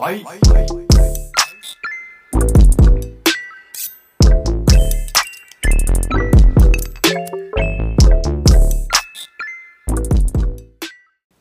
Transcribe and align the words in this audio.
Bye. 0.00 0.24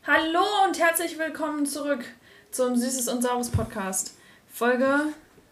Hallo 0.05 0.43
und 0.67 0.77
herzlich 0.77 1.17
willkommen 1.17 1.65
zurück 1.67 2.03
zum 2.51 2.75
Süßes 2.75 3.07
und 3.07 3.21
Saures 3.21 3.49
Podcast. 3.49 4.17
Folge 4.51 5.03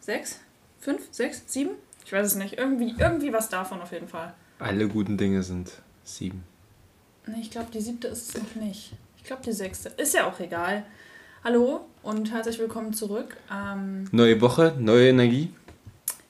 6? 0.01 0.41
5? 0.79 1.01
6? 1.09 1.43
7? 1.47 1.71
Ich 2.05 2.11
weiß 2.11 2.27
es 2.27 2.35
nicht. 2.35 2.57
Irgendwie, 2.57 2.93
irgendwie 2.99 3.31
was 3.31 3.47
davon 3.47 3.79
auf 3.79 3.93
jeden 3.93 4.09
Fall. 4.09 4.33
Alle 4.59 4.89
guten 4.89 5.17
Dinge 5.17 5.43
sind 5.43 5.71
sieben. 6.03 6.43
Nee, 7.25 7.39
ich 7.39 7.51
glaube, 7.51 7.71
die 7.71 7.79
siebte 7.79 8.09
ist 8.09 8.35
es 8.35 8.41
noch 8.41 8.55
nicht. 8.55 8.91
Ich 9.15 9.23
glaube, 9.23 9.43
die 9.43 9.53
sechste. 9.53 9.87
Ist 9.95 10.13
ja 10.13 10.27
auch 10.27 10.41
egal. 10.41 10.85
Hallo 11.43 11.81
und 12.03 12.31
herzlich 12.31 12.59
willkommen 12.59 12.93
zurück. 12.93 13.37
Ähm, 13.51 14.05
Neue 14.11 14.39
Woche, 14.41 14.75
neue 14.77 15.09
Energie. 15.09 15.53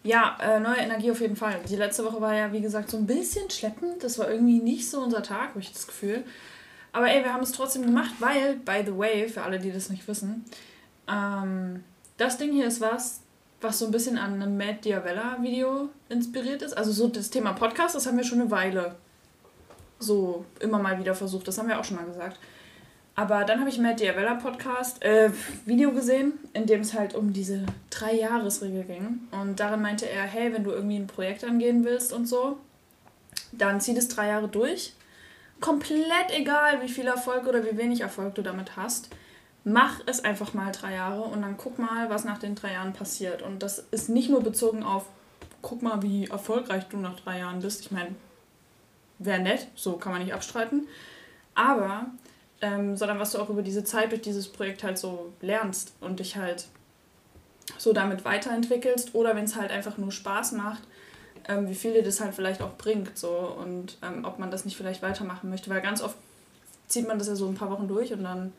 ja, 0.04 0.38
äh, 0.42 0.60
neue 0.60 0.78
Energie 0.78 1.12
auf 1.12 1.22
jeden 1.22 1.36
Fall. 1.36 1.60
Die 1.68 1.76
letzte 1.76 2.06
Woche 2.06 2.22
war 2.22 2.34
ja, 2.36 2.52
wie 2.54 2.62
gesagt, 2.62 2.90
so 2.90 2.98
ein 2.98 3.08
bisschen 3.08 3.50
schleppend. 3.50 4.04
Das 4.04 4.20
war 4.20 4.30
irgendwie 4.30 4.60
nicht 4.60 4.90
so 4.90 5.02
unser 5.02 5.24
Tag, 5.24 5.50
habe 5.50 5.60
ich 5.60 5.72
das 5.72 5.88
Gefühl. 5.88 6.24
Aber 6.94 7.10
ey, 7.10 7.24
wir 7.24 7.34
haben 7.34 7.44
es 7.44 7.52
trotzdem 7.52 7.84
gemacht, 7.84 8.12
weil, 8.20 8.56
by 8.58 8.84
the 8.86 8.98
way, 8.98 9.28
für 9.28 9.44
alle, 9.44 9.60
die 9.60 9.72
das 9.72 9.90
nicht 9.90 10.08
wissen, 10.08 10.46
ähm, 11.08 11.84
das 12.18 12.38
Ding 12.38 12.52
hier 12.54 12.68
ist 12.68 12.82
was, 12.82 13.22
was 13.62 13.80
so 13.80 13.86
ein 13.86 13.92
bisschen 13.92 14.18
an 14.18 14.34
einem 14.42 14.58
Matt 14.58 14.86
Diavella-Video 14.86 15.90
inspiriert 16.10 16.62
ist. 16.62 16.76
Also 16.76 16.92
so 16.92 17.08
das 17.08 17.30
Thema 17.30 17.54
Podcast, 17.54 17.96
das 17.96 18.06
haben 18.08 18.18
wir 18.18 18.24
schon 18.24 18.42
eine 18.42 18.52
Weile 18.52 18.96
so 20.00 20.46
immer 20.60 20.80
mal 20.80 21.00
wieder 21.00 21.16
versucht. 21.16 21.48
Das 21.48 21.58
haben 21.58 21.68
wir 21.68 21.80
auch 21.80 21.84
schon 21.84 21.98
mal 21.98 22.06
gesagt. 22.06 22.40
Aber 23.20 23.46
dann 23.46 23.60
habe 23.60 23.70
ich 23.72 23.80
Matt 23.80 24.00
Diavella 24.00 24.36
Podcast, 24.36 25.04
äh, 25.04 25.32
Video 25.66 25.92
gesehen, 25.92 26.34
in 26.54 26.68
dem 26.68 26.82
es 26.82 26.94
halt 26.94 27.16
um 27.16 27.34
diese 27.34 27.66
Drei-Jahres-Regel 27.90 28.84
ging. 28.84 29.28
Und 29.32 29.60
darin 29.60 29.82
meinte 29.82 30.08
er, 30.08 30.22
hey, 30.22 30.54
wenn 30.54 30.64
du 30.64 30.70
irgendwie 30.70 30.98
ein 30.98 31.08
Projekt 31.08 31.44
angehen 31.44 31.84
willst 31.84 32.14
und 32.14 32.28
so, 32.28 32.60
dann 33.52 33.82
zieh 33.82 33.96
das 33.96 34.08
drei 34.08 34.28
Jahre 34.28 34.48
durch. 34.48 34.94
Komplett 35.60 36.30
egal, 36.30 36.84
wie 36.84 36.90
viel 36.90 37.08
Erfolg 37.08 37.48
oder 37.48 37.66
wie 37.66 37.76
wenig 37.76 38.02
Erfolg 38.02 38.36
du 38.36 38.44
damit 38.44 38.78
hast. 38.78 39.10
Mach 39.64 40.00
es 40.06 40.24
einfach 40.24 40.54
mal 40.54 40.72
drei 40.72 40.94
Jahre 40.94 41.24
und 41.24 41.42
dann 41.42 41.58
guck 41.58 41.80
mal, 41.80 42.12
was 42.12 42.24
nach 42.24 42.38
den 42.38 42.54
drei 42.54 42.74
Jahren 42.74 42.94
passiert. 42.94 43.42
Und 43.42 43.64
das 43.64 43.80
ist 43.90 44.10
nicht 44.10 44.30
nur 44.30 44.44
bezogen 44.44 44.84
auf, 44.84 45.06
guck 45.64 45.82
mal, 45.82 46.04
wie 46.04 46.28
erfolgreich 46.28 46.84
du 46.90 46.98
nach 46.98 47.20
drei 47.20 47.40
Jahren 47.40 47.62
bist. 47.62 47.82
Ich 47.82 47.90
meine, 47.90 48.14
wäre 49.18 49.40
nett, 49.40 49.70
so 49.74 49.94
kann 49.94 50.12
man 50.12 50.22
nicht 50.22 50.36
abstreiten. 50.36 50.88
Aber, 51.56 52.12
ähm, 52.62 52.96
sondern 52.96 53.20
was 53.20 53.32
du 53.32 53.40
auch 53.40 53.50
über 53.50 53.62
diese 53.62 53.84
Zeit 53.84 54.12
durch 54.12 54.22
dieses 54.22 54.48
Projekt 54.48 54.84
halt 54.84 54.98
so 54.98 55.34
lernst 55.42 55.94
und 56.02 56.20
dich 56.20 56.38
halt 56.38 56.68
so 57.78 57.94
damit 57.94 58.26
weiterentwickelst 58.26 59.14
oder 59.14 59.36
wenn 59.36 59.46
es 59.46 59.56
halt 59.56 59.72
einfach 59.72 59.98
nur 59.98 60.12
Spaß 60.12 60.54
macht, 60.54 60.84
ähm, 61.48 61.70
wie 61.70 61.76
viel 61.76 61.94
dir 61.94 62.04
das 62.04 62.20
halt 62.22 62.34
vielleicht 62.34 62.62
auch 62.62 62.78
bringt 62.78 63.18
so 63.18 63.30
und 63.30 63.98
ähm, 64.02 64.26
ob 64.26 64.40
man 64.40 64.52
das 64.52 64.66
nicht 64.66 64.78
vielleicht 64.78 65.02
weitermachen 65.02 65.50
möchte, 65.50 65.70
weil 65.70 65.82
ganz 65.82 66.02
oft 66.02 66.18
zieht 66.88 67.08
man 67.08 67.20
das 67.20 67.28
ja 67.28 67.36
so 67.36 67.48
ein 67.48 67.56
paar 67.56 67.70
Wochen 67.70 67.88
durch 67.88 68.14
und 68.14 68.24
dann 68.24 68.54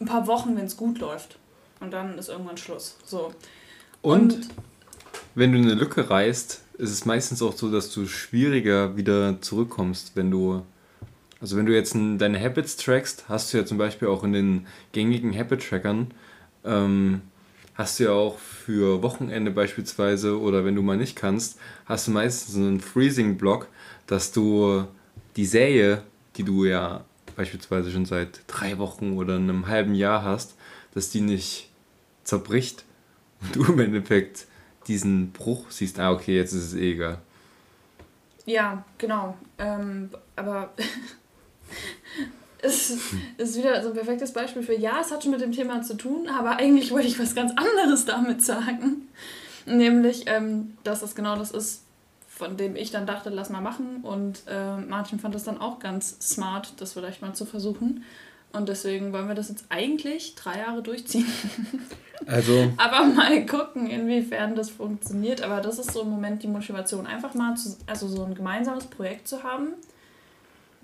ein 0.00 0.06
paar 0.06 0.26
Wochen, 0.26 0.56
wenn 0.56 0.64
es 0.64 0.76
gut 0.76 0.98
läuft 0.98 1.38
und 1.80 1.92
dann 1.92 2.18
ist 2.18 2.28
irgendwann 2.28 2.56
Schluss. 2.56 2.96
So. 3.04 3.32
Und, 4.02 4.48
wenn 5.34 5.52
du 5.52 5.58
eine 5.58 5.74
Lücke 5.74 6.08
reißt, 6.08 6.62
ist 6.78 6.90
es 6.90 7.04
meistens 7.04 7.42
auch 7.42 7.54
so, 7.54 7.70
dass 7.70 7.92
du 7.92 8.06
schwieriger 8.06 8.96
wieder 8.96 9.40
zurückkommst, 9.40 10.12
wenn 10.16 10.30
du. 10.30 10.62
Also 11.40 11.56
wenn 11.56 11.66
du 11.66 11.74
jetzt 11.74 11.94
in 11.94 12.18
deine 12.18 12.40
Habits 12.40 12.76
trackst, 12.76 13.24
hast 13.28 13.52
du 13.52 13.58
ja 13.58 13.64
zum 13.64 13.78
Beispiel 13.78 14.08
auch 14.08 14.24
in 14.24 14.32
den 14.32 14.66
gängigen 14.92 15.36
Habit-Trackern, 15.36 16.12
ähm, 16.64 17.22
hast 17.74 17.98
du 17.98 18.04
ja 18.04 18.10
auch 18.12 18.38
für 18.38 19.02
Wochenende 19.02 19.50
beispielsweise 19.50 20.38
oder 20.38 20.64
wenn 20.64 20.74
du 20.74 20.82
mal 20.82 20.98
nicht 20.98 21.16
kannst, 21.16 21.58
hast 21.86 22.06
du 22.06 22.10
meistens 22.10 22.56
einen 22.56 22.80
Freezing-Block, 22.80 23.68
dass 24.06 24.32
du 24.32 24.86
die 25.36 25.46
Serie, 25.46 26.02
die 26.36 26.42
du 26.42 26.66
ja 26.66 27.04
beispielsweise 27.36 27.90
schon 27.90 28.04
seit 28.04 28.42
drei 28.46 28.76
Wochen 28.76 29.16
oder 29.16 29.36
einem 29.36 29.66
halben 29.66 29.94
Jahr 29.94 30.22
hast, 30.22 30.56
dass 30.92 31.08
die 31.08 31.22
nicht 31.22 31.70
zerbricht 32.22 32.84
und 33.40 33.56
du 33.56 33.64
im 33.72 33.80
Endeffekt 33.80 34.46
diesen 34.88 35.32
Bruch 35.32 35.70
siehst, 35.70 35.98
ah 35.98 36.12
okay, 36.12 36.36
jetzt 36.36 36.52
ist 36.52 36.72
es 36.72 36.74
eh 36.74 36.92
egal. 36.92 37.18
Ja, 38.44 38.84
genau. 38.98 39.36
Ähm, 39.58 40.10
aber 40.36 40.74
es 42.62 42.90
ist 43.38 43.56
wieder 43.56 43.82
so 43.82 43.88
ein 43.88 43.94
perfektes 43.94 44.32
Beispiel 44.32 44.62
für, 44.62 44.76
ja, 44.76 45.00
es 45.00 45.10
hat 45.10 45.22
schon 45.22 45.32
mit 45.32 45.40
dem 45.40 45.52
Thema 45.52 45.82
zu 45.82 45.96
tun, 45.96 46.28
aber 46.28 46.56
eigentlich 46.56 46.90
wollte 46.90 47.08
ich 47.08 47.18
was 47.18 47.34
ganz 47.34 47.52
anderes 47.56 48.04
damit 48.04 48.44
sagen. 48.44 49.08
Nämlich, 49.66 50.24
ähm, 50.26 50.76
dass 50.84 51.00
das 51.00 51.14
genau 51.14 51.36
das 51.36 51.50
ist, 51.50 51.82
von 52.28 52.56
dem 52.56 52.76
ich 52.76 52.90
dann 52.90 53.06
dachte, 53.06 53.30
lass 53.30 53.50
mal 53.50 53.60
machen. 53.60 54.00
Und 54.02 54.42
äh, 54.48 54.76
Martin 54.76 55.18
fand 55.18 55.34
das 55.34 55.44
dann 55.44 55.60
auch 55.60 55.78
ganz 55.78 56.16
smart, 56.20 56.72
das 56.78 56.94
vielleicht 56.94 57.22
mal 57.22 57.34
zu 57.34 57.44
versuchen. 57.44 58.04
Und 58.52 58.68
deswegen 58.68 59.12
wollen 59.12 59.28
wir 59.28 59.34
das 59.34 59.48
jetzt 59.48 59.66
eigentlich 59.68 60.34
drei 60.34 60.58
Jahre 60.58 60.82
durchziehen. 60.82 61.26
Also, 62.26 62.70
Aber 62.76 63.04
mal 63.04 63.46
gucken, 63.46 63.86
inwiefern 63.86 64.54
das 64.54 64.68
funktioniert. 64.68 65.40
Aber 65.40 65.62
das 65.62 65.78
ist 65.78 65.92
so 65.92 66.02
im 66.02 66.10
Moment 66.10 66.42
die 66.42 66.48
Motivation, 66.48 67.06
einfach 67.06 67.32
mal 67.32 67.56
zu, 67.56 67.78
also 67.86 68.08
so 68.08 68.22
ein 68.22 68.34
gemeinsames 68.34 68.84
Projekt 68.88 69.26
zu 69.26 69.42
haben, 69.42 69.68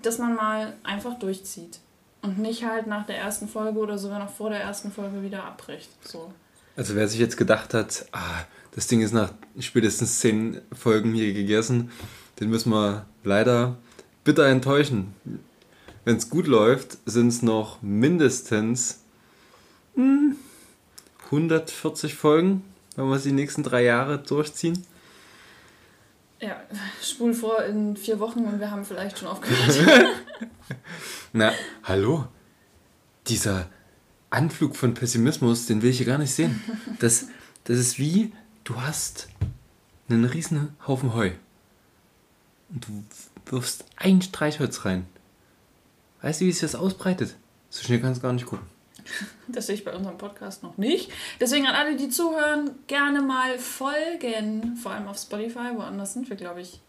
das 0.01 0.17
man 0.17 0.35
mal 0.35 0.73
einfach 0.83 1.17
durchzieht. 1.19 1.79
Und 2.21 2.39
nicht 2.39 2.65
halt 2.65 2.87
nach 2.87 3.05
der 3.05 3.17
ersten 3.17 3.47
Folge 3.47 3.79
oder 3.79 3.97
sogar 3.97 4.19
noch 4.19 4.31
vor 4.31 4.49
der 4.49 4.61
ersten 4.61 4.91
Folge 4.91 5.21
wieder 5.21 5.43
abbricht. 5.43 5.89
So. 6.05 6.31
also 6.75 6.95
wer 6.95 7.07
sich 7.07 7.19
jetzt 7.19 7.37
gedacht 7.37 7.73
hat, 7.73 8.05
ah, 8.11 8.43
das 8.75 8.87
Ding 8.87 9.01
ist 9.01 9.13
nach 9.13 9.31
spätestens 9.59 10.19
zehn 10.19 10.61
Folgen 10.71 11.13
hier 11.13 11.33
gegessen, 11.33 11.91
den 12.39 12.49
müssen 12.49 12.71
wir 12.71 13.05
leider 13.23 13.77
bitter 14.23 14.45
enttäuschen. 14.45 15.13
Wenn 16.05 16.17
es 16.17 16.29
gut 16.29 16.47
läuft, 16.47 16.97
sind 17.05 17.29
es 17.29 17.41
noch 17.41 17.81
mindestens 17.81 18.99
hm, 19.95 20.35
140 21.25 22.13
Folgen, 22.15 22.63
wenn 22.95 23.09
wir 23.09 23.15
es 23.15 23.23
die 23.23 23.31
nächsten 23.31 23.63
drei 23.63 23.83
Jahre 23.83 24.19
durchziehen. 24.19 24.85
Ja, 26.39 26.61
spul 27.01 27.33
vor 27.33 27.63
in 27.63 27.97
vier 27.97 28.19
Wochen 28.19 28.45
und 28.45 28.59
wir 28.59 28.69
haben 28.69 28.85
vielleicht 28.85 29.17
schon 29.17 29.27
aufgehört. 29.27 30.07
Na, 31.33 31.51
hallo? 31.83 32.27
Dieser 33.27 33.67
Anflug 34.29 34.75
von 34.75 34.93
Pessimismus, 34.93 35.65
den 35.65 35.81
will 35.81 35.89
ich 35.89 35.97
hier 35.97 36.05
gar 36.05 36.19
nicht 36.19 36.33
sehen. 36.33 36.61
Das, 36.99 37.27
das 37.63 37.77
ist 37.77 37.97
wie, 37.97 38.33
du 38.63 38.79
hast 38.81 39.29
einen 40.09 40.25
riesen 40.25 40.75
Haufen 40.85 41.13
Heu. 41.13 41.31
Und 42.69 42.87
du 42.87 43.03
wirfst 43.51 43.85
ein 43.95 44.21
Streichholz 44.21 44.85
rein. 44.85 45.07
Weißt 46.21 46.41
du, 46.41 46.45
wie 46.45 46.51
sich 46.51 46.61
das 46.61 46.75
ausbreitet? 46.75 47.35
So 47.69 47.83
schnell 47.83 47.99
kannst 47.99 48.19
du 48.19 48.23
gar 48.23 48.33
nicht 48.33 48.45
gucken. 48.45 48.65
Das 49.47 49.67
sehe 49.67 49.75
ich 49.75 49.85
bei 49.85 49.93
unserem 49.95 50.17
Podcast 50.17 50.61
noch 50.63 50.77
nicht. 50.77 51.09
Deswegen 51.39 51.65
an 51.67 51.75
alle, 51.75 51.95
die 51.95 52.09
zuhören, 52.09 52.71
gerne 52.87 53.21
mal 53.21 53.57
folgen. 53.59 54.75
Vor 54.81 54.91
allem 54.91 55.07
auf 55.07 55.17
Spotify. 55.17 55.71
Woanders 55.75 56.13
sind 56.13 56.29
wir, 56.29 56.35
glaube 56.35 56.61
ich, 56.61 56.79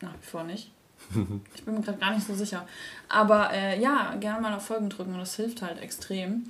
nach 0.00 0.12
wie 0.12 0.26
vor 0.26 0.44
nicht. 0.44 0.70
Ich 1.54 1.62
bin 1.64 1.74
mir 1.74 1.80
gerade 1.82 1.98
gar 1.98 2.14
nicht 2.14 2.26
so 2.26 2.34
sicher. 2.34 2.66
Aber 3.08 3.50
äh, 3.52 3.80
ja, 3.80 4.14
gerne 4.20 4.40
mal 4.42 4.54
auf 4.54 4.66
Folgen 4.66 4.88
drücken 4.90 5.12
und 5.14 5.20
das 5.20 5.36
hilft 5.36 5.62
halt 5.62 5.80
extrem. 5.80 6.44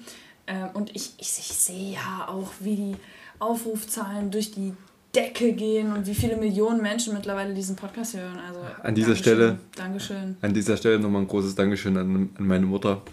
Ähm, 0.47 0.69
und 0.75 0.91
ich, 0.95 1.13
ich, 1.19 1.39
ich 1.39 1.47
sehe 1.55 1.95
ja 1.95 2.27
auch, 2.29 2.51
wie 2.61 2.77
die 2.77 2.97
Aufrufzahlen 3.39 4.31
durch 4.31 4.51
die 4.53 4.73
Decke 5.15 5.53
gehen 5.53 5.93
und 5.93 6.07
wie 6.09 6.15
viele 6.15 6.37
Millionen 6.37 6.83
Menschen 6.83 7.15
mittlerweile 7.15 7.55
diesen 7.55 7.77
Podcast 7.77 8.17
hören. 8.17 8.39
Also 8.47 8.61
An 8.83 8.95
dieser 8.95 9.09
Dankeschön, 9.15 9.23
Stelle- 9.35 9.59
Dankeschön. 9.77 10.37
An 10.43 10.53
dieser 10.55 10.77
Stelle 10.77 10.99
nochmal 10.99 11.23
ein 11.23 11.29
großes 11.29 11.55
Dankeschön 11.55 11.97
an, 11.97 12.31
an 12.37 12.47
meine 12.47 12.67
Mutter. 12.67 13.03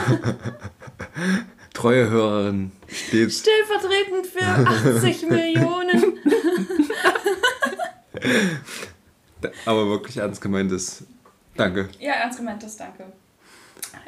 Treue 1.74 2.10
Hörerin 2.10 2.72
stets. 2.88 3.40
Stellvertretend 3.40 4.26
für 4.26 4.44
80 4.44 5.28
Millionen. 5.28 6.18
Aber 9.64 9.88
wirklich 9.88 10.16
ernst 10.18 10.40
gemeintes 10.40 11.04
Danke. 11.56 11.88
Ja, 11.98 12.12
ernst 12.14 12.38
gemeintes 12.38 12.76
Danke. 12.76 13.04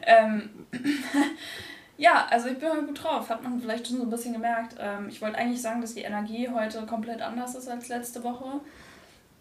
Ähm, 0.02 0.50
ja, 1.96 2.26
also 2.30 2.48
ich 2.48 2.58
bin 2.58 2.70
heute 2.70 2.86
gut 2.86 3.02
drauf. 3.02 3.30
Hat 3.30 3.42
man 3.42 3.60
vielleicht 3.60 3.86
schon 3.86 3.98
so 3.98 4.02
ein 4.02 4.10
bisschen 4.10 4.32
gemerkt. 4.32 4.76
Ähm, 4.78 5.08
ich 5.08 5.22
wollte 5.22 5.38
eigentlich 5.38 5.62
sagen, 5.62 5.80
dass 5.80 5.94
die 5.94 6.02
Energie 6.02 6.48
heute 6.48 6.84
komplett 6.86 7.22
anders 7.22 7.54
ist 7.54 7.68
als 7.68 7.88
letzte 7.88 8.22
Woche. 8.24 8.60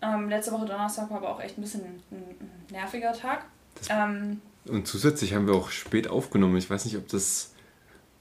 Ähm, 0.02 0.30
letzte 0.30 0.52
Woche 0.52 0.66
Donnerstag 0.66 1.10
war 1.10 1.18
aber 1.18 1.30
auch 1.30 1.42
echt 1.42 1.58
ein 1.58 1.62
bisschen 1.62 1.82
ein, 1.82 2.02
ein 2.12 2.52
nerviger 2.72 3.14
Tag. 3.14 3.46
Ähm, 3.90 4.42
Und 4.68 4.88
zusätzlich 4.88 5.34
haben 5.34 5.48
wir 5.48 5.56
auch 5.56 5.70
spät 5.72 6.08
aufgenommen. 6.08 6.58
Ich 6.58 6.70
weiß 6.70 6.86
nicht, 6.86 6.98
ob 6.98 7.08
das, 7.08 7.54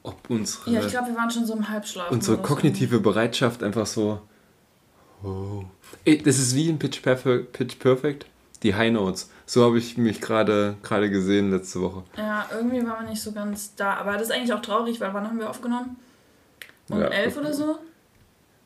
ob 0.03 0.31
unsere, 0.31 0.71
ja, 0.71 0.81
ich 0.81 0.89
glaube, 0.89 1.09
wir 1.09 1.17
waren 1.17 1.31
schon 1.31 1.45
so 1.45 1.55
im 1.55 1.69
Halbschlaf. 1.69 2.11
unsere 2.11 2.39
kognitive 2.39 3.01
Bereitschaft 3.01 3.63
einfach 3.63 3.87
so. 3.87 4.21
Oh. 5.23 5.65
Ey, 6.05 6.19
das 6.19 6.39
ist 6.39 6.55
wie 6.55 6.69
in 6.69 6.79
Pitch 6.79 7.03
Perfect, 7.03 7.53
Pitch 7.53 7.79
Perfect, 7.79 8.27
die 8.63 8.75
High 8.75 8.93
Notes. 8.93 9.31
So 9.45 9.65
habe 9.65 9.79
ich 9.79 9.99
mich 9.99 10.21
gerade 10.21 10.77
gerade 10.83 11.11
gesehen 11.11 11.51
letzte 11.51 11.81
Woche. 11.83 12.05
Ja, 12.17 12.47
irgendwie 12.53 12.87
waren 12.87 13.05
wir 13.05 13.11
nicht 13.11 13.23
so 13.23 13.33
ganz 13.33 13.75
da. 13.75 13.95
Aber 13.95 14.13
das 14.15 14.23
ist 14.23 14.33
eigentlich 14.33 14.53
auch 14.53 14.63
traurig, 14.63 15.01
weil 15.01 15.13
wann 15.13 15.27
haben 15.27 15.39
wir 15.39 15.51
aufgenommen? 15.51 15.97
um 16.89 17.01
Ja, 17.01 17.09
11 17.09 17.37
okay. 17.37 17.45
oder 17.45 17.55
so. 17.55 17.79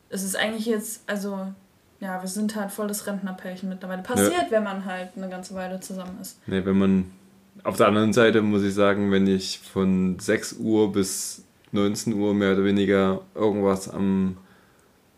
Es 0.09 0.23
ist 0.23 0.35
eigentlich 0.35 0.65
jetzt, 0.65 1.01
also, 1.07 1.47
ja, 1.99 2.21
wir 2.21 2.29
sind 2.29 2.55
halt 2.55 2.71
voll 2.71 2.87
das 2.87 3.05
Rentnerpärchen 3.07 3.67
mittlerweile. 3.67 4.03
Passiert, 4.03 4.49
wenn 4.49 4.63
man 4.63 4.85
halt 4.85 5.09
eine 5.15 5.29
ganze 5.29 5.55
Weile 5.55 5.79
zusammen 5.79 6.19
ist. 6.21 6.39
Nee, 6.47 6.63
wenn 6.65 6.77
man. 6.77 7.11
Auf 7.65 7.77
der 7.77 7.87
anderen 7.87 8.13
Seite 8.13 8.41
muss 8.41 8.63
ich 8.63 8.73
sagen, 8.73 9.11
wenn 9.11 9.25
ich 9.27 9.59
von 9.59 10.19
6 10.19 10.57
Uhr 10.59 10.91
bis 10.91 11.43
19 11.71 12.13
Uhr 12.13 12.33
mehr 12.33 12.53
oder 12.53 12.63
weniger 12.63 13.21
irgendwas 13.33 13.89
am 13.89 14.37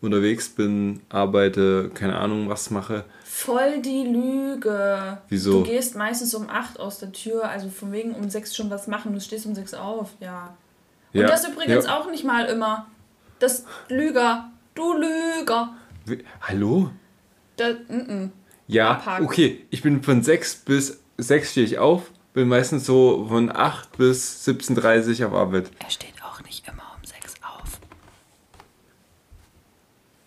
unterwegs 0.00 0.48
bin, 0.48 1.00
arbeite, 1.10 1.90
keine 1.92 2.16
Ahnung 2.16 2.48
was 2.48 2.70
mache. 2.70 3.04
Voll 3.24 3.82
die 3.82 4.04
Lüge. 4.04 5.18
Wieso? 5.28 5.62
Du 5.62 5.70
gehst 5.70 5.94
meistens 5.96 6.34
um 6.34 6.48
8 6.48 6.80
aus 6.80 6.98
der 7.00 7.12
Tür, 7.12 7.48
also 7.48 7.68
von 7.68 7.92
wegen 7.92 8.12
um 8.14 8.30
6 8.30 8.56
schon 8.56 8.70
was 8.70 8.86
machen. 8.86 9.12
Du 9.12 9.20
stehst 9.20 9.44
um 9.44 9.54
6 9.54 9.74
auf, 9.74 10.10
ja. 10.20 10.56
Und 11.12 11.20
Ja, 11.20 11.26
das 11.26 11.46
übrigens 11.46 11.84
ja. 11.84 11.98
auch 11.98 12.10
nicht 12.10 12.24
mal 12.24 12.46
immer. 12.46 12.86
Das 13.40 13.64
Lüger. 13.88 14.50
Du 14.74 14.94
Lüger. 14.94 15.74
Wie- 16.06 16.24
Hallo? 16.40 16.90
Das, 17.56 17.74
mm 17.88 17.92
-mm. 17.92 18.30
Ja, 18.68 18.92
Abhaken. 18.92 19.26
okay. 19.26 19.66
Ich 19.70 19.82
bin 19.82 20.02
von 20.02 20.22
6 20.22 20.56
bis 20.64 21.00
6 21.18 21.50
stehe 21.52 21.66
ich 21.66 21.78
auf, 21.78 22.10
bin 22.38 22.46
meistens 22.48 22.86
so 22.86 23.26
von 23.28 23.50
8 23.54 23.98
bis 23.98 24.46
17.30 24.46 25.20
Uhr 25.22 25.28
auf 25.28 25.34
Arbeit. 25.34 25.70
Er 25.82 25.90
steht 25.90 26.14
auch 26.22 26.40
nicht 26.44 26.66
immer 26.68 26.84
um 26.96 27.04
6 27.04 27.34
auf. 27.42 27.80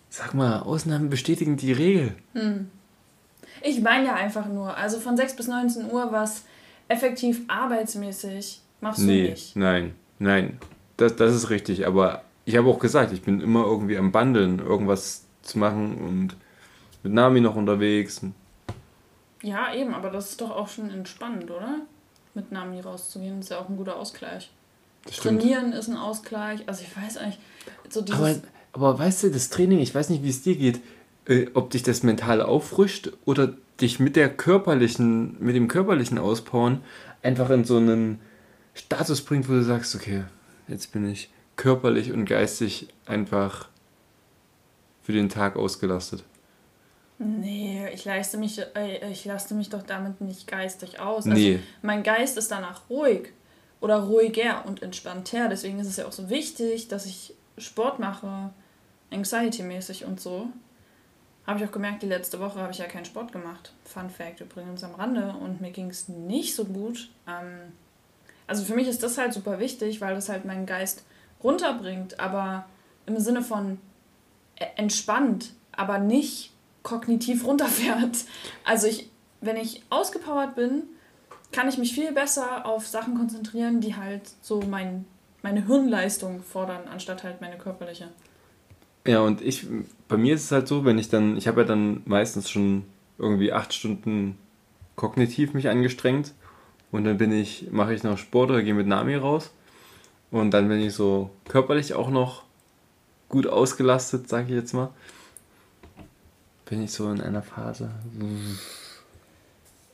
Sag 0.10 0.34
mal, 0.34 0.60
Ausnahmen 0.60 1.10
bestätigen 1.10 1.56
die 1.56 1.72
Regel. 1.72 2.14
Ich 3.62 3.82
meine 3.82 4.08
ja 4.08 4.14
einfach 4.16 4.46
nur, 4.46 4.76
also 4.76 5.00
von 5.00 5.16
6 5.16 5.38
bis 5.38 5.48
19 5.48 5.90
Uhr 5.90 6.12
was 6.12 6.44
effektiv 6.90 7.42
arbeitsmäßig 7.48 8.60
machst 8.82 9.00
du 9.00 9.06
Nee, 9.06 9.30
nicht. 9.30 9.56
nein, 9.56 9.96
nein. 10.20 10.60
Das, 10.98 11.16
das 11.16 11.34
ist 11.34 11.50
richtig, 11.50 11.88
aber 11.88 12.24
ich 12.44 12.58
habe 12.58 12.68
auch 12.68 12.80
gesagt, 12.80 13.14
ich 13.14 13.22
bin 13.22 13.40
immer 13.40 13.64
irgendwie 13.64 13.98
am 13.98 14.12
Bandeln, 14.12 14.60
irgendwas 14.60 15.24
zu 15.44 15.58
machen 15.60 15.96
und 15.98 16.36
mit 17.04 17.14
Nami 17.14 17.40
noch 17.40 17.56
unterwegs. 17.56 18.20
Ja, 19.42 19.74
eben, 19.74 19.94
aber 19.94 20.10
das 20.10 20.32
ist 20.32 20.42
doch 20.42 20.52
auch 20.52 20.68
schon 20.68 20.90
entspannend, 20.92 21.50
oder? 21.50 21.78
Mit 22.34 22.52
Nami 22.52 22.80
rauszugehen, 22.80 23.40
ist 23.40 23.50
ja 23.50 23.60
auch 23.60 23.70
ein 23.70 23.78
guter 23.78 23.98
Ausgleich. 23.98 24.50
Trainieren 25.06 25.74
ist 25.74 25.90
ein 25.90 25.98
Ausgleich. 25.98 26.62
Also 26.68 26.84
ich 26.84 26.96
weiß 26.96 27.18
eigentlich, 27.18 27.40
so 27.90 28.02
dieses. 28.02 28.20
Aber, 28.20 28.36
aber 28.74 29.00
weißt 29.00 29.24
du, 29.24 29.32
das 29.32 29.50
Training, 29.50 29.80
ich 29.80 29.94
weiß 29.94 30.10
nicht, 30.10 30.24
wie 30.24 30.30
es 30.30 30.42
dir 30.44 30.56
geht, 30.56 30.80
äh, 31.26 31.48
ob 31.54 31.72
dich 31.72 31.84
das 31.84 32.04
mental 32.04 32.42
auffrischt 32.42 33.12
oder 33.26 33.54
dich 33.80 34.00
mit 34.00 34.16
der 34.16 34.30
körperlichen, 34.30 35.38
mit 35.40 35.56
dem 35.56 35.68
körperlichen 35.68 36.20
Auspowern 36.20 36.82
einfach 37.24 37.50
in 37.50 37.66
so 37.66 37.78
einen 37.78 38.20
Status 38.74 39.22
bringt, 39.22 39.50
wo 39.50 39.54
du 39.54 39.64
sagst, 39.64 39.96
okay, 39.96 40.24
jetzt 40.68 40.92
bin 40.92 41.10
ich 41.10 41.30
körperlich 41.56 42.12
und 42.12 42.26
geistig 42.26 42.88
einfach 43.06 43.68
für 45.04 45.14
den 45.14 45.30
Tag 45.30 45.56
ausgelastet. 45.56 46.24
Nee, 47.24 47.88
ich 47.94 48.04
leiste 48.04 48.40
mich, 48.40 48.60
äh, 48.76 49.12
ich 49.12 49.26
laste 49.26 49.54
mich 49.54 49.70
doch 49.70 49.84
damit 49.84 50.22
nicht 50.22 50.48
geistig 50.48 51.00
aus. 51.00 51.26
Nee. 51.26 51.54
Also 51.54 51.64
mein 51.84 52.02
Geist 52.02 52.36
ist 52.36 52.50
danach 52.50 52.90
ruhig 52.90 53.30
oder 53.80 54.00
ruhiger 54.00 54.66
und 54.66 54.82
entspannter. 54.82 55.48
Deswegen 55.48 55.78
ist 55.80 55.88
es 55.88 55.98
ja 55.98 56.08
auch 56.08 56.12
so 56.12 56.32
wichtig, 56.32 56.88
dass 56.88 57.06
ich 57.06 57.36
Sport 57.60 58.00
mache, 58.00 58.50
anxiety-mäßig 59.12 60.06
und 60.06 60.20
so. 60.20 60.48
Habe 61.46 61.60
ich 61.60 61.66
auch 61.66 61.72
gemerkt, 61.72 62.02
die 62.02 62.08
letzte 62.08 62.40
Woche 62.40 62.60
habe 62.60 62.72
ich 62.72 62.80
ja 62.80 62.86
keinen 62.86 63.06
Sport 63.06 63.32
gemacht. 63.32 63.72
Fun 63.86 64.10
Fact 64.10 64.42
übrigens 64.42 64.84
am 64.84 64.96
Rande. 64.96 65.36
Und 65.40 65.62
mir 65.62 65.72
ging 65.72 65.92
es 65.92 66.08
nicht 66.08 66.56
so 66.56 66.66
gut. 66.66 67.12
Ähm, 67.28 67.74
also 68.48 68.64
für 68.64 68.74
mich 68.74 68.88
ist 68.88 69.04
das 69.04 69.20
halt 69.20 69.34
super 69.34 69.60
wichtig, 69.60 70.02
weil 70.02 70.16
das 70.16 70.28
halt 70.28 70.46
meinen 70.46 70.66
Geist 70.66 71.04
runterbringt. 71.44 72.20
Aber 72.20 72.66
im 73.06 73.20
Sinne 73.20 73.44
von 73.44 73.80
äh, 74.56 74.66
entspannt, 74.76 75.54
aber 75.72 76.00
nicht 76.00 76.52
kognitiv 76.84 77.46
runterfährt. 77.46 78.26
Also 78.64 78.88
ich, 78.88 79.10
wenn 79.42 79.58
ich 79.58 79.84
ausgepowert 79.90 80.56
bin, 80.56 80.84
kann 81.52 81.68
ich 81.68 81.78
mich 81.78 81.94
viel 81.94 82.12
besser 82.12 82.66
auf 82.66 82.88
Sachen 82.88 83.16
konzentrieren, 83.16 83.82
die 83.82 83.96
halt 83.96 84.24
so 84.42 84.62
mein, 84.62 85.06
meine 85.42 85.66
Hirnleistung 85.66 86.42
fordern, 86.44 86.88
anstatt 86.90 87.24
halt 87.24 87.42
meine 87.42 87.58
körperliche. 87.58 88.10
Ja, 89.06 89.22
und 89.22 89.42
ich, 89.42 89.66
bei 90.08 90.18
mir 90.18 90.36
ist 90.36 90.46
es 90.46 90.52
halt 90.52 90.68
so, 90.68 90.86
wenn 90.86 90.98
ich 90.98 91.10
dann, 91.10 91.36
ich 91.36 91.48
habe 91.48 91.62
ja 91.62 91.68
dann 91.68 92.04
meistens 92.06 92.50
schon 92.50 92.86
irgendwie 93.18 93.52
acht 93.52 93.74
Stunden 93.74 94.38
kognitiv 94.96 95.54
mich 95.54 95.70
angestrengt 95.70 96.34
und 96.92 97.06
dann 97.06 97.18
bin 97.18 97.32
ich, 97.32 97.72
mache 97.72 97.94
ich 97.94 98.04
noch 98.04 98.18
Sport 98.18 98.52
oder 98.52 98.62
gehe 98.62 98.74
mit 98.74 98.88
Nami 98.88 99.16
raus 99.16 99.52
und 100.30 100.52
dann 100.52 100.68
bin 100.68 100.80
ich 100.80 100.94
so 100.94 101.32
körperlich 101.48 101.94
auch 101.96 102.10
noch 102.10 102.44
gut 103.30 103.48
ausgelastet, 103.48 104.30
sage 104.30 104.50
ich 104.50 104.56
jetzt 104.56 104.74
mal, 104.74 104.90
bin 106.72 106.82
ich 106.82 106.94
so 106.94 107.12
in 107.12 107.20
einer 107.20 107.42
Phase 107.44 107.90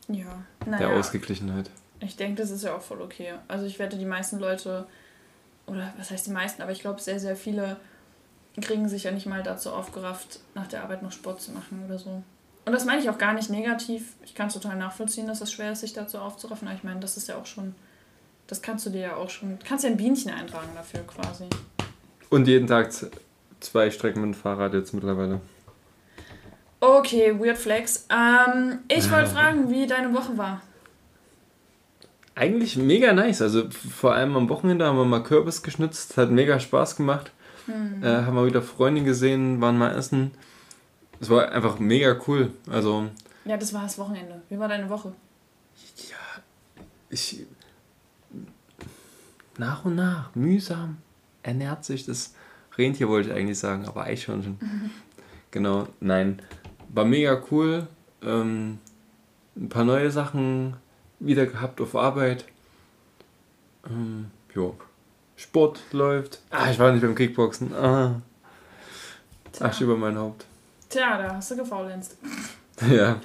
Ja, 0.08 0.44
der 0.64 0.72
naja, 0.72 0.90
Ausgeglichenheit. 0.90 1.72
ich 2.02 2.16
denke, 2.18 2.40
das 2.40 2.52
ist 2.52 2.64
ja 2.64 2.76
auch 2.76 2.84
voll 2.84 3.02
okay. 3.02 3.34
Also 3.48 3.66
ich 3.66 3.80
wette, 3.80 3.98
die 3.98 4.06
meisten 4.06 4.38
Leute, 4.38 4.86
oder 5.66 5.92
was 5.98 6.12
heißt 6.12 6.28
die 6.28 6.32
meisten, 6.32 6.62
aber 6.62 6.72
ich 6.72 6.82
glaube, 6.82 7.02
sehr, 7.02 7.20
sehr 7.20 7.36
viele 7.36 7.78
kriegen 8.62 8.88
sich 8.88 9.06
ja 9.06 9.12
nicht 9.12 9.26
mal 9.26 9.42
dazu 9.42 9.72
aufgerafft, 9.72 10.40
nach 10.54 10.68
der 10.68 10.84
Arbeit 10.84 11.02
noch 11.02 11.12
Sport 11.12 11.42
zu 11.42 11.52
machen 11.52 11.84
oder 11.84 11.98
so. 11.98 12.22
Und 12.66 12.74
das 12.74 12.86
meine 12.86 13.02
ich 13.02 13.10
auch 13.10 13.18
gar 13.18 13.34
nicht 13.34 13.50
negativ. 13.50 14.14
Ich 14.24 14.36
kann 14.36 14.48
es 14.48 14.54
total 14.54 14.76
nachvollziehen, 14.78 15.26
dass 15.26 15.42
es 15.42 15.52
schwer 15.52 15.72
ist, 15.72 15.82
sich 15.82 15.94
dazu 15.94 16.20
aufzuraffen. 16.20 16.68
Aber 16.68 16.78
ich 16.78 16.84
meine, 16.84 17.00
das 17.00 17.18
ist 17.18 17.28
ja 17.28 17.38
auch 17.38 17.48
schon, 17.48 17.74
das 18.46 18.62
kannst 18.62 18.86
du 18.86 18.92
dir 18.92 19.02
ja 19.02 19.16
auch 19.16 19.32
schon, 19.32 19.58
kannst 19.68 19.84
ja 19.84 19.90
ein 19.90 19.98
Bienchen 19.98 20.32
eintragen 20.32 20.70
dafür 20.76 21.00
quasi. 21.08 21.46
Und 22.30 22.48
jeden 22.48 22.68
Tag 22.68 22.92
zwei 23.62 23.90
Strecken 23.90 24.22
mit 24.22 24.36
dem 24.36 24.40
Fahrrad 24.40 24.76
jetzt 24.76 24.94
mittlerweile. 24.94 25.42
Okay, 26.80 27.38
Weird 27.40 27.58
Flex. 27.58 28.06
Ähm, 28.10 28.80
ich 28.88 29.10
wollte 29.12 29.30
fragen, 29.30 29.70
wie 29.70 29.88
deine 29.88 30.14
Woche 30.14 30.38
war. 30.38 30.62
Eigentlich 32.36 32.78
mega 32.78 33.14
nice. 33.14 33.42
Also 33.42 33.68
vor 33.72 34.14
allem 34.14 34.36
am 34.38 34.48
Wochenende 34.50 34.86
haben 34.86 34.98
wir 34.98 35.06
mal 35.06 35.24
Kürbis 35.24 35.64
geschnitzt, 35.64 36.18
hat 36.18 36.30
mega 36.30 36.60
Spaß 36.60 36.96
gemacht. 36.96 37.32
Äh, 37.68 38.06
haben 38.08 38.36
wir 38.36 38.46
wieder 38.46 38.62
Freunde 38.62 39.04
gesehen, 39.04 39.60
waren 39.60 39.78
mal 39.78 39.94
essen. 39.96 40.32
Es 41.20 41.30
war 41.30 41.52
einfach 41.52 41.80
mega 41.80 42.16
cool. 42.28 42.52
Also 42.70 43.10
Ja, 43.44 43.58
das 43.58 43.74
war 43.74 43.84
das 43.84 43.98
Wochenende. 43.98 44.42
Wie 44.50 44.60
war 44.60 44.68
deine 44.68 44.90
Woche? 44.90 45.14
ich 47.10 47.46
nach 49.58 49.86
und 49.86 49.96
nach 49.96 50.36
mühsam 50.36 50.98
ernährt 51.42 51.86
sich 51.86 52.06
das 52.06 52.36
Rentier 52.78 53.08
wollte 53.08 53.30
ich 53.30 53.36
eigentlich 53.36 53.58
sagen, 53.60 53.86
aber 53.86 54.04
Eichhörnchen. 54.04 54.60
Genau, 55.50 55.88
nein, 56.02 56.42
war 56.90 57.06
mega 57.06 57.42
cool. 57.52 57.88
Ähm, 58.22 58.80
ein 59.56 59.70
paar 59.70 59.84
neue 59.84 60.12
Sachen 60.12 60.76
wieder 61.20 61.46
gehabt 61.46 61.82
auf 61.82 61.96
Arbeit. 61.96 62.46
Ähm, 63.90 64.32
jo. 64.54 64.76
Sport 65.36 65.82
läuft. 65.92 66.40
Ah, 66.50 66.70
ich 66.72 66.80
war 66.80 66.92
nicht 66.92 67.02
beim 67.02 67.16
Kickboxen. 67.16 67.74
Ah, 67.76 68.22
Asche 69.60 69.84
über 69.84 69.98
mein 69.98 70.18
Haupt. 70.18 70.46
Tja 70.90 71.18
da 71.18 71.36
hast 71.36 71.52
du 71.52 71.58
gefaulenzt. 71.58 72.18
Ja. 72.92 73.20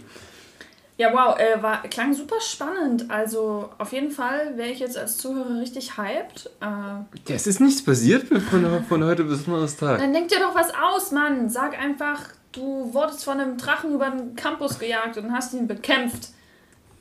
Ja, 0.96 1.12
wow, 1.12 1.38
äh, 1.38 1.62
war, 1.62 1.82
klang 1.82 2.14
super 2.14 2.40
spannend. 2.40 3.10
Also 3.10 3.68
auf 3.76 3.92
jeden 3.92 4.10
Fall 4.10 4.56
wäre 4.56 4.70
ich 4.70 4.78
jetzt 4.78 4.96
als 4.96 5.18
Zuhörer 5.18 5.60
richtig 5.60 5.98
hyped. 5.98 6.48
Äh, 6.60 6.64
ja. 6.64 7.04
Es 7.28 7.46
ist 7.46 7.60
nichts 7.60 7.84
passiert 7.84 8.28
von, 8.28 8.84
von 8.88 9.04
heute 9.04 9.24
bis 9.24 9.44
Donnerstag. 9.44 9.98
dann 9.98 10.14
denk 10.14 10.28
dir 10.28 10.38
doch 10.38 10.54
was 10.54 10.72
aus, 10.74 11.10
Mann. 11.10 11.50
Sag 11.50 11.78
einfach, 11.78 12.20
du 12.52 12.92
wurdest 12.94 13.24
von 13.24 13.40
einem 13.40 13.56
Drachen 13.58 13.94
über 13.94 14.10
den 14.10 14.36
Campus 14.36 14.78
gejagt 14.78 15.16
und 15.18 15.32
hast 15.32 15.54
ihn 15.54 15.66
bekämpft 15.66 16.28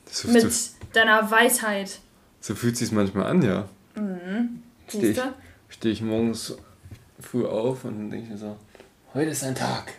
So, 0.10 0.30
mit 0.30 0.52
so, 0.52 0.76
deiner 0.94 1.30
Weisheit. 1.30 2.00
so 2.40 2.56
fühlt 2.56 2.78
sich 2.78 2.92
manchmal 2.92 3.28
an, 3.28 3.42
ja. 3.42 3.68
Steh 3.94 4.98
ich, 4.98 5.02
Siehst 5.16 5.18
du? 5.20 5.34
stehe 5.70 5.94
ich 5.94 6.02
morgens 6.02 6.56
früh 7.20 7.46
auf 7.46 7.86
und 7.86 7.98
dann 7.98 8.10
denke 8.10 8.26
ich 8.26 8.32
mir 8.32 8.38
so, 8.38 8.58
heute 9.14 9.32
ist 9.32 9.44
ein 9.44 9.56
Tag. 9.56 9.94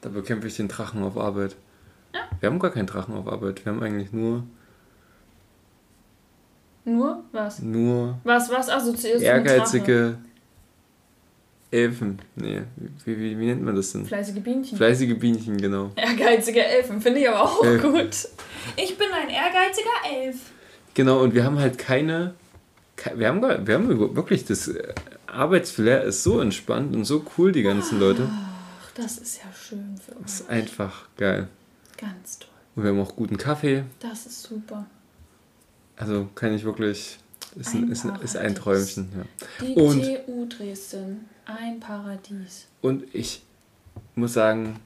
Da 0.00 0.08
bekämpfe 0.08 0.46
ich 0.48 0.56
den 0.56 0.68
Drachen 0.68 1.02
auf 1.02 1.16
Arbeit. 1.16 1.56
Ja. 2.14 2.20
Wir 2.40 2.48
haben 2.48 2.58
gar 2.58 2.70
keinen 2.70 2.86
Drachen 2.86 3.14
auf 3.16 3.26
Arbeit. 3.28 3.64
Wir 3.64 3.72
haben 3.72 3.82
eigentlich 3.82 4.12
nur, 4.12 4.44
Nur 6.84 7.24
was? 7.32 7.60
nur 7.60 8.18
Was, 8.24 8.48
was 8.50 8.68
assoziierst 8.68 9.14
du 9.16 9.18
mit 9.18 9.22
ehrgeizige 9.26 10.18
Elfen. 11.76 12.18
Nee, 12.36 12.62
wie, 13.04 13.18
wie, 13.18 13.38
wie 13.38 13.46
nennt 13.46 13.62
man 13.62 13.76
das 13.76 13.92
denn? 13.92 14.06
Fleißige 14.06 14.40
Bienchen. 14.42 14.76
Fleißige 14.76 15.14
Bienchen, 15.18 15.56
genau. 15.58 15.90
Ehrgeizige 15.96 16.64
Elfen, 16.64 17.00
finde 17.00 17.20
ich 17.20 17.28
aber 17.28 17.42
auch 17.42 17.64
Elf. 17.64 17.82
gut. 17.82 18.28
Ich 18.76 18.96
bin 18.98 19.08
ein 19.12 19.28
ehrgeiziger 19.28 19.90
Elf. 20.24 20.36
Genau, 20.94 21.22
und 21.22 21.34
wir 21.34 21.44
haben 21.44 21.58
halt 21.58 21.78
keine. 21.78 22.34
ke- 22.96 23.12
Wir 23.18 23.28
haben, 23.28 23.42
wir 23.42 23.74
haben 23.74 24.16
wirklich 24.16 24.44
das 24.44 24.68
äh, 24.68 24.94
Arbeitsflair 25.26 26.02
ist 26.04 26.22
so 26.22 26.40
entspannt 26.40 26.96
und 26.96 27.04
so 27.04 27.24
cool, 27.36 27.52
die 27.52 27.62
ganzen 27.62 28.00
Leute. 28.00 28.28
Ach, 28.30 28.90
das 28.94 29.18
ist 29.18 29.38
ja 29.38 29.52
schön 29.52 29.96
für 30.04 30.12
Das 30.12 30.20
uns. 30.20 30.40
ist 30.40 30.50
einfach 30.50 31.06
geil. 31.18 31.48
Ganz 31.98 32.38
toll. 32.38 32.48
Und 32.74 32.82
wir 32.84 32.90
haben 32.90 33.00
auch 33.00 33.14
guten 33.16 33.36
Kaffee. 33.36 33.84
Das 34.00 34.26
ist 34.26 34.42
super. 34.42 34.86
Also 35.96 36.28
kann 36.34 36.52
ich 36.54 36.64
wirklich 36.64 37.18
ist 37.56 37.74
ein, 37.74 37.84
ein 37.84 37.92
ist, 37.92 38.04
ein, 38.04 38.20
ist 38.20 38.36
ein 38.36 38.54
Träumchen. 38.54 39.08
Ja. 39.16 39.66
Die 39.66 39.74
und, 39.74 40.02
TU 40.02 40.46
Dresden, 40.46 41.28
ein 41.46 41.80
Paradies. 41.80 42.66
Und 42.82 43.04
ich 43.14 43.42
muss 44.14 44.34
sagen, 44.34 44.78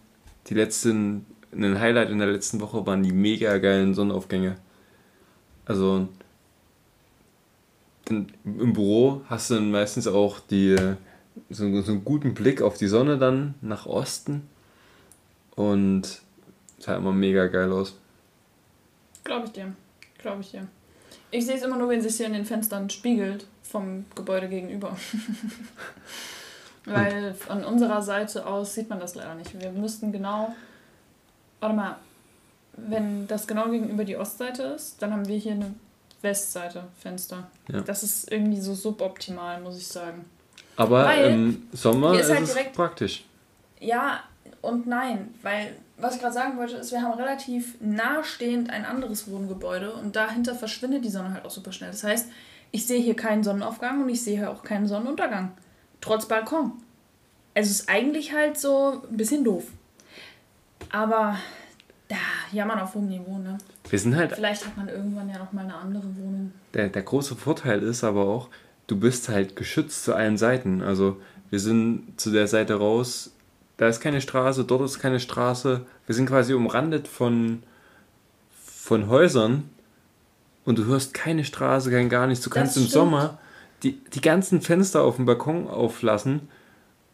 die 0.47 0.55
letzten, 0.55 1.27
ein 1.53 1.79
Highlight 1.79 2.11
in 2.11 2.19
der 2.19 2.29
letzten 2.29 2.61
Woche 2.61 2.87
waren 2.87 3.03
die 3.03 3.13
mega 3.13 3.59
geilen 3.59 3.95
Sonnenaufgänge. 3.95 4.57
Also 5.65 6.09
im 8.09 8.73
Büro 8.73 9.23
hast 9.29 9.51
du 9.51 9.55
dann 9.55 9.71
meistens 9.71 10.07
auch 10.07 10.41
die, 10.41 10.77
so, 11.49 11.83
so 11.83 11.93
einen 11.93 12.05
guten 12.05 12.35
Blick 12.35 12.63
auf 12.63 12.77
die 12.77 12.89
Sonne 12.89 13.19
dann 13.19 13.55
nach 13.61 13.87
Osten. 13.87 14.49
Und 15.55 16.23
sah 16.79 16.97
immer 16.97 17.13
mega 17.13 17.47
geil 17.49 17.71
aus. 17.73 17.99
Glaube 19.25 19.47
ich 19.47 19.53
dir. 19.53 19.75
Glaube 20.19 20.41
ich 20.41 20.51
dir. 20.51 20.67
Ich 21.31 21.47
sehe 21.47 21.57
es 21.57 21.63
immer 21.63 21.77
nur, 21.77 21.89
wenn 21.89 22.01
es 22.01 22.05
sich 22.05 22.17
hier 22.17 22.27
in 22.27 22.33
den 22.33 22.45
Fenstern 22.45 22.91
spiegelt 22.91 23.47
vom 23.63 24.05
Gebäude 24.15 24.49
gegenüber. 24.49 24.97
Weil 26.85 27.35
von 27.35 27.65
unserer 27.65 28.03
Seite 28.03 28.47
aus 28.47 28.75
sieht 28.75 28.89
man 28.89 28.99
das 28.99 29.15
leider 29.15 29.35
nicht. 29.35 29.59
Wir 29.61 29.71
müssten 29.71 30.13
genau. 30.13 30.55
Warte 31.61 31.77
mal. 31.77 31.97
Wenn 32.77 33.29
das 33.29 33.47
genau 33.47 33.69
gegenüber 33.69 34.05
die 34.05 34.17
Ostseite 34.17 34.63
ist, 34.63 35.03
dann 35.03 35.13
haben 35.13 35.29
wir 35.29 35.37
hier 35.37 35.53
eine 35.53 35.75
Westseite 36.23 36.85
Fenster. 36.99 37.49
Ja. 37.69 37.83
Das 37.83 38.03
ist 38.03 38.31
irgendwie 38.33 38.61
so 38.61 38.75
suboptimal, 38.75 39.61
muss 39.61 39.77
ich 39.77 39.87
sagen. 39.87 40.25
Aber 40.77 41.05
weil 41.05 41.31
im 41.31 41.69
Sommer 41.73 42.19
ist, 42.19 42.31
halt 42.31 42.43
es 42.43 42.55
direkt, 42.55 42.73
praktisch. 42.73 43.25
Ja 43.81 44.23
und 44.63 44.87
nein, 44.87 45.35
weil 45.43 45.75
was 45.97 46.15
ich 46.15 46.21
gerade 46.21 46.35
sagen 46.35 46.59
wollte, 46.59 46.77
ist, 46.77 46.93
wir 46.93 47.03
haben 47.03 47.19
relativ 47.19 47.77
nahestehend 47.81 48.71
ein 48.71 48.85
anderes 48.85 49.31
Wohngebäude 49.31 49.93
und 49.93 50.17
dahinter 50.17 50.55
verschwindet 50.55 51.05
die 51.05 51.11
Sonne 51.11 51.35
halt 51.35 51.45
auch 51.45 51.51
super 51.51 51.73
schnell. 51.73 51.91
Das 51.91 52.05
heißt, 52.05 52.29
ich 52.73 52.87
sehe 52.87 53.01
hier 53.01 53.17
keinen 53.17 53.43
Sonnenaufgang 53.43 54.03
und 54.03 54.09
ich 54.09 54.23
sehe 54.23 54.39
hier 54.39 54.51
auch 54.51 54.63
keinen 54.63 54.87
Sonnenuntergang. 54.87 55.53
Trotz 56.01 56.27
Balkon. 56.27 56.73
Also 57.55 57.71
es 57.71 57.81
ist 57.81 57.89
eigentlich 57.89 58.33
halt 58.33 58.59
so 58.59 59.03
ein 59.11 59.17
bisschen 59.17 59.45
doof. 59.45 59.65
Aber 60.91 61.37
ja, 62.11 62.17
jammern 62.53 62.81
auf 62.81 62.95
hohem 62.95 63.09
Niveau, 63.09 63.39
ne? 63.39 63.59
Wir 63.89 63.99
sind 63.99 64.17
halt. 64.17 64.33
Vielleicht 64.33 64.67
hat 64.67 64.77
man 64.77 64.89
irgendwann 64.89 65.29
ja 65.29 65.39
noch 65.39 65.53
mal 65.53 65.65
eine 65.65 65.75
andere 65.75 66.05
Wohnung. 66.17 66.53
Der, 66.75 66.89
der 66.89 67.03
große 67.03 67.37
Vorteil 67.37 67.83
ist 67.83 68.05
aber 68.05 68.27
auch, 68.27 68.49
du 68.87 68.99
bist 68.99 69.29
halt 69.29 69.57
geschützt 69.57 70.05
zu 70.05 70.15
allen 70.15 70.37
Seiten. 70.39 70.83
Also 70.83 71.21
wir 71.51 71.61
sind 71.61 72.21
zu 72.21 72.31
der 72.31 72.47
Seite 72.47 72.75
raus, 72.75 73.33
da 73.81 73.89
ist 73.89 74.01
keine 74.01 74.21
Straße, 74.21 74.65
dort 74.65 74.83
ist 74.83 74.99
keine 74.99 75.21
Straße. 75.21 75.87
Wir 76.05 76.15
sind 76.15 76.27
quasi 76.27 76.53
umrandet 76.53 77.09
von, 77.09 77.63
von 78.63 79.09
Häusern 79.09 79.71
und 80.67 80.77
du 80.77 80.85
hörst 80.85 81.15
keine 81.15 81.47
Straße, 81.47 81.91
kein 81.91 82.11
gar 82.11 82.27
nichts. 82.27 82.45
Du 82.45 82.51
kannst 82.51 82.77
im 82.77 82.87
Sommer 82.87 83.39
die, 83.83 83.93
die 83.93 84.21
ganzen 84.21 84.61
Fenster 84.61 85.03
auf 85.03 85.17
dem 85.17 85.25
Balkon 85.25 85.67
auflassen 85.67 86.51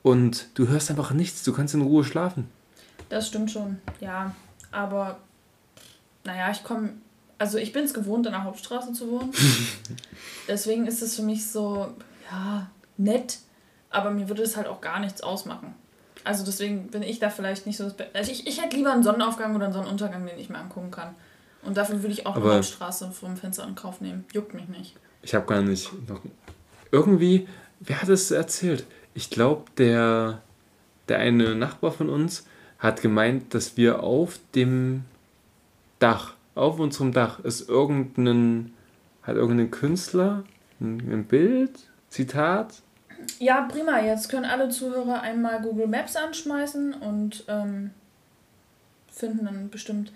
und 0.02 0.49
du 0.58 0.66
hörst 0.66 0.90
einfach 0.90 1.12
nichts. 1.12 1.44
Du 1.44 1.52
kannst 1.52 1.73
in 1.73 1.82
Ruhe 1.82 2.02
schlafen. 2.02 2.49
Das 3.11 3.28
stimmt 3.28 3.52
schon, 3.52 3.78
ja. 4.00 4.35
Aber 4.73 5.20
naja, 6.25 6.50
ich 6.50 6.64
komme, 6.64 6.94
also 7.38 7.58
ich 7.58 7.73
bin 7.73 7.85
es 7.85 7.94
gewohnt, 7.94 8.26
in 8.26 8.32
der 8.32 8.42
Hauptstraße 8.42 8.92
zu 8.92 9.08
wohnen. 9.08 9.30
Deswegen 10.49 10.88
ist 10.88 11.00
es 11.00 11.14
für 11.14 11.23
mich 11.23 11.49
so, 11.49 11.94
ja, 12.28 12.68
nett, 12.96 13.38
aber 13.88 14.11
mir 14.11 14.28
würde 14.28 14.42
es 14.42 14.56
halt 14.56 14.66
auch 14.66 14.80
gar 14.80 14.99
nichts 14.99 15.20
ausmachen. 15.20 15.76
Also 16.26 16.45
deswegen 16.45 16.88
bin 16.88 17.02
ich 17.02 17.21
da 17.21 17.30
vielleicht 17.30 17.66
nicht 17.66 17.76
so 17.76 17.90
Also 18.12 18.33
ich, 18.33 18.49
ich 18.49 18.61
hätte 18.61 18.76
lieber 18.76 18.92
einen 18.92 19.04
Sonnenaufgang 19.04 19.54
oder 19.54 19.66
einen 19.66 19.73
Sonnenuntergang, 19.73 20.26
den 20.26 20.38
ich 20.38 20.49
mir 20.49 20.59
angucken 20.59 20.90
kann. 20.90 21.14
Und 21.62 21.76
dafür 21.76 22.02
würde 22.02 22.12
ich 22.12 22.26
auch 22.26 22.35
eine 22.35 22.54
Hauptstraße 22.54 23.12
vom 23.12 23.37
Fenster 23.37 23.66
in 23.66 23.76
Kauf 23.76 24.00
nehmen. 24.00 24.25
Juckt 24.33 24.52
mich 24.52 24.68
nicht. 24.68 24.97
Ich 25.23 25.35
habe 25.35 25.47
gar 25.47 25.62
nicht 25.62 25.90
noch. 26.09 26.21
Irgendwie, 26.90 27.47
wer 27.78 28.02
hat 28.02 28.09
es 28.09 28.33
erzählt? 28.33 28.87
Ich 29.14 29.30
glaube, 29.30 29.64
der, 29.78 30.42
der 31.09 31.18
eine 31.18 31.54
Nachbar 31.54 31.92
von 31.92 32.09
uns 32.09 32.47
hat 32.80 33.02
gemeint, 33.02 33.54
dass 33.54 33.76
wir 33.76 34.02
auf 34.02 34.40
dem 34.54 35.04
Dach, 36.00 36.35
auf 36.56 36.80
unserem 36.80 37.12
Dach, 37.12 37.38
ist 37.40 37.68
irgendein, 37.68 38.75
hat 39.23 39.37
irgendein 39.37 39.71
Künstler 39.71 40.42
ein, 40.80 40.99
ein 41.11 41.25
Bild, 41.25 41.71
Zitat, 42.09 42.83
ja, 43.38 43.62
prima. 43.62 44.00
Jetzt 44.00 44.28
können 44.28 44.44
alle 44.44 44.68
Zuhörer 44.68 45.20
einmal 45.20 45.61
Google 45.61 45.87
Maps 45.87 46.16
anschmeißen 46.16 46.94
und 46.94 47.44
ähm, 47.49 47.90
finden 49.12 49.44
dann 49.44 49.70
bestimmt 49.70 50.12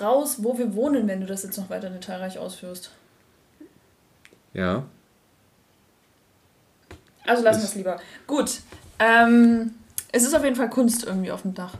raus, 0.00 0.42
wo 0.42 0.58
wir 0.58 0.74
wohnen, 0.74 1.08
wenn 1.08 1.20
du 1.20 1.26
das 1.26 1.42
jetzt 1.42 1.56
noch 1.56 1.70
weiter 1.70 1.90
detailreich 1.90 2.38
ausführst. 2.38 2.90
Ja. 4.52 4.84
Also 7.26 7.42
lassen 7.42 7.60
wir 7.60 7.64
es 7.64 7.74
lieber. 7.74 8.00
Gut. 8.26 8.60
Ähm, 8.98 9.74
es 10.12 10.24
ist 10.24 10.34
auf 10.34 10.44
jeden 10.44 10.56
Fall 10.56 10.70
Kunst 10.70 11.04
irgendwie 11.04 11.30
auf 11.30 11.42
dem 11.42 11.54
Dach. 11.54 11.74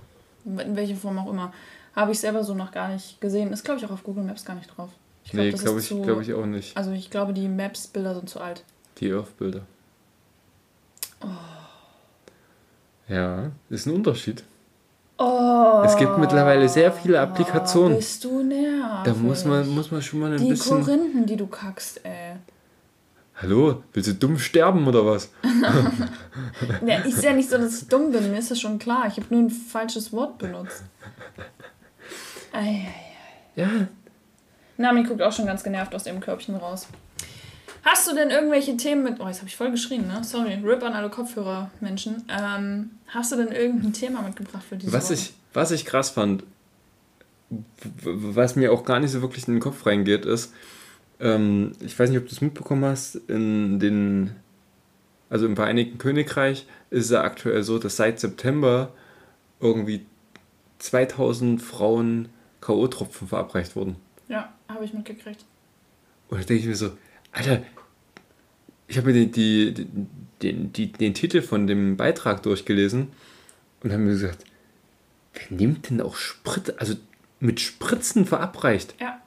In 0.45 0.77
welcher 0.77 0.97
Form 0.97 1.19
auch 1.19 1.31
immer. 1.31 1.53
Habe 1.95 2.13
ich 2.13 2.21
selber 2.21 2.45
so 2.45 2.55
noch 2.55 2.73
gar 2.73 2.89
nicht 2.89 3.21
gesehen. 3.21 3.53
Ist, 3.53 3.65
glaube 3.65 3.81
ich, 3.81 3.87
auch 3.87 3.91
auf 3.91 4.05
Google 4.05 4.25
Maps 4.25 4.45
gar 4.45 4.55
nicht 4.55 4.77
drauf. 4.77 4.91
Ich 5.25 5.33
glaub, 5.33 5.45
nee, 5.45 5.51
glaube 5.51 5.81
ich, 5.81 5.89
glaub 5.89 6.21
ich 6.21 6.35
auch 6.35 6.47
nicht. 6.47 6.77
Also 6.77 6.93
ich 6.93 7.11
glaube, 7.11 7.33
die 7.33 7.49
Maps-Bilder 7.49 8.15
sind 8.15 8.29
zu 8.29 8.41
alt. 8.41 8.63
Die 8.99 9.13
Earth-Bilder. 9.13 9.63
Oh. 11.21 11.27
Ja, 13.09 13.51
ist 13.71 13.87
ein 13.87 13.95
Unterschied. 13.95 14.45
Oh, 15.19 15.83
es 15.85 15.97
gibt 15.97 16.19
mittlerweile 16.19 16.69
sehr 16.69 16.93
viele 16.93 17.21
Applikationen. 17.21 17.97
Bist 17.97 18.23
du 18.23 18.43
nervig. 18.43 19.05
Da 19.05 19.15
muss 19.15 19.45
man, 19.47 19.69
muss 19.69 19.91
man 19.91 20.03
schon 20.03 20.21
mal 20.21 20.33
ein 20.33 20.39
die 20.39 20.51
bisschen. 20.51 20.79
Die 20.79 20.85
Korinthen, 20.85 21.27
die 21.27 21.37
du 21.37 21.47
kackst, 21.47 22.05
ey. 22.05 22.37
Hallo, 23.37 23.83
willst 23.93 24.09
du 24.09 24.15
dumm 24.15 24.39
sterben 24.39 24.87
oder 24.87 25.05
was? 25.05 25.31
ja, 26.87 26.99
ist 27.01 27.23
ja 27.23 27.33
nicht 27.33 27.51
so, 27.51 27.59
dass 27.59 27.83
ich 27.83 27.89
dumm 27.89 28.11
bin, 28.11 28.31
mir 28.31 28.39
ist 28.39 28.51
das 28.51 28.61
schon 28.61 28.79
klar. 28.79 29.07
Ich 29.09 29.17
habe 29.17 29.27
nur 29.31 29.43
ein 29.45 29.51
falsches 29.51 30.13
Wort 30.13 30.39
benutzt. 30.39 30.83
Eieiei. 32.53 32.95
Ja. 33.55 33.69
Nami 34.79 35.05
guckt 35.05 35.23
auch 35.23 35.33
schon 35.33 35.47
ganz 35.47 35.63
genervt 35.63 35.95
aus 35.95 36.05
dem 36.05 36.21
Körbchen 36.21 36.57
raus. 36.57 36.87
Hast 37.87 38.11
du 38.11 38.17
denn 38.17 38.31
irgendwelche 38.31 38.77
Themen 38.77 39.05
mit. 39.05 39.21
Oh, 39.21 39.29
jetzt 39.29 39.39
habe 39.39 39.49
ich 39.49 39.57
voll 39.57 39.71
geschrien, 39.71 40.09
ne? 40.09 40.25
Sorry, 40.25 40.55
RIP 40.55 40.83
an 40.83 40.93
alle 40.93 41.09
Kopfhörer-Menschen. 41.09 42.25
Ähm, 42.29 42.91
hast 43.07 43.31
du 43.31 43.37
denn 43.37 43.53
irgendein 43.53 43.93
Thema 43.93 44.23
mitgebracht 44.23 44.65
für 44.69 44.77
diese 44.77 44.93
was 44.93 45.05
Woche? 45.05 45.15
Ich, 45.15 45.35
was 45.53 45.71
ich 45.71 45.85
krass 45.87 46.11
fand, 46.11 46.43
was 48.03 48.57
mir 48.57 48.73
auch 48.73 48.85
gar 48.85 48.99
nicht 48.99 49.13
so 49.13 49.23
wirklich 49.23 49.47
in 49.47 49.55
den 49.55 49.61
Kopf 49.61 49.87
reingeht, 49.87 50.25
ist, 50.25 50.53
ähm, 51.21 51.75
ich 51.79 51.97
weiß 51.97 52.11
nicht, 52.11 52.19
ob 52.19 52.27
du 52.27 52.33
es 52.33 52.41
mitbekommen 52.41 52.85
hast, 52.85 53.15
in 53.29 53.79
den. 53.79 54.33
Also 55.31 55.47
im 55.47 55.55
Vereinigten 55.55 55.99
Königreich 55.99 56.67
ist 56.91 57.05
es 57.05 57.11
ja 57.13 57.23
aktuell 57.23 57.63
so, 57.63 57.79
dass 57.79 57.97
seit 57.97 58.19
September 58.19 58.93
irgendwie 59.61 60.05
2000 60.79 61.63
Frauen 61.63 62.31
K.O.-Tropfen 62.61 63.29
verabreicht 63.29 63.77
wurden. 63.77 63.95
Ja, 64.27 64.53
habe 64.69 64.85
ich 64.85 64.93
mitgekriegt. 64.93 65.45
Und 66.29 66.41
da 66.41 66.45
denke 66.45 66.63
ich 66.63 66.69
mir 66.69 66.77
so, 66.77 66.91
Alter, 67.37 67.63
ich 68.89 68.97
habe 68.97 69.13
mir 69.13 69.27
die, 69.27 69.75
die, 69.75 69.87
den, 70.41 70.73
die, 70.73 70.91
den 70.91 71.13
Titel 71.13 71.43
von 71.43 71.67
dem 71.67 71.99
Beitrag 71.99 72.43
durchgelesen 72.43 73.09
und 73.83 73.93
habe 73.93 74.03
mir 74.03 74.13
gesagt, 74.13 74.45
wer 75.35 75.59
nimmt 75.59 75.91
denn 75.91 76.01
auch 76.01 76.17
Sprit, 76.17 76.81
also 76.81 76.95
mit 77.39 77.61
Spritzen 77.61 78.25
verabreicht? 78.25 78.95
Ja. 78.99 79.21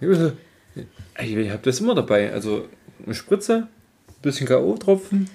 Ich, 0.00 1.50
habe 1.50 1.60
das 1.62 1.80
immer 1.80 1.94
dabei. 1.94 2.32
Also 2.32 2.66
eine 3.04 3.14
Spritze, 3.14 3.68
ein 4.08 4.22
bisschen 4.22 4.46
K.O.-Tropfen. 4.46 5.26
Ja, 5.26 5.30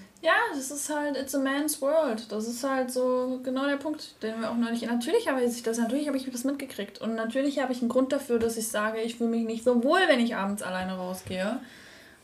das 0.55 0.71
ist 0.71 0.89
halt, 0.89 1.17
it's 1.17 1.35
a 1.35 1.39
man's 1.39 1.81
world. 1.81 2.31
Das 2.31 2.47
ist 2.47 2.63
halt 2.63 2.91
so 2.91 3.39
genau 3.43 3.65
der 3.65 3.77
Punkt, 3.77 4.21
den 4.21 4.39
wir 4.39 4.49
auch 4.51 4.55
neulich. 4.55 4.83
Natürlich 4.83 5.27
habe 5.27 5.43
ich 5.43 5.63
das, 5.63 5.77
natürlich 5.77 6.07
habe 6.07 6.17
ich 6.17 6.29
das 6.29 6.43
mitgekriegt. 6.43 6.99
Und 6.99 7.15
natürlich 7.15 7.59
habe 7.59 7.73
ich 7.73 7.81
einen 7.81 7.89
Grund 7.89 8.11
dafür, 8.11 8.39
dass 8.39 8.57
ich 8.57 8.67
sage, 8.67 9.01
ich 9.01 9.15
fühle 9.17 9.29
mich 9.29 9.45
nicht 9.45 9.63
so 9.63 9.83
wohl, 9.83 9.99
wenn 10.07 10.19
ich 10.19 10.35
abends 10.35 10.61
alleine 10.61 10.93
rausgehe. 10.93 11.59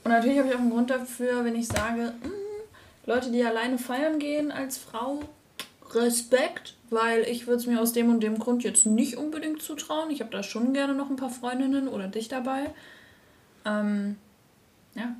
Und 0.04 0.12
natürlich 0.12 0.38
habe 0.40 0.50
ich 0.50 0.56
auch 0.56 0.60
einen 0.60 0.72
Grund 0.72 0.90
dafür, 0.90 1.44
wenn 1.44 1.56
ich 1.56 1.68
sage, 1.68 2.14
mh, 2.22 2.30
mm, 2.30 3.08
Leute, 3.08 3.32
die 3.32 3.44
alleine 3.44 3.78
feiern 3.78 4.20
gehen 4.20 4.52
als 4.52 4.78
Frau, 4.78 5.22
Respekt, 5.94 6.76
weil 6.90 7.22
ich 7.24 7.48
würde 7.48 7.62
es 7.62 7.68
mir 7.68 7.82
aus 7.82 7.94
dem 7.94 8.10
und 8.10 8.22
dem 8.22 8.38
Grund 8.40 8.64
jetzt 8.64 8.86
nicht 8.86 9.18
unbedingt 9.18 9.62
zutrauen. 9.62 10.12
Ich 10.12 10.20
habe 10.22 10.32
da 10.32 10.44
schon 10.44 10.74
gerne 10.74 10.94
noch 10.94 11.10
ein 11.10 11.16
paar 11.16 11.30
Freundinnen 11.30 11.88
oder 11.88 12.08
dich 12.08 12.28
dabei. 12.28 12.72
Ähm, 13.66 14.18
ja, 14.96 15.16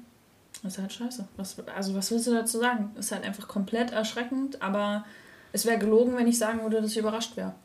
das 0.64 0.74
ist 0.74 0.80
halt 0.80 0.94
scheiße. 0.94 1.28
Was, 1.38 1.56
also, 1.76 1.96
was 1.96 2.12
willst 2.12 2.28
du 2.28 2.34
dazu 2.34 2.60
sagen? 2.60 2.92
Ist 2.98 3.12
halt 3.12 3.24
einfach 3.24 3.48
komplett 3.48 3.92
erschreckend, 3.92 4.62
aber 4.62 5.06
es 5.54 5.66
wäre 5.66 5.78
gelogen, 5.78 6.16
wenn 6.16 6.28
ich 6.28 6.38
sagen 6.38 6.62
würde, 6.62 6.82
dass 6.82 6.92
ich 6.92 6.98
überrascht 6.98 7.38
wäre. 7.38 7.56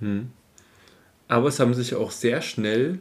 Hm. 0.00 0.30
Aber 1.28 1.48
es 1.48 1.58
haben 1.58 1.74
sich 1.74 1.94
auch 1.94 2.10
sehr 2.10 2.40
schnell 2.42 3.00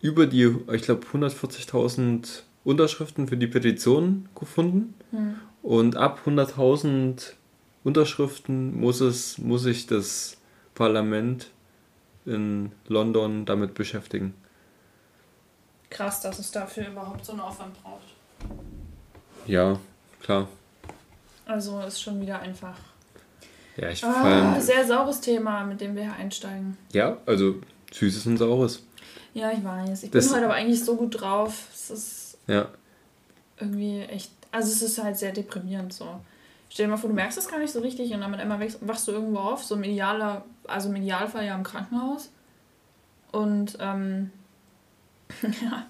über 0.00 0.26
die, 0.26 0.54
ich 0.72 0.82
glaube, 0.82 1.06
140.000 1.06 2.42
Unterschriften 2.64 3.28
für 3.28 3.36
die 3.36 3.46
Petition 3.46 4.28
gefunden. 4.34 4.94
Hm. 5.10 5.36
Und 5.62 5.96
ab 5.96 6.20
100.000 6.24 7.32
Unterschriften 7.84 8.78
muss, 8.78 9.00
es, 9.00 9.38
muss 9.38 9.62
sich 9.62 9.86
das 9.86 10.36
Parlament 10.74 11.50
in 12.24 12.72
London 12.86 13.44
damit 13.44 13.74
beschäftigen. 13.74 14.34
krass, 15.90 16.20
dass 16.20 16.38
es 16.38 16.50
dafür 16.50 16.88
überhaupt 16.88 17.24
so 17.24 17.32
einen 17.32 17.40
Aufwand 17.40 17.82
braucht. 17.82 18.17
Ja, 19.46 19.78
klar. 20.22 20.48
Also 21.46 21.80
ist 21.80 22.02
schon 22.02 22.20
wieder 22.20 22.40
einfach. 22.40 22.76
Ja, 23.76 23.90
ich 23.90 24.04
ah, 24.04 24.60
sehr 24.60 24.86
saures 24.86 25.20
Thema, 25.20 25.64
mit 25.64 25.80
dem 25.80 25.94
wir 25.94 26.02
hier 26.02 26.14
einsteigen. 26.14 26.76
Ja, 26.92 27.16
also 27.26 27.56
süßes 27.92 28.26
und 28.26 28.36
saures. 28.36 28.82
Ja, 29.34 29.52
ich 29.52 29.64
weiß. 29.64 30.02
Ich 30.02 30.10
das 30.10 30.26
bin 30.26 30.36
heute 30.36 30.46
aber 30.46 30.54
eigentlich 30.54 30.84
so 30.84 30.96
gut 30.96 31.20
drauf. 31.20 31.68
Es 31.72 31.90
ist 31.90 32.38
ja. 32.46 32.68
irgendwie 33.60 34.00
echt. 34.00 34.32
Also 34.50 34.72
es 34.72 34.82
ist 34.82 35.02
halt 35.02 35.16
sehr 35.16 35.32
deprimierend 35.32 35.92
so. 35.92 36.20
Stell 36.70 36.86
dir 36.86 36.90
mal 36.90 36.96
vor, 36.96 37.08
du 37.08 37.14
merkst 37.14 37.38
das 37.38 37.48
gar 37.48 37.58
nicht 37.58 37.72
so 37.72 37.80
richtig 37.80 38.12
und 38.12 38.20
dann 38.20 38.30
mit 38.30 38.40
einmal 38.40 38.60
wachst 38.80 39.08
du 39.08 39.12
irgendwo 39.12 39.38
auf, 39.38 39.64
so 39.64 39.74
im 39.74 39.84
idealer, 39.84 40.44
also 40.66 40.90
im 40.90 40.96
Idealfall 40.96 41.46
ja 41.46 41.54
im 41.54 41.62
Krankenhaus. 41.62 42.30
Und 43.32 43.78
ähm, 43.80 44.30
ja, 45.42 45.86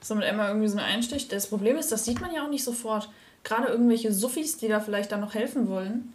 so 0.00 0.14
mit 0.14 0.24
einmal 0.24 0.48
irgendwie 0.48 0.68
so 0.68 0.78
ein 0.78 0.84
Einstich. 0.84 1.28
Das 1.28 1.48
Problem 1.48 1.76
ist, 1.76 1.92
das 1.92 2.04
sieht 2.04 2.20
man 2.20 2.34
ja 2.34 2.44
auch 2.44 2.50
nicht 2.50 2.64
sofort. 2.64 3.10
Gerade 3.44 3.68
irgendwelche 3.68 4.12
Suffis, 4.12 4.56
die 4.58 4.68
da 4.68 4.80
vielleicht 4.80 5.12
dann 5.12 5.20
noch 5.20 5.34
helfen 5.34 5.68
wollen, 5.68 6.12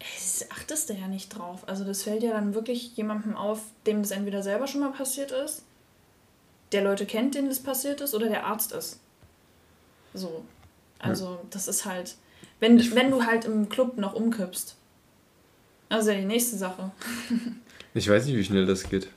es 0.00 0.46
achtest 0.50 0.88
du 0.88 0.94
ja 0.94 1.08
nicht 1.08 1.30
drauf. 1.30 1.66
Also 1.66 1.84
das 1.84 2.02
fällt 2.02 2.22
ja 2.22 2.32
dann 2.32 2.54
wirklich 2.54 2.96
jemandem 2.96 3.36
auf, 3.36 3.62
dem 3.86 4.02
das 4.02 4.12
entweder 4.12 4.42
selber 4.42 4.66
schon 4.66 4.80
mal 4.80 4.92
passiert 4.92 5.32
ist, 5.32 5.62
der 6.72 6.82
Leute 6.84 7.06
kennt, 7.06 7.34
denen 7.34 7.48
das 7.48 7.60
passiert 7.60 8.00
ist, 8.00 8.14
oder 8.14 8.28
der 8.28 8.46
Arzt 8.46 8.72
ist. 8.72 9.00
So. 10.14 10.44
Also 10.98 11.40
das 11.50 11.68
ist 11.68 11.84
halt, 11.84 12.16
wenn, 12.60 12.78
wenn 12.94 13.10
du 13.10 13.24
halt 13.24 13.44
im 13.44 13.68
Club 13.68 13.96
noch 13.98 14.14
umkippst. 14.14 14.76
Also 15.88 16.12
die 16.12 16.24
nächste 16.24 16.56
Sache. 16.56 16.90
ich 17.94 18.08
weiß 18.08 18.26
nicht, 18.26 18.36
wie 18.36 18.44
schnell 18.44 18.66
das 18.66 18.88
geht. 18.88 19.08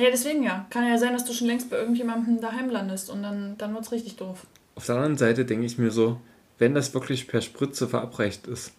Ja, 0.00 0.10
deswegen 0.10 0.42
ja. 0.42 0.66
Kann 0.70 0.86
ja 0.86 0.96
sein, 0.96 1.12
dass 1.12 1.24
du 1.24 1.32
schon 1.32 1.46
längst 1.46 1.68
bei 1.68 1.76
irgendjemandem 1.76 2.40
daheim 2.40 2.70
landest 2.70 3.10
und 3.10 3.22
dann, 3.22 3.58
dann 3.58 3.74
wird 3.74 3.84
es 3.84 3.92
richtig 3.92 4.16
doof. 4.16 4.46
Auf 4.74 4.86
der 4.86 4.94
anderen 4.96 5.18
Seite 5.18 5.44
denke 5.44 5.66
ich 5.66 5.76
mir 5.76 5.90
so, 5.90 6.20
wenn 6.58 6.74
das 6.74 6.94
wirklich 6.94 7.28
per 7.28 7.42
Spritze 7.42 7.86
verabreicht 7.86 8.46
ist, 8.46 8.72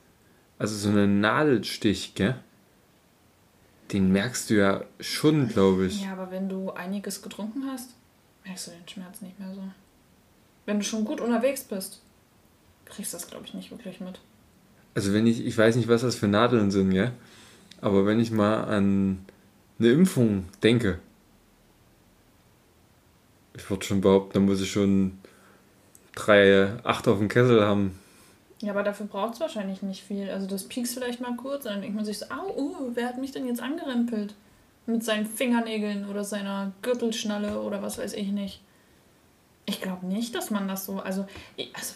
also 0.57 0.75
so 0.75 0.89
einen 0.89 1.21
Nadelstich, 1.21 2.15
gell? 2.15 2.35
Den 3.91 4.11
merkst 4.11 4.49
du 4.49 4.55
ja 4.55 4.83
schon, 4.99 5.49
glaube 5.49 5.87
ich. 5.87 6.03
Ja, 6.03 6.13
aber 6.13 6.31
wenn 6.31 6.49
du 6.49 6.71
einiges 6.71 7.21
getrunken 7.21 7.65
hast, 7.71 7.91
merkst 8.45 8.67
du 8.67 8.71
den 8.71 8.87
Schmerz 8.87 9.21
nicht 9.21 9.39
mehr 9.39 9.53
so. 9.53 9.61
Wenn 10.65 10.79
du 10.79 10.85
schon 10.85 11.05
gut 11.05 11.21
unterwegs 11.21 11.63
bist, 11.63 12.01
kriegst 12.85 13.13
du 13.13 13.17
das, 13.17 13.27
glaube 13.27 13.45
ich, 13.45 13.53
nicht 13.53 13.69
wirklich 13.69 13.99
mit. 13.99 14.19
Also 14.95 15.13
wenn 15.13 15.27
ich, 15.27 15.45
ich 15.45 15.57
weiß 15.57 15.75
nicht, 15.75 15.87
was 15.87 16.01
das 16.01 16.15
für 16.15 16.27
Nadeln 16.27 16.71
sind, 16.71 16.91
gell? 16.91 17.11
Aber 17.79 18.05
wenn 18.05 18.19
ich 18.19 18.31
mal 18.31 18.63
an 18.63 19.25
eine 19.79 19.89
Impfung 19.89 20.45
denke, 20.63 20.99
ich 23.53 23.69
würde 23.69 23.85
schon 23.85 24.01
behaupten, 24.01 24.33
da 24.33 24.39
muss 24.39 24.61
ich 24.61 24.71
schon 24.71 25.19
drei 26.15 26.73
Acht 26.83 27.07
auf 27.07 27.17
dem 27.17 27.29
Kessel 27.29 27.63
haben. 27.63 27.97
Ja, 28.61 28.71
aber 28.71 28.83
dafür 28.83 29.07
braucht 29.07 29.35
es 29.35 29.39
wahrscheinlich 29.39 29.81
nicht 29.81 30.03
viel. 30.03 30.29
Also 30.29 30.47
das 30.47 30.65
piekst 30.65 30.93
vielleicht 30.93 31.19
mal 31.19 31.35
kurz 31.35 31.65
und 31.65 31.71
dann 31.71 31.81
denkt 31.81 31.95
man 31.95 32.05
sich 32.05 32.19
so, 32.19 32.25
au, 32.27 32.55
uh, 32.55 32.91
wer 32.93 33.07
hat 33.07 33.17
mich 33.17 33.31
denn 33.31 33.47
jetzt 33.47 33.61
angerempelt? 33.61 34.35
Mit 34.85 35.03
seinen 35.03 35.25
Fingernägeln 35.25 36.07
oder 36.09 36.23
seiner 36.23 36.71
Gürtelschnalle 36.81 37.61
oder 37.61 37.81
was 37.81 37.97
weiß 37.97 38.13
ich 38.13 38.27
nicht. 38.27 38.61
Ich 39.65 39.81
glaube 39.81 40.05
nicht, 40.05 40.35
dass 40.35 40.51
man 40.51 40.67
das 40.67 40.85
so, 40.85 40.99
also, 40.99 41.27
also, 41.73 41.93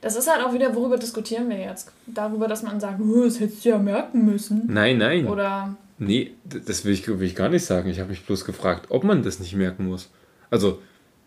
das 0.00 0.16
ist 0.16 0.30
halt 0.30 0.44
auch 0.44 0.52
wieder, 0.52 0.74
worüber 0.74 0.96
diskutieren 0.96 1.48
wir 1.48 1.58
jetzt? 1.58 1.92
Darüber, 2.06 2.48
dass 2.48 2.62
man 2.62 2.80
sagt, 2.80 3.00
oh, 3.00 3.24
das 3.24 3.38
hättest 3.38 3.64
du 3.64 3.70
ja 3.70 3.78
merken 3.78 4.24
müssen. 4.24 4.62
Nein, 4.66 4.98
nein. 4.98 5.26
Oder. 5.26 5.76
Nee, 6.00 6.32
das 6.44 6.86
will 6.86 6.94
ich, 6.94 7.06
will 7.06 7.22
ich 7.22 7.36
gar 7.36 7.50
nicht 7.50 7.66
sagen. 7.66 7.90
Ich 7.90 8.00
habe 8.00 8.08
mich 8.08 8.24
bloß 8.24 8.46
gefragt, 8.46 8.86
ob 8.88 9.04
man 9.04 9.22
das 9.22 9.38
nicht 9.38 9.54
merken 9.54 9.86
muss. 9.86 10.10
Also, 10.48 10.80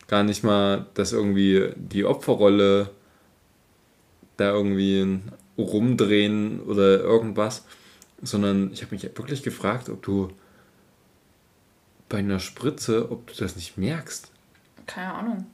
gar 0.08 0.24
nicht 0.24 0.44
mal, 0.44 0.88
dass 0.96 1.14
irgendwie 1.14 1.70
die 1.76 2.06
Opferrolle 2.06 2.90
da 4.36 4.52
irgendwie 4.52 5.20
rumdrehen 5.60 6.60
oder 6.62 7.00
irgendwas, 7.00 7.66
sondern 8.24 8.72
ich 8.74 8.82
habe 8.82 8.96
mich 8.96 9.04
wirklich 9.04 9.44
gefragt, 9.44 9.90
ob 9.90 10.02
du 10.02 10.30
bei 12.10 12.18
einer 12.18 12.40
Spritze, 12.40 13.12
ob 13.12 13.28
du 13.28 13.34
das 13.36 13.56
nicht 13.56 13.78
merkst. 13.78 14.32
Keine 14.88 15.14
Ahnung. 15.14 15.46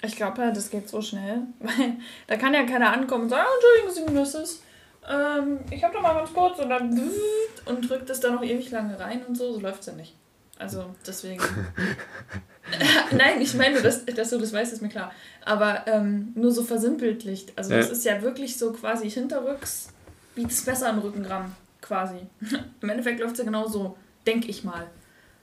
Ich 0.00 0.14
glaube 0.14 0.42
ja, 0.42 0.52
das 0.52 0.70
geht 0.70 0.88
so 0.88 1.02
schnell, 1.02 1.40
weil 1.58 1.96
da 2.28 2.36
kann 2.36 2.54
ja 2.54 2.62
keiner 2.62 2.92
ankommen 2.92 3.24
und 3.24 3.30
sagen, 3.30 3.46
oh, 3.48 3.82
Entschuldigung, 3.82 4.30
Sie, 4.32 4.38
Mrs. 4.38 4.62
Ähm, 5.08 5.60
ich 5.70 5.82
habe 5.82 5.94
doch 5.94 6.02
mal 6.02 6.14
ganz 6.14 6.32
kurz 6.32 6.58
und 6.58 6.70
dann 6.70 7.00
und 7.66 7.88
drückt 7.88 8.08
es 8.10 8.20
da 8.20 8.30
noch 8.30 8.42
ewig 8.42 8.70
lange 8.70 8.98
rein 8.98 9.24
und 9.26 9.36
so, 9.36 9.52
so 9.52 9.60
läuft 9.60 9.80
es 9.80 9.86
ja 9.86 9.92
nicht. 9.94 10.14
Also 10.58 10.94
deswegen. 11.06 11.42
Nein, 13.12 13.40
ich 13.40 13.54
meine, 13.54 13.82
dass, 13.82 14.04
dass 14.04 14.30
du 14.30 14.38
das 14.38 14.52
weißt, 14.52 14.72
ist 14.72 14.82
mir 14.82 14.88
klar. 14.88 15.12
Aber 15.44 15.86
ähm, 15.86 16.32
nur 16.34 16.52
so 16.52 16.62
versimpeltlicht. 16.62 17.52
Also, 17.56 17.70
das 17.70 17.90
ist 17.90 18.04
ja 18.04 18.22
wirklich 18.22 18.56
so 18.56 18.72
quasi 18.72 19.10
hinterrücks, 19.10 19.88
wie 20.36 20.44
das 20.44 20.62
besser 20.64 20.90
im 20.90 21.00
Rückengramm, 21.00 21.52
quasi. 21.80 22.18
Im 22.80 22.88
Endeffekt 22.88 23.20
läuft 23.20 23.32
es 23.32 23.38
ja 23.38 23.44
genau 23.44 23.66
so, 23.66 23.96
denke 24.26 24.48
ich 24.48 24.62
mal. 24.62 24.86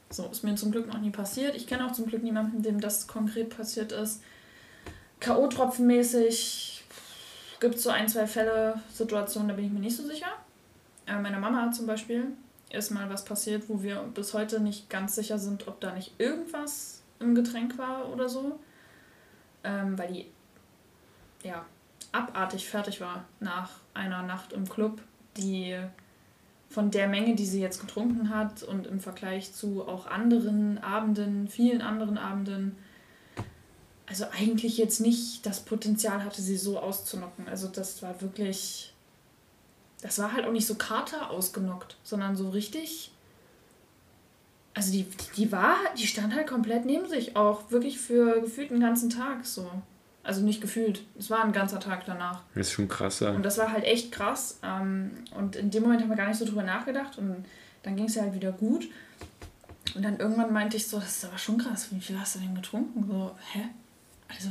So, 0.10 0.28
ist 0.32 0.44
mir 0.44 0.56
zum 0.56 0.72
Glück 0.72 0.88
noch 0.88 1.00
nie 1.00 1.12
passiert. 1.12 1.56
Ich 1.56 1.68
kenne 1.68 1.86
auch 1.86 1.92
zum 1.92 2.08
Glück 2.08 2.24
niemanden, 2.24 2.64
dem 2.64 2.80
das 2.80 3.08
konkret 3.08 3.56
passiert 3.56 3.92
ist. 3.92 4.24
K.O.-Tropfenmäßig 5.20 6.69
gibt 7.60 7.76
es 7.76 7.84
so 7.84 7.90
ein, 7.90 8.08
zwei 8.08 8.28
Fälle, 8.28 8.80
Situationen, 8.94 9.50
da 9.50 9.56
bin 9.56 9.66
ich 9.66 9.72
mir 9.72 9.80
nicht 9.80 9.96
so 9.96 10.04
sicher. 10.04 10.32
Äh, 11.06 11.20
meine 11.20 11.40
Mama 11.40 11.62
hat 11.62 11.76
zum 11.76 11.88
Beispiel 11.88 12.28
ist 12.72 12.92
mal 12.92 13.10
was 13.10 13.26
passiert, 13.26 13.68
wo 13.68 13.82
wir 13.82 13.96
bis 14.14 14.34
heute 14.34 14.60
nicht 14.60 14.90
ganz 14.90 15.16
sicher 15.16 15.40
sind, 15.40 15.68
ob 15.68 15.80
da 15.82 15.94
nicht 15.94 16.14
irgendwas 16.20 17.02
im 17.20 17.34
Getränk 17.36 17.78
war 17.78 18.10
oder 18.10 18.30
so. 18.30 18.60
Ähm, 19.64 19.98
weil 19.98 20.14
die 20.14 20.26
ja 21.44 21.66
abartig 22.12 22.68
fertig 22.70 23.02
war 23.02 23.26
nach 23.40 23.72
einer 23.94 24.24
Nacht 24.24 24.54
im 24.54 24.68
Club, 24.68 25.02
die 25.38 25.78
von 26.70 26.92
der 26.92 27.08
Menge, 27.08 27.36
die 27.36 27.46
sie 27.46 27.62
jetzt 27.62 27.82
getrunken 27.82 28.30
hat 28.30 28.64
und 28.64 28.88
im 28.88 29.00
Vergleich 29.00 29.54
zu 29.54 29.88
auch 29.88 30.08
anderen 30.08 30.78
Abenden, 30.78 31.48
vielen 31.48 31.82
anderen 31.82 32.18
Abenden, 32.18 32.78
also 34.10 34.26
eigentlich 34.38 34.78
jetzt 34.78 35.00
nicht 35.00 35.46
das 35.46 35.62
Potenzial 35.62 36.26
hatte, 36.26 36.42
sie 36.42 36.58
so 36.58 36.80
auszunocken. 36.80 37.48
Also 37.48 37.68
das 37.68 38.02
war 38.02 38.20
wirklich 38.22 38.94
das 40.02 40.20
war 40.20 40.34
halt 40.34 40.46
auch 40.46 40.52
nicht 40.52 40.68
so 40.68 40.76
Kater 40.76 41.30
ausgenockt, 41.30 41.98
sondern 42.04 42.36
so 42.36 42.50
richtig. 42.50 43.12
Also 44.74 44.92
die, 44.92 45.06
die 45.36 45.52
war, 45.52 45.76
die 45.98 46.08
stand 46.08 46.34
halt 46.34 46.48
komplett 46.48 46.86
neben 46.86 47.08
sich, 47.08 47.36
auch 47.36 47.70
wirklich 47.72 48.00
für 48.00 48.40
gefühlt 48.42 48.72
einen 48.72 48.80
ganzen 48.80 49.10
Tag 49.10 49.46
so. 49.46 49.70
Also 50.24 50.42
nicht 50.42 50.62
gefühlt, 50.62 51.02
es 51.18 51.30
war 51.30 51.44
ein 51.44 51.52
ganzer 51.52 51.80
Tag 51.80 52.06
danach. 52.06 52.44
Das 52.54 52.68
ist 52.68 52.74
schon 52.74 52.88
krass, 52.88 53.20
ja. 53.20 53.32
Und 53.32 53.44
das 53.44 53.58
war 53.58 53.72
halt 53.72 53.84
echt 53.84 54.12
krass. 54.12 54.60
Ähm, 54.64 55.12
und 55.36 55.56
in 55.56 55.72
dem 55.72 55.84
Moment 55.84 56.02
haben 56.02 56.10
wir 56.10 56.16
gar 56.16 56.28
nicht 56.28 56.38
so 56.38 56.46
drüber 56.46 56.64
nachgedacht 56.64 57.18
und 57.18 57.46
dann 57.84 57.96
ging 57.96 58.06
es 58.06 58.16
ja 58.16 58.24
halt 58.24 58.36
wieder 58.36 58.52
gut. 58.52 58.88
Und 59.96 60.04
dann 60.04 60.18
irgendwann 60.18 60.54
meinte 60.54 60.78
ich 60.78 60.88
so, 60.88 61.00
das 61.00 61.18
ist 61.18 61.26
aber 61.26 61.38
schon 61.38 61.58
krass, 61.58 61.88
wie 61.92 62.00
viel 62.00 62.20
hast 62.20 62.36
du 62.36 62.40
denn 62.40 62.54
getrunken? 62.54 63.06
So, 63.08 63.32
hä? 63.54 63.66
Also, 64.30 64.50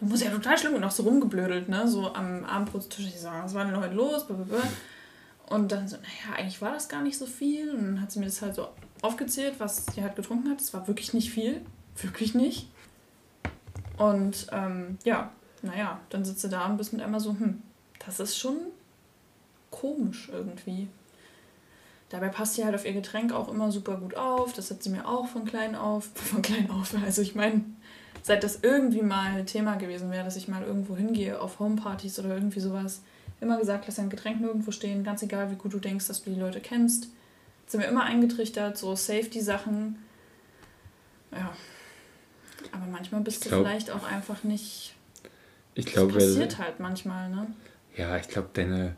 Du 0.00 0.06
musst 0.06 0.24
ja 0.24 0.30
total 0.30 0.56
schlimm 0.56 0.74
und 0.74 0.82
auch 0.82 0.90
so 0.90 1.02
rumgeblödelt, 1.02 1.68
ne? 1.68 1.86
So 1.86 2.14
am 2.14 2.44
Abendbrotstisch. 2.44 3.06
Ich 3.06 3.20
so, 3.20 3.28
was 3.28 3.52
war 3.52 3.66
denn 3.66 3.76
heute 3.76 3.94
los? 3.94 4.24
Und 5.46 5.72
dann 5.72 5.88
so, 5.88 5.96
naja, 5.96 6.38
eigentlich 6.38 6.62
war 6.62 6.72
das 6.72 6.88
gar 6.88 7.02
nicht 7.02 7.18
so 7.18 7.26
viel. 7.26 7.70
Und 7.70 7.84
dann 7.84 8.00
hat 8.00 8.10
sie 8.10 8.18
mir 8.18 8.24
das 8.24 8.40
halt 8.40 8.54
so 8.54 8.68
aufgezählt, 9.02 9.56
was 9.58 9.84
sie 9.86 10.02
halt 10.02 10.16
getrunken 10.16 10.48
hat. 10.48 10.60
Es 10.60 10.72
war 10.72 10.88
wirklich 10.88 11.12
nicht 11.12 11.30
viel. 11.30 11.60
Wirklich 11.96 12.34
nicht. 12.34 12.68
Und 13.98 14.46
ähm, 14.52 14.96
ja, 15.04 15.32
naja, 15.60 16.00
dann 16.08 16.24
sitzt 16.24 16.40
sie 16.40 16.48
da 16.48 16.64
und 16.66 16.78
bist 16.78 16.94
mit 16.94 17.02
einmal 17.02 17.20
so, 17.20 17.32
hm, 17.32 17.60
das 18.06 18.20
ist 18.20 18.38
schon 18.38 18.56
komisch 19.70 20.30
irgendwie. 20.32 20.88
Dabei 22.08 22.28
passt 22.28 22.54
sie 22.54 22.64
halt 22.64 22.74
auf 22.74 22.86
ihr 22.86 22.94
Getränk 22.94 23.32
auch 23.32 23.48
immer 23.48 23.70
super 23.70 23.98
gut 23.98 24.16
auf. 24.16 24.54
Das 24.54 24.70
hat 24.70 24.82
sie 24.82 24.88
mir 24.88 25.06
auch 25.06 25.26
von 25.26 25.44
klein 25.44 25.76
auf, 25.76 26.08
von 26.14 26.40
klein 26.40 26.70
auf. 26.70 26.94
Also 27.04 27.20
ich 27.20 27.34
meine, 27.34 27.64
seit 28.22 28.44
das 28.44 28.60
irgendwie 28.62 29.02
mal 29.02 29.44
Thema 29.44 29.76
gewesen 29.76 30.10
wäre, 30.10 30.24
dass 30.24 30.36
ich 30.36 30.48
mal 30.48 30.62
irgendwo 30.62 30.96
hingehe 30.96 31.40
auf 31.40 31.58
Homepartys 31.58 32.18
oder 32.18 32.34
irgendwie 32.34 32.60
sowas, 32.60 33.02
immer 33.40 33.58
gesagt, 33.58 33.84
lass 33.86 33.96
dein 33.96 34.10
Getränk 34.10 34.40
nirgendwo 34.40 34.70
stehen, 34.70 35.04
ganz 35.04 35.22
egal, 35.22 35.50
wie 35.50 35.56
gut 35.56 35.72
du 35.72 35.78
denkst, 35.78 36.06
dass 36.08 36.22
du 36.22 36.30
die 36.30 36.40
Leute 36.40 36.60
kennst. 36.60 37.08
Sind 37.66 37.80
wir 37.80 37.88
immer 37.88 38.04
eingetrichtert, 38.04 38.76
so 38.76 38.94
Safety-Sachen. 38.94 39.96
Ja. 41.32 41.52
Aber 42.72 42.86
manchmal 42.90 43.22
bist 43.22 43.42
glaub, 43.42 43.60
du 43.60 43.64
vielleicht 43.64 43.90
auch 43.90 44.04
einfach 44.04 44.44
nicht. 44.44 44.94
Ich 45.74 45.86
glaube, 45.86 46.12
das 46.12 46.24
passiert 46.24 46.58
halt 46.58 46.80
manchmal, 46.80 47.30
ne? 47.30 47.46
Ja, 47.96 48.16
ich 48.16 48.28
glaube, 48.28 48.48
deine 48.52 48.96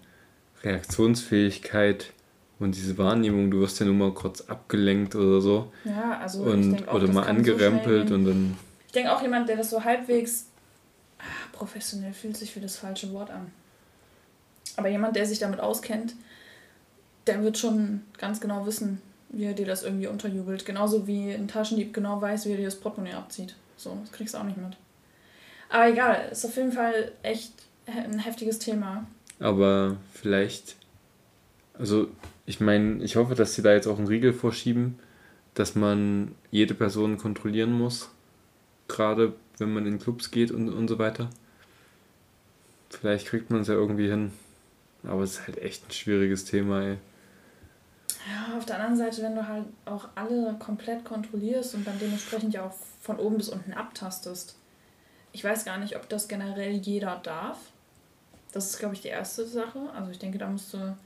Reaktionsfähigkeit 0.64 2.12
und 2.58 2.74
diese 2.74 2.96
Wahrnehmung, 2.98 3.50
du 3.50 3.60
wirst 3.60 3.80
ja 3.80 3.86
nur 3.86 3.94
mal 3.94 4.12
kurz 4.12 4.42
abgelenkt 4.42 5.14
oder 5.14 5.40
so. 5.40 5.72
Ja, 5.84 6.18
also 6.20 6.42
und, 6.42 6.88
auch, 6.88 6.94
oder 6.94 7.08
mal 7.08 7.26
angerempelt 7.26 8.08
so 8.08 8.14
und 8.14 8.24
dann 8.24 8.56
ich 8.92 8.94
denke 8.94 9.16
auch 9.16 9.22
jemand, 9.22 9.48
der 9.48 9.56
das 9.56 9.70
so 9.70 9.84
halbwegs 9.84 10.48
ach, 11.18 11.52
professionell 11.52 12.12
fühlt 12.12 12.36
sich 12.36 12.52
für 12.52 12.60
das 12.60 12.76
falsche 12.76 13.10
Wort 13.14 13.30
an. 13.30 13.50
Aber 14.76 14.88
jemand, 14.88 15.16
der 15.16 15.24
sich 15.24 15.38
damit 15.38 15.60
auskennt, 15.60 16.14
der 17.26 17.42
wird 17.42 17.56
schon 17.56 18.02
ganz 18.18 18.38
genau 18.38 18.66
wissen, 18.66 19.00
wie 19.30 19.44
er 19.44 19.54
dir 19.54 19.64
das 19.64 19.82
irgendwie 19.82 20.08
unterjubelt. 20.08 20.66
Genauso 20.66 21.06
wie 21.06 21.32
ein 21.32 21.48
Taschendieb 21.48 21.94
genau 21.94 22.20
weiß, 22.20 22.44
wie 22.44 22.50
er 22.50 22.58
dir 22.58 22.66
das 22.66 22.78
Portemonnaie 22.80 23.14
abzieht. 23.14 23.54
So, 23.78 23.96
das 24.02 24.12
kriegst 24.12 24.34
du 24.34 24.38
auch 24.38 24.44
nicht 24.44 24.58
mit. 24.58 24.76
Aber 25.70 25.88
egal, 25.88 26.28
ist 26.30 26.44
auf 26.44 26.54
jeden 26.54 26.72
Fall 26.72 27.12
echt 27.22 27.54
ein 27.86 28.18
heftiges 28.18 28.58
Thema. 28.58 29.06
Aber 29.40 29.96
vielleicht, 30.12 30.76
also 31.78 32.08
ich 32.44 32.60
meine, 32.60 33.02
ich 33.02 33.16
hoffe, 33.16 33.34
dass 33.34 33.54
sie 33.54 33.62
da 33.62 33.72
jetzt 33.72 33.86
auch 33.86 33.96
einen 33.96 34.06
Riegel 34.06 34.34
vorschieben, 34.34 34.98
dass 35.54 35.74
man 35.74 36.34
jede 36.50 36.74
Person 36.74 37.16
kontrollieren 37.16 37.72
muss. 37.72 38.10
Gerade 38.92 39.32
wenn 39.58 39.72
man 39.72 39.86
in 39.86 39.98
Clubs 39.98 40.30
geht 40.30 40.50
und, 40.50 40.68
und 40.68 40.86
so 40.86 40.98
weiter. 40.98 41.30
Vielleicht 42.90 43.26
kriegt 43.26 43.50
man 43.50 43.62
es 43.62 43.68
ja 43.68 43.74
irgendwie 43.74 44.08
hin. 44.08 44.32
Aber 45.04 45.22
es 45.22 45.32
ist 45.38 45.46
halt 45.46 45.58
echt 45.58 45.88
ein 45.88 45.92
schwieriges 45.92 46.44
Thema, 46.44 46.82
ey. 46.82 46.98
Ja, 48.28 48.56
auf 48.56 48.66
der 48.66 48.76
anderen 48.76 48.96
Seite, 48.96 49.22
wenn 49.22 49.34
du 49.34 49.48
halt 49.48 49.64
auch 49.86 50.08
alle 50.14 50.54
komplett 50.58 51.04
kontrollierst 51.04 51.74
und 51.74 51.86
dann 51.86 51.98
dementsprechend 51.98 52.54
ja 52.54 52.66
auch 52.66 52.74
von 53.00 53.18
oben 53.18 53.38
bis 53.38 53.48
unten 53.48 53.72
abtastest. 53.72 54.56
Ich 55.32 55.42
weiß 55.42 55.64
gar 55.64 55.78
nicht, 55.78 55.96
ob 55.96 56.08
das 56.08 56.28
generell 56.28 56.72
jeder 56.72 57.16
darf. 57.22 57.58
Das 58.52 58.70
ist, 58.70 58.78
glaube 58.78 58.94
ich, 58.94 59.00
die 59.00 59.08
erste 59.08 59.46
Sache. 59.46 59.80
Also 59.96 60.10
ich 60.10 60.18
denke, 60.18 60.38
da 60.38 60.48
musst 60.48 60.74
du 60.74 60.96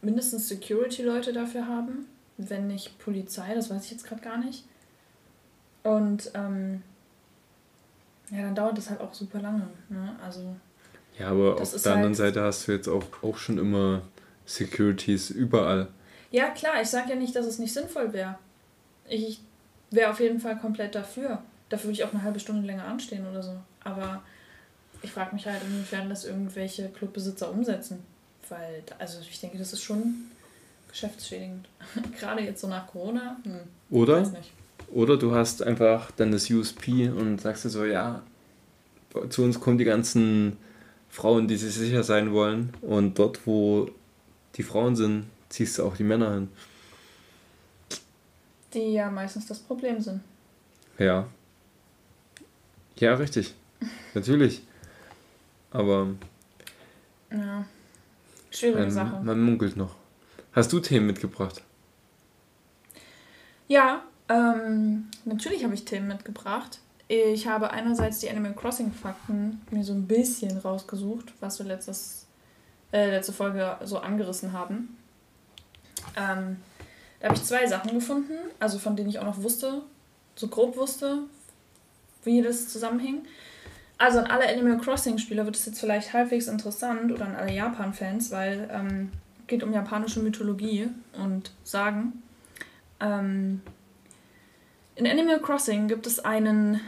mindestens 0.00 0.48
Security-Leute 0.48 1.32
dafür 1.32 1.66
haben, 1.66 2.06
wenn 2.38 2.68
nicht 2.68 2.98
Polizei, 2.98 3.54
das 3.54 3.68
weiß 3.68 3.84
ich 3.84 3.90
jetzt 3.90 4.04
gerade 4.04 4.22
gar 4.22 4.38
nicht. 4.38 4.64
Und 5.82 6.30
ähm, 6.34 6.82
ja, 8.30 8.42
dann 8.42 8.54
dauert 8.54 8.78
das 8.78 8.90
halt 8.90 9.00
auch 9.00 9.12
super 9.12 9.40
lange. 9.40 9.68
Ne? 9.88 10.16
Also, 10.24 10.56
ja, 11.18 11.28
aber 11.28 11.60
auf 11.60 11.70
der 11.70 11.92
anderen 11.92 12.12
halt 12.12 12.16
Seite 12.16 12.42
hast 12.42 12.66
du 12.66 12.72
jetzt 12.72 12.88
auch, 12.88 13.04
auch 13.22 13.36
schon 13.36 13.58
immer 13.58 14.02
Securities 14.46 15.30
überall. 15.30 15.88
Ja, 16.30 16.48
klar, 16.50 16.80
ich 16.80 16.88
sage 16.88 17.10
ja 17.10 17.16
nicht, 17.16 17.36
dass 17.36 17.46
es 17.46 17.58
nicht 17.58 17.74
sinnvoll 17.74 18.12
wäre. 18.12 18.38
Ich 19.08 19.40
wäre 19.90 20.10
auf 20.10 20.20
jeden 20.20 20.40
Fall 20.40 20.58
komplett 20.58 20.94
dafür. 20.94 21.42
Dafür 21.68 21.88
würde 21.88 21.94
ich 21.94 22.04
auch 22.04 22.12
eine 22.12 22.22
halbe 22.22 22.40
Stunde 22.40 22.66
länger 22.66 22.86
anstehen 22.86 23.26
oder 23.28 23.42
so. 23.42 23.54
Aber 23.84 24.22
ich 25.02 25.10
frage 25.10 25.34
mich 25.34 25.46
halt, 25.46 25.62
inwiefern 25.62 26.08
das 26.08 26.24
irgendwelche 26.24 26.88
Clubbesitzer 26.88 27.50
umsetzen. 27.50 28.02
Weil, 28.48 28.82
also 28.98 29.20
ich 29.20 29.40
denke, 29.40 29.58
das 29.58 29.72
ist 29.72 29.82
schon 29.82 30.30
geschäftsschädigend. 30.88 31.68
Gerade 32.18 32.42
jetzt 32.42 32.60
so 32.60 32.68
nach 32.68 32.86
Corona. 32.86 33.36
Hm, 33.44 33.60
oder? 33.90 34.30
Oder 34.92 35.16
du 35.16 35.34
hast 35.34 35.62
einfach 35.62 36.10
dann 36.10 36.32
das 36.32 36.50
USP 36.50 37.08
und 37.08 37.40
sagst 37.40 37.64
dir 37.64 37.70
so, 37.70 37.84
ja, 37.84 38.22
zu 39.30 39.42
uns 39.42 39.58
kommen 39.58 39.78
die 39.78 39.84
ganzen 39.84 40.58
Frauen, 41.08 41.48
die 41.48 41.56
sich 41.56 41.74
sicher 41.74 42.02
sein 42.02 42.32
wollen. 42.32 42.74
Und 42.82 43.18
dort, 43.18 43.46
wo 43.46 43.90
die 44.54 44.62
Frauen 44.62 44.94
sind, 44.94 45.26
ziehst 45.48 45.78
du 45.78 45.84
auch 45.84 45.96
die 45.96 46.04
Männer 46.04 46.34
hin. 46.34 46.48
Die 48.74 48.92
ja 48.92 49.10
meistens 49.10 49.46
das 49.46 49.60
Problem 49.60 50.00
sind. 50.00 50.20
Ja. 50.98 51.26
Ja, 52.96 53.14
richtig. 53.14 53.54
Natürlich. 54.14 54.62
Aber. 55.70 56.08
Ja. 57.30 57.64
Schwierige 58.50 58.80
man, 58.80 58.90
Sache. 58.90 59.20
Man 59.24 59.40
munkelt 59.40 59.76
noch. 59.76 59.96
Hast 60.52 60.70
du 60.72 60.80
Themen 60.80 61.06
mitgebracht? 61.06 61.62
Ja, 63.68 64.02
ähm, 64.32 65.08
natürlich 65.24 65.64
habe 65.64 65.74
ich 65.74 65.84
Themen 65.84 66.08
mitgebracht. 66.08 66.78
Ich 67.08 67.46
habe 67.46 67.70
einerseits 67.70 68.20
die 68.20 68.30
Animal 68.30 68.54
Crossing 68.54 68.92
Fakten 68.92 69.60
mir 69.70 69.84
so 69.84 69.92
ein 69.92 70.06
bisschen 70.06 70.56
rausgesucht, 70.56 71.34
was 71.40 71.58
wir 71.58 71.66
letztes, 71.66 72.26
äh, 72.92 73.10
letzte 73.10 73.34
Folge 73.34 73.76
so 73.84 73.98
angerissen 73.98 74.52
haben. 74.52 74.96
Ähm, 76.16 76.56
da 77.20 77.28
habe 77.28 77.36
ich 77.36 77.44
zwei 77.44 77.66
Sachen 77.66 77.92
gefunden, 77.92 78.32
also 78.58 78.78
von 78.78 78.96
denen 78.96 79.10
ich 79.10 79.18
auch 79.18 79.24
noch 79.24 79.42
wusste, 79.42 79.82
so 80.34 80.48
grob 80.48 80.76
wusste, 80.76 81.18
wie 82.24 82.40
das 82.40 82.68
zusammenhing. 82.68 83.26
Also 83.98 84.18
an 84.18 84.26
alle 84.26 84.48
Animal 84.48 84.78
Crossing-Spieler 84.78 85.44
wird 85.44 85.56
es 85.56 85.66
jetzt 85.66 85.80
vielleicht 85.80 86.12
halbwegs 86.12 86.48
interessant 86.48 87.12
oder 87.12 87.26
an 87.26 87.36
alle 87.36 87.52
Japan-Fans, 87.52 88.30
weil 88.30 88.68
ähm, 88.72 89.12
geht 89.46 89.62
um 89.62 89.72
japanische 89.72 90.20
Mythologie 90.20 90.88
und 91.22 91.52
Sagen. 91.62 92.22
Ähm, 93.00 93.60
in 94.94 95.06
Animal 95.06 95.40
Crossing 95.40 95.88
gibt 95.88 96.06
es 96.06 96.20
einen 96.20 96.80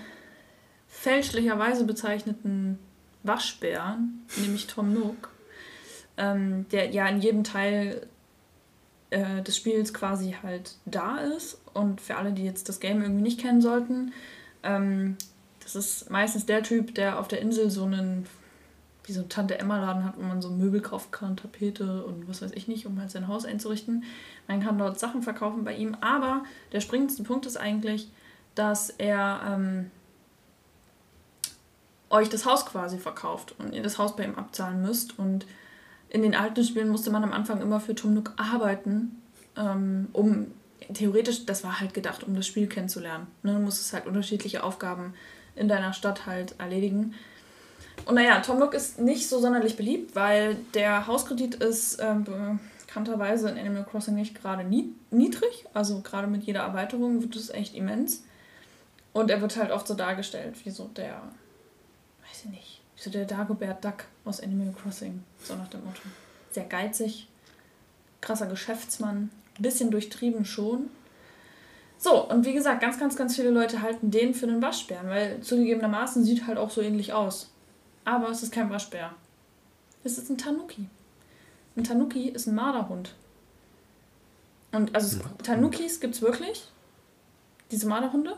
fälschlicherweise 0.88 1.84
bezeichneten 1.84 2.78
Waschbär, 3.22 3.98
nämlich 4.36 4.66
Tom 4.66 4.92
Nook, 4.92 5.30
ähm, 6.16 6.66
der 6.70 6.90
ja 6.90 7.08
in 7.08 7.20
jedem 7.20 7.44
Teil 7.44 8.06
äh, 9.10 9.42
des 9.42 9.56
Spiels 9.56 9.94
quasi 9.94 10.36
halt 10.42 10.76
da 10.84 11.18
ist. 11.18 11.60
Und 11.72 12.00
für 12.00 12.16
alle, 12.16 12.32
die 12.32 12.44
jetzt 12.44 12.68
das 12.68 12.80
Game 12.80 13.02
irgendwie 13.02 13.22
nicht 13.22 13.40
kennen 13.40 13.62
sollten, 13.62 14.12
ähm, 14.62 15.16
das 15.60 15.74
ist 15.74 16.10
meistens 16.10 16.46
der 16.46 16.62
Typ, 16.62 16.94
der 16.94 17.18
auf 17.18 17.28
der 17.28 17.40
Insel 17.40 17.70
so 17.70 17.84
einen, 17.84 18.26
wie 19.04 19.12
so 19.12 19.20
ein 19.20 19.28
Tante-Emma-Laden 19.28 20.04
hat, 20.04 20.16
wo 20.16 20.22
man 20.22 20.40
so 20.40 20.50
Möbel 20.50 20.80
kaufen 20.80 21.10
kann, 21.10 21.36
Tapete 21.36 22.04
und 22.04 22.28
was 22.28 22.42
weiß 22.42 22.52
ich 22.52 22.68
nicht, 22.68 22.86
um 22.86 22.98
halt 22.98 23.10
sein 23.10 23.28
Haus 23.28 23.44
einzurichten. 23.44 24.04
Man 24.48 24.62
kann 24.62 24.78
dort 24.78 24.98
Sachen 24.98 25.22
verkaufen 25.22 25.64
bei 25.64 25.74
ihm, 25.74 25.96
aber 26.00 26.44
der 26.72 26.80
springendste 26.80 27.22
Punkt 27.22 27.46
ist 27.46 27.56
eigentlich, 27.56 28.08
dass 28.54 28.90
er 28.90 29.40
ähm, 29.46 29.90
euch 32.10 32.28
das 32.28 32.46
Haus 32.46 32.64
quasi 32.64 32.98
verkauft 32.98 33.54
und 33.58 33.74
ihr 33.74 33.82
das 33.82 33.98
Haus 33.98 34.16
bei 34.16 34.24
ihm 34.24 34.36
abzahlen 34.36 34.80
müsst. 34.82 35.18
Und 35.18 35.46
in 36.08 36.22
den 36.22 36.34
alten 36.34 36.64
Spielen 36.64 36.88
musste 36.88 37.10
man 37.10 37.24
am 37.24 37.32
Anfang 37.32 37.60
immer 37.60 37.80
für 37.80 37.94
Tumnuk 37.94 38.32
arbeiten, 38.36 39.20
ähm, 39.56 40.08
um 40.12 40.46
theoretisch, 40.92 41.44
das 41.46 41.64
war 41.64 41.80
halt 41.80 41.94
gedacht, 41.94 42.24
um 42.24 42.34
das 42.34 42.46
Spiel 42.46 42.68
kennenzulernen. 42.68 43.26
Ne? 43.42 43.54
Du 43.54 43.60
musstest 43.60 43.92
halt 43.92 44.06
unterschiedliche 44.06 44.62
Aufgaben 44.62 45.14
in 45.56 45.68
deiner 45.68 45.92
Stadt 45.92 46.26
halt 46.26 46.54
erledigen. 46.58 47.14
Und 48.06 48.16
naja, 48.16 48.40
Tom 48.40 48.58
Nook 48.58 48.74
ist 48.74 48.98
nicht 48.98 49.28
so 49.28 49.40
sonderlich 49.40 49.76
beliebt, 49.76 50.14
weil 50.14 50.56
der 50.74 51.06
Hauskredit 51.06 51.56
ist 51.56 51.98
ähm, 52.00 52.24
bekannterweise 52.24 53.48
in 53.48 53.58
Animal 53.58 53.84
Crossing 53.84 54.14
nicht 54.14 54.34
gerade 54.34 54.64
niedrig. 55.10 55.66
Also 55.72 56.00
gerade 56.00 56.26
mit 56.26 56.44
jeder 56.44 56.60
Erweiterung 56.60 57.22
wird 57.22 57.34
es 57.36 57.50
echt 57.50 57.74
immens. 57.74 58.24
Und 59.12 59.30
er 59.30 59.40
wird 59.40 59.56
halt 59.56 59.70
oft 59.70 59.86
so 59.86 59.94
dargestellt, 59.94 60.56
wie 60.64 60.70
so 60.70 60.88
der, 60.88 61.22
weiß 62.28 62.44
ich 62.44 62.50
nicht, 62.50 62.80
wie 62.96 63.02
so 63.02 63.10
der 63.10 63.24
Dagobert 63.24 63.84
Duck 63.84 64.04
aus 64.24 64.40
Animal 64.40 64.74
Crossing. 64.74 65.22
So 65.42 65.54
nach 65.54 65.68
dem 65.68 65.84
Motto. 65.84 66.02
Sehr 66.50 66.64
geizig, 66.64 67.28
krasser 68.20 68.46
Geschäftsmann, 68.46 69.30
bisschen 69.58 69.90
durchtrieben 69.90 70.44
schon, 70.44 70.90
so, 72.04 72.28
und 72.28 72.44
wie 72.44 72.52
gesagt, 72.52 72.82
ganz, 72.82 72.98
ganz, 72.98 73.16
ganz 73.16 73.34
viele 73.34 73.48
Leute 73.48 73.80
halten 73.80 74.10
den 74.10 74.34
für 74.34 74.46
einen 74.46 74.60
Waschbären, 74.60 75.08
weil 75.08 75.40
zugegebenermaßen 75.40 76.22
sieht 76.22 76.46
halt 76.46 76.58
auch 76.58 76.70
so 76.70 76.82
ähnlich 76.82 77.14
aus. 77.14 77.50
Aber 78.04 78.28
es 78.28 78.42
ist 78.42 78.52
kein 78.52 78.70
Waschbär. 78.70 79.14
Es 80.02 80.18
ist 80.18 80.30
ein 80.30 80.38
Tanuki. 80.38 80.88
Ein 81.76 81.84
Tanuki 81.84 82.28
ist 82.28 82.46
ein 82.46 82.54
Marderhund. 82.54 83.14
Und 84.72 84.94
also 84.94 85.20
Tanukis 85.42 86.00
gibt 86.00 86.14
es 86.14 86.22
wirklich, 86.22 86.68
diese 87.70 87.86
Marderhunde. 87.86 88.36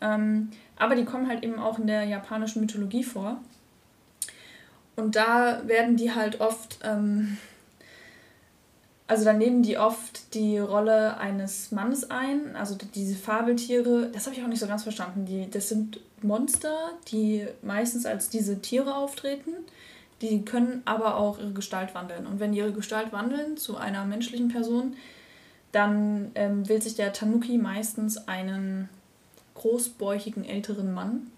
Ähm, 0.00 0.50
aber 0.76 0.94
die 0.94 1.04
kommen 1.04 1.28
halt 1.28 1.42
eben 1.42 1.58
auch 1.58 1.78
in 1.78 1.86
der 1.86 2.04
japanischen 2.04 2.60
Mythologie 2.60 3.04
vor. 3.04 3.40
Und 4.96 5.16
da 5.16 5.66
werden 5.66 5.96
die 5.96 6.14
halt 6.14 6.40
oft 6.40 6.78
ähm, 6.82 7.38
also 9.08 9.24
dann 9.24 9.38
nehmen 9.38 9.62
die 9.62 9.78
oft 9.78 10.34
die 10.34 10.58
Rolle 10.58 11.16
eines 11.18 11.70
Mannes 11.70 12.10
ein, 12.10 12.56
also 12.56 12.76
diese 12.94 13.14
Fabeltiere, 13.14 14.10
das 14.12 14.26
habe 14.26 14.34
ich 14.34 14.42
auch 14.42 14.48
nicht 14.48 14.58
so 14.58 14.66
ganz 14.66 14.82
verstanden. 14.82 15.26
Die, 15.26 15.48
das 15.48 15.68
sind 15.68 16.00
Monster, 16.22 16.90
die 17.08 17.46
meistens 17.62 18.04
als 18.04 18.30
diese 18.30 18.60
Tiere 18.60 18.96
auftreten, 18.96 19.52
die 20.22 20.44
können 20.44 20.82
aber 20.86 21.16
auch 21.16 21.38
ihre 21.38 21.52
Gestalt 21.52 21.94
wandeln. 21.94 22.26
Und 22.26 22.40
wenn 22.40 22.52
die 22.52 22.58
ihre 22.58 22.72
Gestalt 22.72 23.12
wandeln 23.12 23.56
zu 23.56 23.76
einer 23.76 24.04
menschlichen 24.04 24.48
Person, 24.48 24.96
dann 25.70 26.32
ähm, 26.34 26.68
wählt 26.68 26.82
sich 26.82 26.96
der 26.96 27.12
Tanuki 27.12 27.58
meistens 27.58 28.26
einen 28.26 28.88
großbäuchigen 29.54 30.44
älteren 30.44 30.92
Mann. 30.92 31.30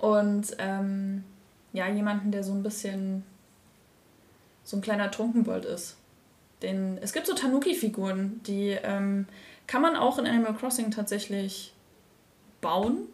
Und 0.00 0.56
ähm, 0.58 1.24
ja, 1.72 1.88
jemanden, 1.88 2.30
der 2.30 2.42
so 2.42 2.52
ein 2.52 2.62
bisschen 2.62 3.24
so 4.70 4.76
ein 4.76 4.82
kleiner 4.82 5.10
Trunkenbold 5.10 5.64
ist. 5.64 5.96
Den, 6.62 6.98
es 7.00 7.12
gibt 7.12 7.26
so 7.26 7.34
Tanuki-Figuren, 7.34 8.40
die 8.46 8.76
ähm, 8.82 9.26
kann 9.66 9.82
man 9.82 9.96
auch 9.96 10.18
in 10.18 10.26
Animal 10.26 10.54
Crossing 10.54 10.92
tatsächlich 10.92 11.74
bauen. 12.60 13.08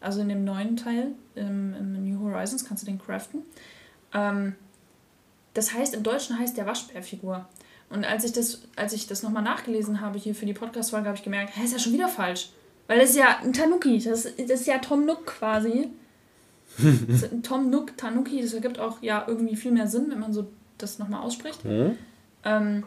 Also 0.00 0.22
in 0.22 0.30
dem 0.30 0.44
neuen 0.44 0.76
Teil, 0.76 1.12
im, 1.34 1.74
im 1.74 2.08
New 2.08 2.20
Horizons, 2.20 2.64
kannst 2.64 2.82
du 2.82 2.86
den 2.86 2.98
craften. 2.98 3.42
Ähm, 4.14 4.54
das 5.52 5.74
heißt, 5.74 5.94
im 5.94 6.02
Deutschen 6.02 6.38
heißt 6.38 6.56
der 6.56 6.64
Waschbärfigur. 6.64 7.46
Und 7.90 8.06
als 8.06 8.24
ich 8.24 8.32
das, 8.32 8.62
als 8.74 8.94
ich 8.94 9.06
das 9.06 9.22
nochmal 9.22 9.42
nachgelesen 9.42 10.00
habe 10.00 10.18
hier 10.18 10.34
für 10.34 10.46
die 10.46 10.54
Podcast-Folge, 10.54 11.08
habe 11.08 11.18
ich 11.18 11.24
gemerkt, 11.24 11.54
hä, 11.54 11.64
ist 11.64 11.72
ja 11.72 11.78
schon 11.78 11.92
wieder 11.92 12.08
falsch. 12.08 12.48
Weil 12.86 13.00
das 13.00 13.10
ist 13.10 13.16
ja 13.16 13.38
ein 13.42 13.52
Tanuki, 13.52 13.98
das, 13.98 14.22
das 14.22 14.60
ist 14.60 14.66
ja 14.66 14.78
Tom 14.78 15.04
Nook 15.04 15.26
quasi. 15.26 15.90
Tom 17.42 17.68
Nook, 17.68 17.98
Tanuki, 17.98 18.40
das 18.40 18.54
ergibt 18.54 18.78
auch 18.78 19.02
ja 19.02 19.24
irgendwie 19.28 19.56
viel 19.56 19.72
mehr 19.72 19.86
Sinn, 19.86 20.06
wenn 20.08 20.20
man 20.20 20.32
so 20.32 20.48
das 20.82 20.98
nochmal 20.98 21.22
ausspricht. 21.22 21.64
Mhm. 21.64 21.96
Ähm, 22.44 22.84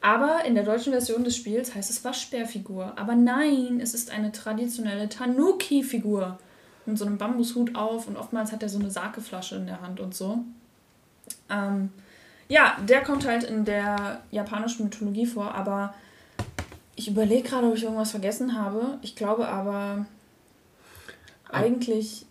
Aber 0.00 0.44
in 0.44 0.54
der 0.54 0.64
deutschen 0.64 0.92
Version 0.92 1.22
des 1.22 1.36
Spiels 1.36 1.74
heißt 1.74 1.88
es 1.88 2.04
Waschbärfigur. 2.04 2.94
Aber 2.96 3.14
nein, 3.14 3.78
es 3.80 3.94
ist 3.94 4.10
eine 4.10 4.32
traditionelle 4.32 5.08
Tanuki-Figur. 5.08 6.38
Mit 6.84 6.98
so 6.98 7.06
einem 7.06 7.18
Bambushut 7.18 7.76
auf 7.76 8.08
und 8.08 8.16
oftmals 8.16 8.50
hat 8.50 8.62
er 8.64 8.68
so 8.68 8.80
eine 8.80 8.90
Sakeflasche 8.90 9.54
in 9.54 9.66
der 9.66 9.80
Hand 9.80 10.00
und 10.00 10.14
so. 10.14 10.38
Ähm, 11.48 11.90
ja, 12.48 12.76
der 12.86 13.02
kommt 13.02 13.24
halt 13.24 13.44
in 13.44 13.64
der 13.64 14.20
japanischen 14.32 14.84
Mythologie 14.84 15.26
vor, 15.26 15.54
aber 15.54 15.94
ich 16.96 17.06
überlege 17.06 17.48
gerade, 17.48 17.68
ob 17.68 17.76
ich 17.76 17.84
irgendwas 17.84 18.10
vergessen 18.10 18.58
habe. 18.58 18.98
Ich 19.02 19.14
glaube 19.14 19.46
aber 19.48 20.06
eigentlich 21.48 22.26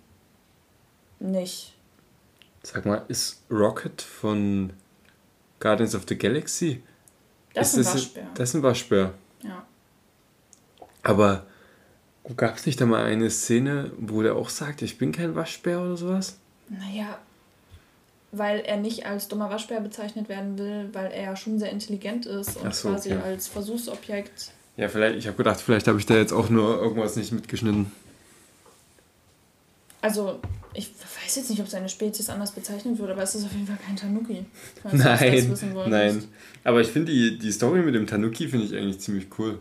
nicht. 1.19 1.73
Sag 2.63 2.85
mal, 2.85 3.03
ist 3.07 3.41
Rocket 3.49 4.01
von 4.01 4.73
Guardians 5.61 5.95
of 5.95 6.03
the 6.09 6.17
Galaxy? 6.17 6.83
Das 7.53 7.73
ist, 7.75 7.87
ein 7.87 7.93
Waschbär. 7.93 8.27
Das 8.33 8.49
ist 8.49 8.55
ein 8.55 8.63
Waschbär. 8.63 9.13
Ja. 9.43 9.65
Aber 11.03 11.45
gab 12.35 12.57
es 12.57 12.65
nicht 12.65 12.79
da 12.79 12.85
mal 12.85 13.05
eine 13.05 13.29
Szene, 13.29 13.91
wo 13.97 14.21
der 14.21 14.35
auch 14.35 14.49
sagt, 14.49 14.81
ich 14.81 14.97
bin 14.97 15.11
kein 15.11 15.35
Waschbär 15.35 15.81
oder 15.81 15.97
sowas? 15.97 16.37
Naja, 16.69 17.17
weil 18.31 18.59
er 18.61 18.77
nicht 18.77 19.05
als 19.05 19.27
dummer 19.27 19.49
Waschbär 19.49 19.81
bezeichnet 19.81 20.29
werden 20.29 20.57
will, 20.57 20.89
weil 20.93 21.11
er 21.11 21.23
ja 21.23 21.35
schon 21.35 21.59
sehr 21.59 21.71
intelligent 21.71 22.25
ist 22.25 22.57
und 22.57 22.73
so, 22.73 22.89
quasi 22.89 23.13
okay. 23.13 23.21
als 23.23 23.47
Versuchsobjekt. 23.47 24.51
Ja, 24.77 24.87
vielleicht, 24.87 25.17
ich 25.17 25.27
habe 25.27 25.37
gedacht, 25.37 25.59
vielleicht 25.59 25.87
habe 25.87 25.99
ich 25.99 26.05
da 26.05 26.15
jetzt 26.15 26.31
auch 26.31 26.49
nur 26.49 26.79
irgendwas 26.79 27.15
nicht 27.17 27.33
mitgeschnitten. 27.33 27.91
Also, 30.01 30.39
ich 30.73 30.89
weiß 31.23 31.35
jetzt 31.35 31.49
nicht, 31.49 31.61
ob 31.61 31.67
seine 31.67 31.89
Spezies 31.89 32.29
anders 32.29 32.51
bezeichnet 32.51 32.97
wird, 32.97 33.09
aber 33.09 33.23
es 33.23 33.35
ist 33.35 33.45
auf 33.45 33.51
jeden 33.53 33.67
Fall 33.67 33.77
kein 33.85 33.95
Tanuki. 33.95 34.45
Nein, 34.91 35.57
nein. 35.87 36.23
Aber 36.63 36.81
ich 36.81 36.87
finde 36.87 37.11
die, 37.11 37.37
die 37.37 37.51
Story 37.51 37.81
mit 37.81 37.95
dem 37.95 38.07
Tanuki 38.07 38.47
finde 38.47 38.65
ich 38.65 38.75
eigentlich 38.75 38.99
ziemlich 38.99 39.27
cool. 39.37 39.59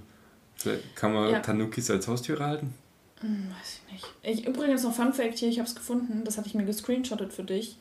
Vielleicht 0.57 0.95
kann 0.95 1.13
man 1.13 1.31
ja. 1.31 1.41
Tanukis 1.41 1.91
als 1.91 2.07
Haustiere 2.07 2.45
halten? 2.45 2.75
Hm, 3.21 3.49
weiß 3.51 3.81
ich 3.87 3.93
nicht. 3.93 4.07
Ich, 4.23 4.47
übrigens 4.47 4.83
noch 4.83 4.95
Fun 4.95 5.13
Fact 5.13 5.39
hier, 5.39 5.49
ich 5.49 5.59
habe 5.59 5.69
es 5.69 5.75
gefunden, 5.75 6.23
das 6.25 6.37
hatte 6.37 6.49
ich 6.49 6.55
mir 6.55 6.65
gescreenshottet 6.65 7.33
für 7.33 7.45
dich. 7.45 7.77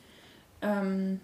Ähm, 0.61 1.19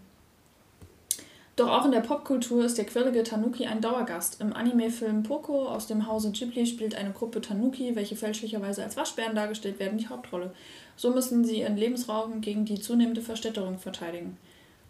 doch 1.55 1.69
auch 1.69 1.85
in 1.85 1.91
der 1.91 2.01
Popkultur 2.01 2.65
ist 2.65 2.77
der 2.77 2.85
quirlige 2.85 3.23
Tanuki 3.23 3.65
ein 3.65 3.79
Dauergast. 3.79 4.41
Im 4.41 4.51
Anime-Film 4.51 5.23
Poco 5.23 5.67
aus 5.67 5.87
dem 5.87 6.05
Hause 6.05 6.31
Ghibli 6.31 6.65
spielt 6.65 6.95
eine 6.95 7.11
Gruppe 7.11 7.39
Tanuki, 7.39 7.95
welche 7.95 8.17
fälschlicherweise 8.17 8.83
als 8.83 8.97
Waschbären 8.97 9.35
dargestellt 9.35 9.79
werden, 9.79 9.97
die 9.97 10.07
Hauptrolle. 10.07 10.53
So 10.95 11.11
müssen 11.11 11.45
sie 11.45 11.59
ihren 11.59 11.77
Lebensraum 11.77 12.41
gegen 12.41 12.65
die 12.65 12.79
zunehmende 12.79 13.21
Verstädterung 13.21 13.79
verteidigen. 13.79 14.37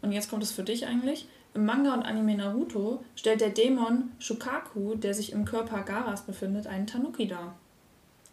Und 0.01 0.11
jetzt 0.11 0.29
kommt 0.29 0.43
es 0.43 0.51
für 0.51 0.63
dich 0.63 0.85
eigentlich. 0.85 1.27
Im 1.53 1.65
Manga 1.65 1.93
und 1.93 2.03
Anime 2.03 2.35
Naruto 2.35 3.03
stellt 3.15 3.41
der 3.41 3.49
Dämon 3.49 4.11
Shukaku, 4.19 4.95
der 4.95 5.13
sich 5.13 5.31
im 5.31 5.45
Körper 5.45 5.83
Garas 5.83 6.23
befindet, 6.23 6.67
einen 6.67 6.85
Tanuki 6.85 7.27
dar. 7.27 7.55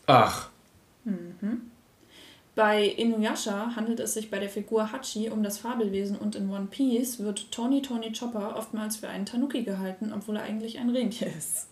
Ach. 0.07 0.51
Mhm. 1.05 1.71
Bei 2.55 2.85
Inuyasha 2.85 3.77
handelt 3.77 4.01
es 4.01 4.13
sich 4.13 4.31
bei 4.31 4.39
der 4.39 4.51
Figur 4.51 4.93
Hachi 4.93 5.31
um 5.31 5.43
das 5.43 5.59
Fabelwesen 5.59 6.19
und 6.19 6.35
in 6.35 6.51
One 6.51 6.67
Piece 6.67 7.21
wird 7.21 7.51
Tony 7.51 7.81
Tony 7.81 8.13
Chopper 8.13 8.57
oftmals 8.57 8.97
für 8.97 9.09
einen 9.09 9.25
Tanuki 9.25 9.63
gehalten, 9.63 10.13
obwohl 10.13 10.37
er 10.37 10.43
eigentlich 10.43 10.79
ein 10.79 10.91
Rentier 10.91 11.29
ist. 11.29 11.69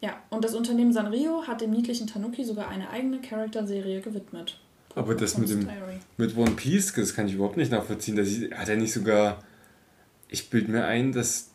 Ja, 0.00 0.22
und 0.30 0.44
das 0.44 0.54
Unternehmen 0.54 0.92
Sanrio 0.92 1.46
hat 1.46 1.60
dem 1.60 1.70
niedlichen 1.70 2.06
Tanuki 2.06 2.44
sogar 2.44 2.68
eine 2.68 2.90
eigene 2.90 3.20
Charakterserie 3.20 4.00
gewidmet. 4.00 4.58
Aber 4.94 5.14
das 5.14 5.38
mit 5.38 5.48
dem 5.48 5.68
mit 6.16 6.36
One 6.36 6.52
Piece, 6.52 6.92
das 6.92 7.14
kann 7.14 7.26
ich 7.26 7.34
überhaupt 7.34 7.56
nicht 7.56 7.70
nachvollziehen. 7.70 8.16
Das 8.16 8.28
hat 8.58 8.68
er 8.68 8.76
nicht 8.76 8.92
sogar. 8.92 9.42
Ich 10.28 10.50
bilde 10.50 10.70
mir 10.70 10.84
ein, 10.84 11.12
dass, 11.12 11.50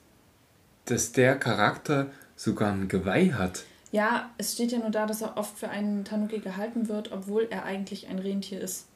dass 0.85 1.11
der 1.11 1.37
Charakter 1.37 2.07
sogar 2.35 2.71
ein 2.71 2.87
Geweih 2.87 3.31
hat. 3.33 3.63
Ja, 3.91 4.31
es 4.37 4.53
steht 4.53 4.71
ja 4.71 4.79
nur 4.79 4.89
da, 4.89 5.05
dass 5.05 5.21
er 5.21 5.37
oft 5.37 5.57
für 5.57 5.69
einen 5.69 6.03
Tanuki 6.03 6.39
gehalten 6.39 6.89
wird, 6.89 7.11
obwohl 7.11 7.47
er 7.49 7.63
eigentlich 7.63 8.07
ein 8.07 8.17
Rentier 8.17 8.59
ist. 8.59 8.87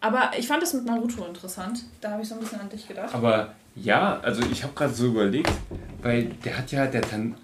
Aber 0.00 0.32
ich 0.36 0.46
fand 0.46 0.62
es 0.62 0.74
mit 0.74 0.84
Naruto 0.84 1.24
interessant. 1.24 1.84
Da 2.00 2.10
habe 2.10 2.22
ich 2.22 2.28
so 2.28 2.34
ein 2.34 2.40
bisschen 2.40 2.60
an 2.60 2.68
dich 2.68 2.86
gedacht. 2.86 3.14
Aber 3.14 3.54
ja, 3.74 4.20
also 4.20 4.42
ich 4.50 4.62
habe 4.62 4.74
gerade 4.74 4.92
so 4.92 5.06
überlegt, 5.06 5.50
weil 6.02 6.24
der 6.44 6.58
hat 6.58 6.70
ja, 6.72 6.86
der, 6.86 7.00
Tan 7.00 7.36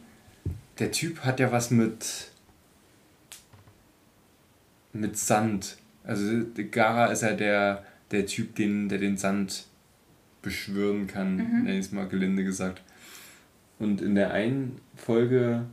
der 0.80 0.90
Typ 0.90 1.20
hat 1.20 1.38
ja 1.38 1.52
was 1.52 1.70
mit, 1.70 2.30
mit 4.92 5.16
Sand. 5.16 5.76
Also 6.04 6.24
Gara 6.70 7.06
ist 7.06 7.22
ja 7.22 7.34
der, 7.34 7.84
der 8.10 8.26
Typ, 8.26 8.56
den, 8.56 8.88
der 8.88 8.98
den 8.98 9.16
Sand 9.16 9.66
beschwören 10.42 11.06
kann, 11.06 11.36
mhm. 11.36 11.64
nenne 11.64 11.78
ich 11.78 11.86
es 11.86 11.92
mal 11.92 12.08
gelinde 12.08 12.44
gesagt. 12.44 12.82
Und 13.78 14.00
in 14.00 14.14
der 14.14 14.32
einen 14.32 14.80
Folge 14.96 15.66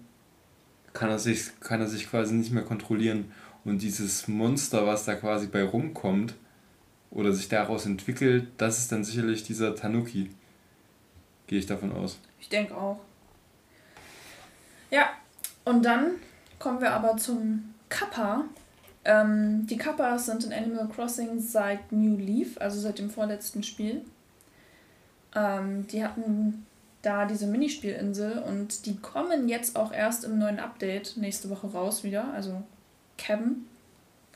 kann 0.93 1.09
er 1.09 1.19
sich, 1.19 1.59
kann 1.61 1.79
er 1.79 1.87
sich 1.87 2.09
quasi 2.09 2.33
nicht 2.33 2.51
mehr 2.51 2.63
kontrollieren. 2.63 3.31
Und 3.63 3.81
dieses 3.81 4.27
Monster, 4.27 4.85
was 4.85 5.05
da 5.05 5.15
quasi 5.15 5.47
bei 5.47 5.63
rumkommt 5.63 6.35
oder 7.11 7.31
sich 7.31 7.47
daraus 7.49 7.85
entwickelt, 7.85 8.47
das 8.57 8.79
ist 8.79 8.91
dann 8.91 9.03
sicherlich 9.03 9.43
dieser 9.43 9.75
Tanuki. 9.75 10.29
Gehe 11.47 11.59
ich 11.59 11.65
davon 11.65 11.93
aus. 11.93 12.19
Ich 12.39 12.49
denke 12.49 12.75
auch. 12.75 12.99
Ja, 14.89 15.09
und 15.65 15.83
dann 15.83 16.15
kommen 16.59 16.81
wir 16.81 16.91
aber 16.91 17.17
zum 17.17 17.73
Kappa. 17.89 18.45
Ähm, 19.05 19.67
die 19.67 19.77
Kappas 19.77 20.25
sind 20.25 20.43
in 20.43 20.53
Animal 20.53 20.87
Crossing 20.87 21.39
seit 21.39 21.91
New 21.91 22.17
Leaf, 22.17 22.57
also 22.59 22.79
seit 22.79 22.99
dem 22.99 23.09
vorletzten 23.09 23.63
Spiel. 23.63 24.01
Ähm, 25.35 25.87
die 25.87 26.03
hatten 26.03 26.65
da 27.01 27.25
diese 27.25 27.47
Minispielinsel 27.47 28.39
und 28.39 28.85
die 28.85 28.97
kommen 28.97 29.47
jetzt 29.47 29.75
auch 29.75 29.93
erst 29.93 30.25
im 30.25 30.39
neuen 30.39 30.59
Update 30.59 31.15
nächste 31.17 31.49
Woche 31.49 31.67
raus 31.67 32.03
wieder, 32.03 32.33
also 32.33 32.63
Cabin, 33.17 33.65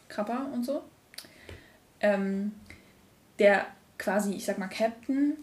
Kappa 0.08 0.46
und 0.54 0.66
so. 0.66 0.84
Ähm, 2.00 2.54
der 3.40 3.66
quasi, 3.98 4.34
ich 4.34 4.46
sag 4.46 4.58
mal, 4.58 4.68
Captain 4.68 5.38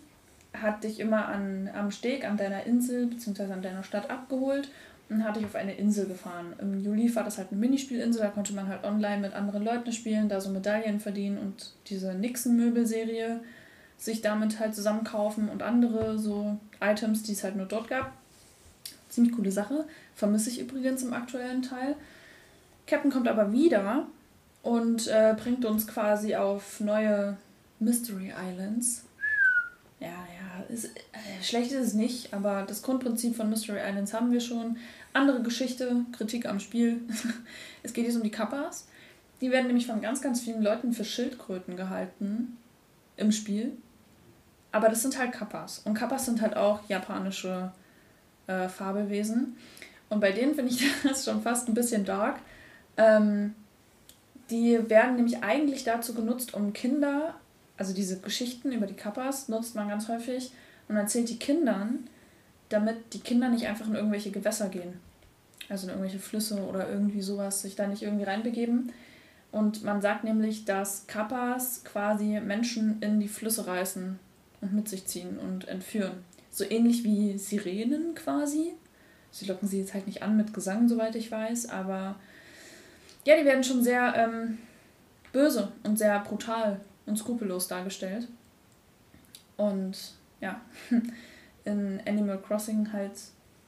hat 0.55 0.85
dich 0.85 1.01
immer 1.01 1.27
an, 1.27 1.71
am 1.75 1.91
Steg 1.91 2.25
an 2.25 2.37
deiner 2.37 2.65
Insel 2.65 3.07
bzw. 3.07 3.53
an 3.53 3.63
deiner 3.63 3.85
Stadt 3.85 4.11
abgeholt 4.11 4.71
und 5.09 5.25
hat 5.25 5.37
dich 5.37 5.45
auf 5.45 5.55
eine 5.55 5.75
Insel 5.75 6.07
gefahren. 6.07 6.55
Im 6.61 6.83
Juli 6.83 7.15
war 7.15 7.25
das 7.25 7.39
halt 7.39 7.49
eine 7.51 7.61
Minispielinsel, 7.61 8.23
da 8.23 8.29
konnte 8.29 8.53
man 8.53 8.69
halt 8.69 8.85
online 8.85 9.23
mit 9.23 9.35
anderen 9.35 9.65
Leuten 9.65 9.93
spielen, 9.93 10.29
da 10.29 10.41
so 10.41 10.51
Medaillen 10.51 11.01
verdienen 11.01 11.39
und 11.39 11.73
diese 11.87 12.15
Nixon-Möbelserie 12.15 13.41
sich 13.97 14.21
damit 14.21 14.61
halt 14.61 14.75
zusammenkaufen 14.75 15.49
und 15.49 15.63
andere 15.63 16.19
so 16.19 16.59
Items, 16.81 17.23
die 17.25 17.33
es 17.33 17.43
halt 17.43 17.57
nur 17.57 17.67
dort 17.67 17.89
gab. 17.89 18.13
Ziemlich 19.09 19.35
coole 19.35 19.51
Sache. 19.51 19.87
Vermisse 20.15 20.51
ich 20.51 20.61
übrigens 20.61 21.03
im 21.03 21.13
aktuellen 21.13 21.63
Teil. 21.63 21.97
Captain 22.87 23.11
kommt 23.11 23.29
aber 23.29 23.53
wieder 23.53 24.07
und 24.63 25.09
äh, 25.09 25.35
bringt 25.37 25.65
uns 25.65 25.87
quasi 25.87 26.37
auf 26.37 26.81
neue 26.81 27.37
Mystery 27.81 28.33
Islands. 28.51 29.05
Ist, 30.69 30.85
äh, 30.87 31.43
schlecht 31.43 31.73
ist 31.73 31.89
es 31.89 31.95
nicht, 31.95 32.35
aber 32.35 32.65
das 32.67 32.83
Grundprinzip 32.83 33.37
von 33.37 33.49
Mystery 33.49 33.79
Islands 33.79 34.13
haben 34.13 34.31
wir 34.33 34.41
schon. 34.41 34.77
Andere 35.13 35.43
Geschichte, 35.43 36.05
Kritik 36.13 36.47
am 36.47 36.61
Spiel. 36.61 37.01
es 37.83 37.93
geht 37.93 38.07
jetzt 38.07 38.17
um 38.17 38.23
die 38.23 38.31
Kappas. 38.31 38.87
Die 39.41 39.51
werden 39.51 39.69
nämlich 39.69 39.87
von 39.87 40.01
ganz, 40.01 40.21
ganz 40.21 40.41
vielen 40.41 40.63
Leuten 40.63 40.93
für 40.93 41.05
Schildkröten 41.05 41.77
gehalten 41.77 42.59
im 43.17 43.33
Spiel. 43.33 43.73
Aber 44.73 44.89
das 44.89 45.03
sind 45.03 45.19
halt 45.19 45.33
Kappas. 45.33 45.81
Und 45.81 45.95
Kappas 45.95 46.27
sind 46.27 46.43
halt 46.43 46.57
auch 46.57 46.81
japanische 46.89 47.73
äh, 48.47 48.69
Fabelwesen. 48.69 49.57
Und 50.09 50.21
bei 50.21 50.33
denen 50.33 50.55
finde 50.55 50.73
ich 50.73 50.85
das 51.03 51.25
schon 51.25 51.43
fast 51.43 51.69
ein 51.69 51.75
bisschen 51.75 52.05
dark. 52.05 52.41
Ähm, 52.97 53.55
die 54.51 54.89
werden 54.89 55.17
nämlich 55.17 55.43
eigentlich 55.43 55.85
dazu 55.85 56.15
genutzt, 56.15 56.55
um 56.55 56.73
Kinder, 56.73 57.35
also 57.79 57.95
diese 57.95 58.19
Geschichten 58.19 58.73
über 58.73 58.87
die 58.87 58.95
Kappas 58.95 59.49
nutzt 59.49 59.75
man 59.75 59.89
ganz 59.89 60.09
häufig 60.09 60.53
und 60.89 60.97
erzählt 60.97 61.29
die 61.29 61.39
Kindern, 61.39 62.09
damit 62.69 63.15
die 63.15 63.21
Kinder 63.21 63.49
nicht 63.49 63.67
einfach 63.67 63.87
in 63.87 63.95
irgendwelche 63.95 64.33
Gewässer 64.33 64.69
gehen. 64.69 65.01
Also 65.69 65.87
in 65.87 65.91
irgendwelche 65.91 66.19
Flüsse 66.19 66.63
oder 66.67 66.89
irgendwie 66.91 67.23
sowas, 67.23 67.63
sich 67.63 67.77
da 67.77 67.87
nicht 67.87 68.03
irgendwie 68.03 68.25
reinbegeben. 68.25 68.93
Und 69.53 69.85
man 69.85 70.03
sagt 70.03 70.25
nämlich, 70.25 70.65
dass 70.65 71.07
Kappas 71.07 71.85
quasi 71.85 72.41
Menschen 72.41 73.01
in 73.01 73.21
die 73.21 73.29
Flüsse 73.29 73.67
reißen 73.67 74.19
und 74.61 74.73
mit 74.73 74.89
sich 74.89 75.07
ziehen 75.07 75.39
und 75.39 75.69
entführen. 75.69 76.25
So 76.51 76.65
ähnlich 76.69 77.05
wie 77.05 77.39
Sirenen 77.39 78.15
quasi. 78.15 78.73
Sie 79.31 79.47
locken 79.47 79.69
sie 79.69 79.79
jetzt 79.79 79.95
halt 79.95 80.07
nicht 80.07 80.23
an 80.23 80.37
mit 80.37 80.53
Gesang, 80.53 80.89
soweit 80.89 81.15
ich 81.15 81.31
weiß, 81.31 81.69
aber 81.69 82.17
ja, 83.25 83.37
die 83.37 83.45
werden 83.45 83.63
schon 83.63 83.85
sehr 83.85 84.15
ähm, 84.17 84.59
böse 85.33 85.71
und 85.85 85.99
sehr 85.99 86.19
brutal 86.21 86.81
und 87.09 87.17
skrupellos 87.17 87.69
dargestellt. 87.69 88.29
Und 89.57 89.97
ja, 90.41 90.61
in 91.65 92.01
Animal 92.07 92.41
Crossing 92.41 92.93
halt 92.93 93.13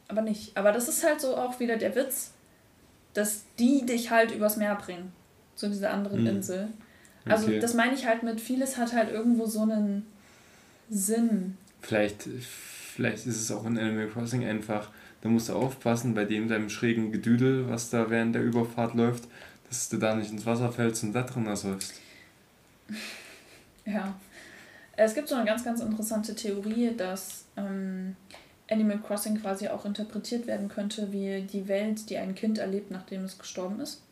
aber 0.09 0.23
nicht. 0.23 0.57
Aber 0.57 0.73
das 0.73 0.89
ist 0.89 1.05
halt 1.05 1.21
so 1.21 1.37
auch 1.37 1.61
wieder 1.61 1.77
der 1.77 1.95
Witz, 1.95 2.33
dass 3.15 3.45
die 3.59 3.87
dich 3.87 4.11
halt 4.11 4.33
übers 4.33 4.57
Meer 4.57 4.75
bringen. 4.75 5.13
Zu 5.55 5.69
dieser 5.69 5.93
anderen 5.93 6.23
mhm. 6.23 6.27
Insel. 6.27 6.69
Also 7.27 7.47
okay. 7.47 7.61
das 7.61 7.75
meine 7.75 7.95
ich 7.95 8.07
halt 8.07 8.23
mit, 8.23 8.41
vieles 8.41 8.77
hat 8.77 8.93
halt 8.93 9.11
irgendwo 9.11 9.47
so 9.47 9.63
einen 9.63 10.07
Sinn. 10.89 11.57
Vielleicht 11.81 12.29
vielleicht 13.01 13.27
ist 13.27 13.41
es 13.41 13.51
auch 13.51 13.65
in 13.67 13.79
Animal 13.79 14.09
Crossing 14.09 14.45
einfach, 14.45 14.91
da 15.23 15.29
musst 15.29 15.49
du 15.49 15.55
aufpassen 15.55 16.15
bei 16.15 16.25
dem 16.25 16.49
deinem 16.49 16.69
schrägen 16.69 17.13
Gedüdel, 17.13 17.69
was 17.69 17.91
da 17.91 18.11
während 18.11 18.35
der 18.35 18.43
Überfahrt 18.43 18.95
läuft, 18.95 19.25
dass 19.69 19.89
du 19.89 19.99
da 19.99 20.15
nicht 20.15 20.33
ins 20.33 20.47
Wasser 20.47 20.71
fällst 20.73 21.03
und 21.05 21.13
da 21.13 21.23
drin 21.23 21.47
ersäufst. 21.47 21.95
Ja. 23.93 24.15
Es 24.97 25.15
gibt 25.15 25.29
so 25.29 25.35
eine 25.35 25.45
ganz, 25.45 25.65
ganz 25.65 25.81
interessante 25.81 26.35
Theorie, 26.35 26.95
dass 26.97 27.45
ähm, 27.57 28.17
Animal 28.71 28.99
Crossing 28.99 29.41
quasi 29.41 29.69
auch 29.69 29.85
interpretiert 29.85 30.47
werden 30.47 30.69
könnte 30.69 31.13
wie 31.13 31.43
die 31.43 31.69
Welt, 31.69 32.11
die 32.11 32.19
ein 32.19 32.35
Kind 32.35 32.59
erlebt, 32.59 32.91
nachdem 32.91 33.25
es 33.25 33.39
gestorben 33.39 33.81
ist. 33.81 34.03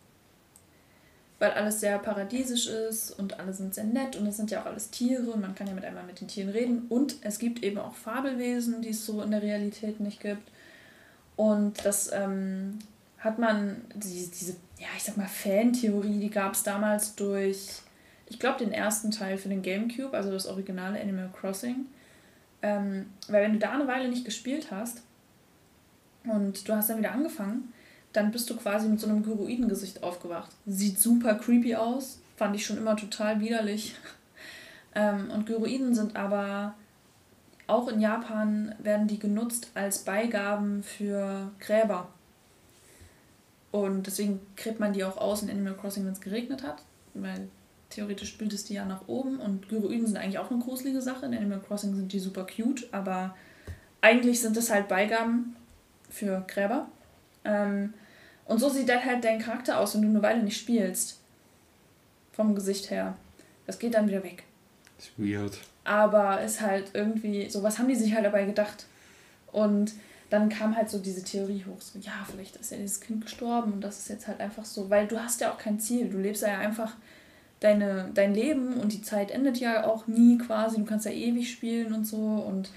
Weil 1.38 1.52
alles 1.52 1.80
sehr 1.80 1.98
paradiesisch 1.98 2.66
ist 2.66 3.12
und 3.12 3.38
alle 3.38 3.52
sind 3.52 3.74
sehr 3.74 3.84
nett 3.84 4.16
und 4.16 4.26
es 4.26 4.36
sind 4.36 4.50
ja 4.50 4.62
auch 4.62 4.66
alles 4.66 4.90
Tiere 4.90 5.30
und 5.30 5.40
man 5.40 5.54
kann 5.54 5.68
ja 5.68 5.74
mit 5.74 5.84
einmal 5.84 6.04
mit 6.04 6.20
den 6.20 6.26
Tieren 6.26 6.48
reden. 6.48 6.86
Und 6.88 7.16
es 7.20 7.38
gibt 7.38 7.62
eben 7.62 7.78
auch 7.78 7.94
Fabelwesen, 7.94 8.82
die 8.82 8.90
es 8.90 9.06
so 9.06 9.22
in 9.22 9.30
der 9.30 9.42
Realität 9.42 10.00
nicht 10.00 10.20
gibt. 10.20 10.50
Und 11.36 11.84
das 11.84 12.10
ähm, 12.12 12.80
hat 13.18 13.38
man, 13.38 13.82
diese, 13.94 14.30
diese, 14.30 14.52
ja, 14.78 14.88
ich 14.96 15.04
sag 15.04 15.16
mal, 15.16 15.28
Fantheorie, 15.28 16.18
die 16.18 16.30
gab 16.30 16.54
es 16.54 16.64
damals 16.64 17.14
durch, 17.14 17.82
ich 18.28 18.38
glaube, 18.38 18.58
den 18.58 18.72
ersten 18.72 19.10
Teil 19.10 19.38
für 19.38 19.48
den 19.48 19.62
Gamecube, 19.62 20.16
also 20.16 20.30
das 20.30 20.46
originale 20.46 21.00
Animal 21.00 21.30
Crossing. 21.32 21.86
Ähm, 22.62 23.06
weil 23.28 23.44
wenn 23.44 23.54
du 23.54 23.58
da 23.58 23.72
eine 23.72 23.86
Weile 23.86 24.08
nicht 24.08 24.24
gespielt 24.24 24.70
hast 24.70 25.02
und 26.24 26.68
du 26.68 26.74
hast 26.74 26.90
dann 26.90 26.98
wieder 26.98 27.12
angefangen, 27.12 27.72
dann 28.12 28.30
bist 28.30 28.50
du 28.50 28.56
quasi 28.56 28.88
mit 28.88 29.00
so 29.00 29.08
einem 29.08 29.22
Gyroidengesicht 29.22 30.02
aufgewacht. 30.02 30.50
Sieht 30.66 30.98
super 30.98 31.34
creepy 31.34 31.76
aus, 31.76 32.20
fand 32.36 32.56
ich 32.56 32.66
schon 32.66 32.78
immer 32.78 32.96
total 32.96 33.40
widerlich. 33.40 33.94
ähm, 34.94 35.30
und 35.30 35.46
Gyroiden 35.46 35.94
sind 35.94 36.16
aber 36.16 36.74
auch 37.66 37.88
in 37.88 38.00
Japan 38.00 38.74
werden 38.78 39.08
die 39.08 39.18
genutzt 39.18 39.70
als 39.74 40.00
Beigaben 40.00 40.82
für 40.82 41.50
Gräber. 41.60 42.08
Und 43.70 44.06
deswegen 44.06 44.40
gräbt 44.56 44.80
man 44.80 44.94
die 44.94 45.04
auch 45.04 45.18
aus 45.18 45.42
in 45.42 45.50
Animal 45.50 45.74
Crossing, 45.74 46.06
wenn 46.06 46.14
es 46.14 46.20
geregnet 46.20 46.62
hat, 46.62 46.82
weil 47.12 47.48
theoretisch 47.90 48.30
spült 48.30 48.52
es 48.52 48.64
die 48.64 48.74
ja 48.74 48.84
nach 48.84 49.08
oben 49.08 49.40
und 49.40 49.68
Gyroiden 49.68 50.06
sind 50.06 50.16
eigentlich 50.16 50.38
auch 50.38 50.50
eine 50.50 50.60
gruselige 50.60 51.00
Sache. 51.00 51.26
In 51.26 51.34
Animal 51.34 51.60
Crossing 51.60 51.94
sind 51.94 52.12
die 52.12 52.18
super 52.18 52.46
cute, 52.46 52.88
aber 52.92 53.34
eigentlich 54.00 54.40
sind 54.40 54.56
es 54.56 54.70
halt 54.70 54.88
Beigaben 54.88 55.56
für 56.10 56.44
Gräber. 56.46 56.88
Ähm, 57.44 57.94
und 58.44 58.58
so 58.58 58.68
sieht 58.68 58.88
dann 58.88 59.04
halt 59.04 59.24
dein 59.24 59.38
Charakter 59.40 59.78
aus, 59.78 59.94
wenn 59.94 60.02
du 60.02 60.08
eine 60.08 60.22
Weile 60.22 60.42
nicht 60.42 60.58
spielst. 60.58 61.18
Vom 62.32 62.54
Gesicht 62.54 62.90
her. 62.90 63.16
Das 63.66 63.78
geht 63.78 63.94
dann 63.94 64.08
wieder 64.08 64.22
weg. 64.22 64.44
Ist 64.98 65.12
weird. 65.16 65.58
Aber 65.84 66.40
ist 66.42 66.60
halt 66.60 66.90
irgendwie, 66.94 67.48
so 67.50 67.62
was 67.62 67.78
haben 67.78 67.88
die 67.88 67.94
sich 67.94 68.14
halt 68.14 68.24
dabei 68.24 68.44
gedacht. 68.44 68.86
Und 69.52 69.92
dann 70.30 70.48
kam 70.48 70.76
halt 70.76 70.90
so 70.90 70.98
diese 70.98 71.24
Theorie 71.24 71.64
hoch, 71.66 71.80
so 71.80 71.98
ja, 71.98 72.26
vielleicht 72.30 72.56
ist 72.56 72.70
ja 72.70 72.76
dieses 72.76 73.00
Kind 73.00 73.22
gestorben 73.24 73.72
und 73.72 73.80
das 73.80 73.98
ist 74.00 74.08
jetzt 74.08 74.28
halt 74.28 74.40
einfach 74.40 74.66
so, 74.66 74.90
weil 74.90 75.06
du 75.06 75.18
hast 75.18 75.40
ja 75.40 75.50
auch 75.50 75.56
kein 75.56 75.80
Ziel. 75.80 76.10
Du 76.10 76.18
lebst 76.18 76.42
ja 76.42 76.58
einfach 76.58 76.96
deine, 77.60 78.10
dein 78.14 78.34
Leben 78.34 78.74
und 78.74 78.92
die 78.92 79.02
Zeit 79.02 79.30
endet 79.30 79.58
ja 79.58 79.86
auch 79.86 80.06
nie 80.06 80.38
quasi. 80.38 80.76
Du 80.76 80.84
kannst 80.84 81.06
ja 81.06 81.12
ewig 81.12 81.50
spielen 81.50 81.92
und 81.92 82.04
so. 82.06 82.16
Und 82.16 82.70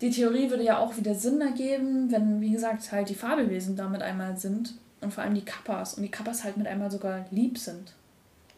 die 0.00 0.10
Theorie 0.10 0.50
würde 0.50 0.64
ja 0.64 0.78
auch 0.78 0.96
wieder 0.96 1.14
Sinn 1.14 1.40
ergeben, 1.40 2.10
wenn, 2.10 2.40
wie 2.40 2.52
gesagt, 2.52 2.90
halt 2.92 3.08
die 3.08 3.14
Fabelwesen 3.14 3.76
damit 3.76 4.02
einmal 4.02 4.36
sind. 4.36 4.74
Und 5.00 5.12
vor 5.12 5.24
allem 5.24 5.34
die 5.34 5.44
Kappas. 5.44 5.94
Und 5.94 6.02
die 6.02 6.10
Kappas 6.10 6.44
halt 6.44 6.56
mit 6.56 6.66
einmal 6.66 6.90
sogar 6.90 7.26
lieb 7.30 7.58
sind. 7.58 7.94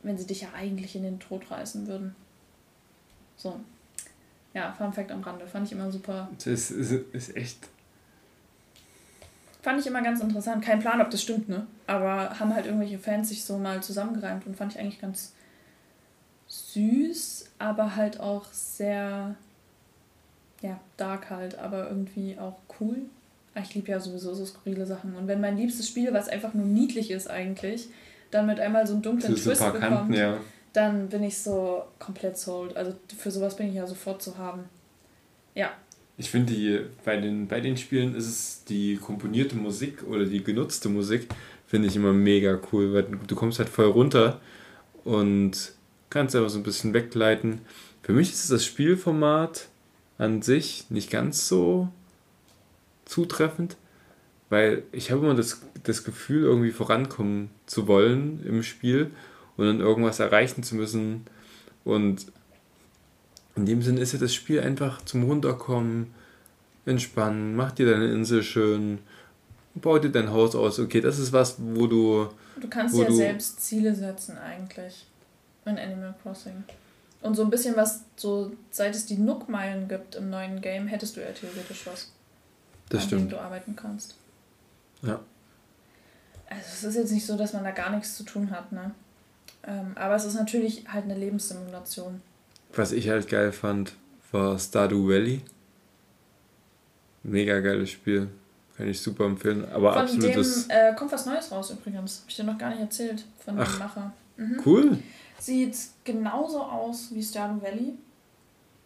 Wenn 0.03 0.19
sie 0.19 0.27
dich 0.27 0.43
ja 0.43 0.49
eigentlich 0.57 0.97
in 0.97 1.05
den 1.05 1.21
Tod 1.21 1.51
reißen 1.51 1.87
würden. 1.87 2.15
So. 3.37 3.61
Ja, 4.55 4.73
Fun 4.73 4.93
Fact 4.93 5.11
am 5.11 5.23
Rande. 5.23 5.47
Fand 5.47 5.67
ich 5.67 5.73
immer 5.73 5.91
super. 5.91 6.29
Das 6.37 6.47
ist, 6.47 6.71
ist, 6.71 6.93
ist 7.13 7.37
echt 7.37 7.69
Fand 9.63 9.81
ich 9.81 9.87
immer 9.87 10.03
ganz 10.03 10.21
interessant. 10.21 10.65
Kein 10.65 10.81
Plan, 10.81 11.01
ob 11.01 11.11
das 11.11 11.23
stimmt, 11.23 11.49
ne? 11.49 11.67
Aber 11.87 12.39
haben 12.41 12.53
halt 12.53 12.67
irgendwelche 12.67 12.99
Fans 12.99 13.29
sich 13.29 13.45
so 13.45 13.59
mal 13.59 13.83
zusammengereimt 13.83 14.45
und 14.47 14.57
fand 14.57 14.73
ich 14.73 14.81
eigentlich 14.81 15.01
ganz 15.01 15.33
süß, 16.49 17.51
aber 17.59 17.97
halt 17.97 18.21
auch 18.21 18.45
sehr, 18.53 19.37
ja, 20.61 20.81
dark 20.97 21.31
halt, 21.31 21.59
aber 21.59 21.89
irgendwie 21.89 22.37
auch 22.39 22.57
cool. 22.81 22.97
Ah, 23.55 23.61
ich 23.63 23.75
liebe 23.75 23.91
ja 23.91 24.01
sowieso 24.01 24.35
so 24.35 24.45
skurrile 24.45 24.85
Sachen. 24.85 25.15
Und 25.15 25.29
wenn 25.29 25.41
mein 25.41 25.57
liebstes 25.57 25.87
Spiel, 25.87 26.13
was 26.13 26.29
einfach 26.29 26.55
nur 26.55 26.67
niedlich 26.67 27.11
ist 27.11 27.31
eigentlich, 27.31 27.89
dann 28.33 28.47
mit 28.47 28.59
einmal 28.59 28.87
so 28.87 28.95
einen 28.95 29.03
dunklen 29.03 29.37
Twist 29.37 29.61
bekommt, 29.61 29.81
Kanten, 29.81 30.15
ja. 30.15 30.39
dann 30.73 31.09
bin 31.09 31.23
ich 31.23 31.39
so 31.39 31.85
komplett 31.99 32.37
sold. 32.37 32.77
Also 32.77 32.95
für 33.17 33.31
sowas 33.31 33.57
bin 33.57 33.69
ich 33.69 33.75
ja 33.75 33.87
sofort 33.87 34.23
zu 34.23 34.39
haben. 34.39 34.65
Ja, 35.55 35.71
ich 36.19 36.31
finde, 36.31 36.91
bei, 37.05 37.17
den, 37.17 37.49
bei 37.49 37.61
den 37.61 37.77
Spielen 37.77 38.15
ist 38.15 38.27
es 38.27 38.65
die 38.65 38.97
komponierte 38.97 39.57
Musik 39.57 40.03
oder 40.05 40.25
die 40.25 40.45
genutzte 40.45 40.89
Musik, 40.89 41.29
finde 41.67 41.89
ich 41.89 41.97
immer 41.97 42.13
mega 42.13 42.61
cool, 42.71 42.93
weil 42.93 43.07
du 43.27 43.35
kommst 43.35 43.59
halt 43.59 43.69
voll 43.69 43.87
runter 43.87 44.41
und 45.05 45.73
kannst 46.11 46.37
einfach 46.37 46.51
so 46.51 46.59
ein 46.59 46.65
bisschen 46.65 46.93
wegleiten. 46.93 47.63
Für 48.03 48.13
mich 48.13 48.31
ist 48.31 48.51
das 48.51 48.65
Spielformat 48.65 49.69
an 50.19 50.43
sich 50.43 50.87
nicht 50.91 51.11
ganz 51.11 51.49
so 51.49 51.89
zutreffend, 53.05 53.77
weil 54.51 54.83
ich 54.93 55.11
habe 55.11 55.25
immer 55.25 55.35
das, 55.35 55.63
das 55.83 56.05
Gefühl, 56.05 56.45
irgendwie 56.45 56.73
vorankommen 56.73 57.51
zu 57.67 57.89
wollen 57.89 58.45
im 58.45 58.63
Spiel 58.63 59.11
und 59.57 59.67
dann 59.67 59.81
irgendwas 59.81 60.21
erreichen 60.21 60.63
zu 60.63 60.77
müssen. 60.77 61.25
Und 61.85 62.27
in 63.57 63.67
dem 63.67 63.83
Sinne 63.83 64.01
ist 64.01 64.13
ja 64.13 64.19
das 64.19 64.35
Spiel 64.35 64.61
einfach 64.61 65.05
zum 65.05 65.25
Runterkommen, 65.25 66.15
entspannen, 66.87 67.55
mach 67.55 67.73
dir 67.73 67.91
deine 67.91 68.11
Insel 68.11 68.43
schön, 68.43 68.99
bau 69.75 69.99
dir 69.99 70.11
dein 70.11 70.31
Haus 70.31 70.55
aus. 70.55 70.79
Okay, 70.79 71.01
das 71.01 71.19
ist 71.19 71.33
was, 71.33 71.57
wo 71.59 71.87
du. 71.87 72.29
Du 72.61 72.69
kannst 72.69 72.97
ja 72.97 73.11
selbst 73.11 73.61
Ziele 73.61 73.95
setzen, 73.95 74.39
eigentlich. 74.39 75.07
In 75.65 75.79
Animal 75.79 76.15
Crossing. 76.23 76.65
Und 77.21 77.37
so 77.37 77.45
ein 77.45 77.51
bisschen 77.51 77.77
was, 77.77 78.03
so 78.17 78.53
seit 78.71 78.97
es 78.97 79.07
die 79.07 79.17
Nook-Meilen 79.17 79.87
gibt 79.87 80.17
im 80.17 80.29
neuen 80.29 80.61
Game, 80.61 80.89
hättest 80.89 81.17
du 81.17 81.21
ja 81.21 81.31
theoretisch 81.31 81.87
was. 81.87 82.11
Das 82.89 83.03
an 83.03 83.07
stimmt. 83.07 83.23
dem 83.23 83.29
du 83.31 83.41
arbeiten 83.41 83.77
kannst. 83.77 84.17
Ja. 85.03 85.21
Also 86.49 86.63
es 86.73 86.85
ist 86.85 86.95
jetzt 86.97 87.13
nicht 87.13 87.25
so, 87.25 87.37
dass 87.37 87.53
man 87.53 87.63
da 87.63 87.71
gar 87.71 87.91
nichts 87.91 88.17
zu 88.17 88.25
tun 88.25 88.51
hat, 88.51 88.73
ne? 88.73 88.91
Ähm, 89.65 89.93
aber 89.95 90.17
es 90.17 90.25
ist 90.25 90.35
natürlich 90.35 90.85
halt 90.89 91.05
eine 91.05 91.17
Lebenssimulation. 91.17 92.21
Was 92.75 92.93
ich 92.93 93.09
halt 93.09 93.29
geil 93.29 93.53
fand, 93.53 93.95
war 94.31 94.59
Stardew 94.59 95.09
Valley. 95.09 95.43
Mega 97.23 97.61
geiles 97.61 97.91
Spiel. 97.91 98.29
Kann 98.77 98.89
ich 98.89 99.01
super 99.01 99.27
empfehlen. 99.27 99.71
Aber 99.71 99.93
von 99.93 100.03
absolutes. 100.03 100.69
Dem, 100.69 100.77
äh, 100.77 100.95
kommt 100.95 101.13
was 101.13 101.27
Neues 101.27 101.53
raus 101.53 101.71
übrigens. 101.71 102.21
Hab 102.23 102.29
ich 102.29 102.37
dir 102.37 102.45
noch 102.45 102.59
gar 102.59 102.71
nicht 102.71 102.81
erzählt 102.81 103.25
von 103.45 103.59
Ach, 103.61 103.71
dem 103.71 103.79
Macher. 103.79 104.13
Mhm. 104.37 104.63
Cool. 104.65 104.99
Sieht 105.39 105.77
genauso 106.05 106.63
aus 106.63 107.09
wie 107.13 107.23
Stardew 107.23 107.63
Valley. 107.63 107.95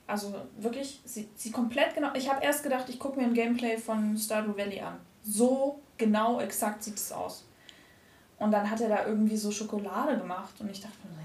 Also 0.08 0.34
wirklich, 0.58 1.00
sieht, 1.04 1.38
sieht 1.38 1.52
komplett 1.52 1.94
genau. 1.94 2.10
Ich 2.14 2.30
habe 2.30 2.44
erst 2.44 2.62
gedacht, 2.62 2.88
ich 2.88 2.98
gucke 2.98 3.18
mir 3.18 3.26
ein 3.26 3.34
Gameplay 3.34 3.76
von 3.76 4.16
Stardew 4.16 4.56
Valley 4.56 4.80
an. 4.80 4.94
So 5.22 5.80
genau 5.96 6.40
exakt 6.40 6.82
sieht 6.82 6.96
es 6.96 7.12
aus. 7.12 7.44
Und 8.38 8.50
dann 8.50 8.70
hat 8.70 8.80
er 8.80 8.88
da 8.88 9.06
irgendwie 9.06 9.36
so 9.36 9.50
Schokolade 9.50 10.18
gemacht 10.18 10.54
und 10.58 10.70
ich 10.70 10.80
dachte 10.80 10.98
mir, 11.08 11.16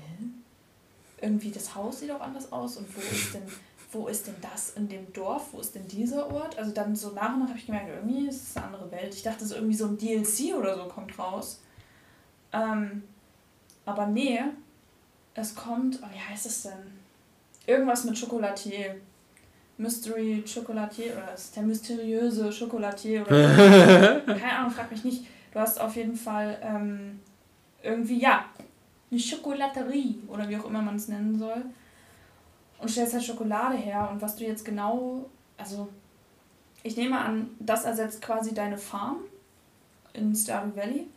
irgendwie 1.21 1.51
das 1.51 1.75
Haus 1.75 1.99
sieht 1.99 2.11
auch 2.11 2.21
anders 2.21 2.51
aus 2.51 2.77
und 2.77 2.87
wo 2.95 2.99
ist 2.99 3.33
denn, 3.33 3.43
wo 3.91 4.07
ist 4.07 4.27
denn 4.27 4.35
das 4.41 4.71
in 4.71 4.87
dem 4.87 5.11
Dorf, 5.13 5.47
wo 5.51 5.59
ist 5.59 5.75
denn 5.75 5.87
dieser 5.87 6.31
Ort? 6.31 6.57
Also 6.57 6.71
dann 6.71 6.95
so 6.95 7.11
nach 7.11 7.33
und 7.33 7.41
nach 7.41 7.49
habe 7.49 7.59
ich 7.59 7.65
gemerkt, 7.65 7.89
irgendwie 7.89 8.27
ist 8.27 8.49
es 8.49 8.57
eine 8.57 8.67
andere 8.67 8.91
Welt. 8.91 9.13
Ich 9.13 9.23
dachte, 9.23 9.45
so 9.45 9.55
irgendwie 9.55 9.75
so 9.75 9.85
ein 9.85 9.97
DLC 9.97 10.55
oder 10.57 10.75
so 10.75 10.85
kommt 10.85 11.17
raus. 11.19 11.61
Ähm, 12.53 13.03
aber 13.85 14.07
nee, 14.07 14.39
es 15.33 15.55
kommt, 15.55 15.99
oh, 16.01 16.07
wie 16.13 16.19
heißt 16.19 16.45
es 16.45 16.63
denn? 16.63 16.99
Irgendwas 17.65 18.03
mit 18.03 18.19
Chocolatier. 18.19 18.95
Mystery 19.77 20.43
Chocolatier 20.45 21.13
oder 21.13 21.33
ist 21.33 21.55
der 21.55 21.63
mysteriöse 21.63 22.51
Chocolatier 22.51 23.25
oder 23.25 24.21
keine 24.25 24.57
Ahnung, 24.57 24.71
frag 24.71 24.91
mich 24.91 25.03
nicht. 25.03 25.25
Du 25.51 25.59
hast 25.59 25.81
auf 25.81 25.95
jeden 25.95 26.15
Fall 26.15 26.57
ähm, 26.61 27.19
irgendwie, 27.81 28.19
ja, 28.19 28.45
eine 29.11 29.19
Schokolaterie 29.19 30.19
oder 30.27 30.47
wie 30.47 30.57
auch 30.57 30.65
immer 30.65 30.81
man 30.81 30.95
es 30.95 31.09
nennen 31.09 31.37
soll. 31.37 31.65
Und 32.79 32.89
stellst 32.89 33.13
halt 33.13 33.23
Schokolade 33.23 33.75
her. 33.75 34.09
Und 34.11 34.21
was 34.21 34.37
du 34.37 34.43
jetzt 34.43 34.65
genau, 34.65 35.29
also 35.57 35.89
ich 36.81 36.97
nehme 36.97 37.19
an, 37.19 37.49
das 37.59 37.83
ersetzt 37.83 38.21
quasi 38.21 38.53
deine 38.53 38.77
Farm 38.77 39.17
in 40.13 40.33
Stardew 40.35 40.75
Valley. 40.75 41.07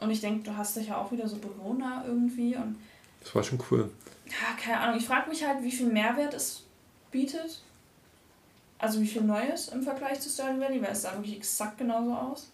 Und 0.00 0.10
ich 0.10 0.20
denke, 0.20 0.50
du 0.50 0.56
hast 0.56 0.74
sicher 0.74 0.96
auch 0.96 1.12
wieder 1.12 1.28
so 1.28 1.36
Bewohner 1.36 2.04
irgendwie. 2.06 2.56
Und 2.56 2.76
das 3.20 3.34
war 3.34 3.42
schon 3.42 3.62
cool. 3.70 3.90
Ja, 4.26 4.56
keine 4.58 4.80
Ahnung. 4.80 4.96
Ich 4.96 5.06
frage 5.06 5.28
mich 5.28 5.44
halt, 5.46 5.62
wie 5.62 5.72
viel 5.72 5.88
Mehrwert 5.88 6.32
es 6.32 6.62
bietet. 7.10 7.62
Also 8.78 9.00
wie 9.02 9.06
viel 9.06 9.22
Neues 9.22 9.68
im 9.68 9.82
Vergleich 9.82 10.20
zu 10.20 10.30
Stardew 10.30 10.60
Valley, 10.60 10.80
weil 10.80 10.92
es 10.92 11.02
sah 11.02 11.12
wirklich 11.12 11.36
exakt 11.36 11.76
genauso 11.76 12.14
aus. 12.14 12.50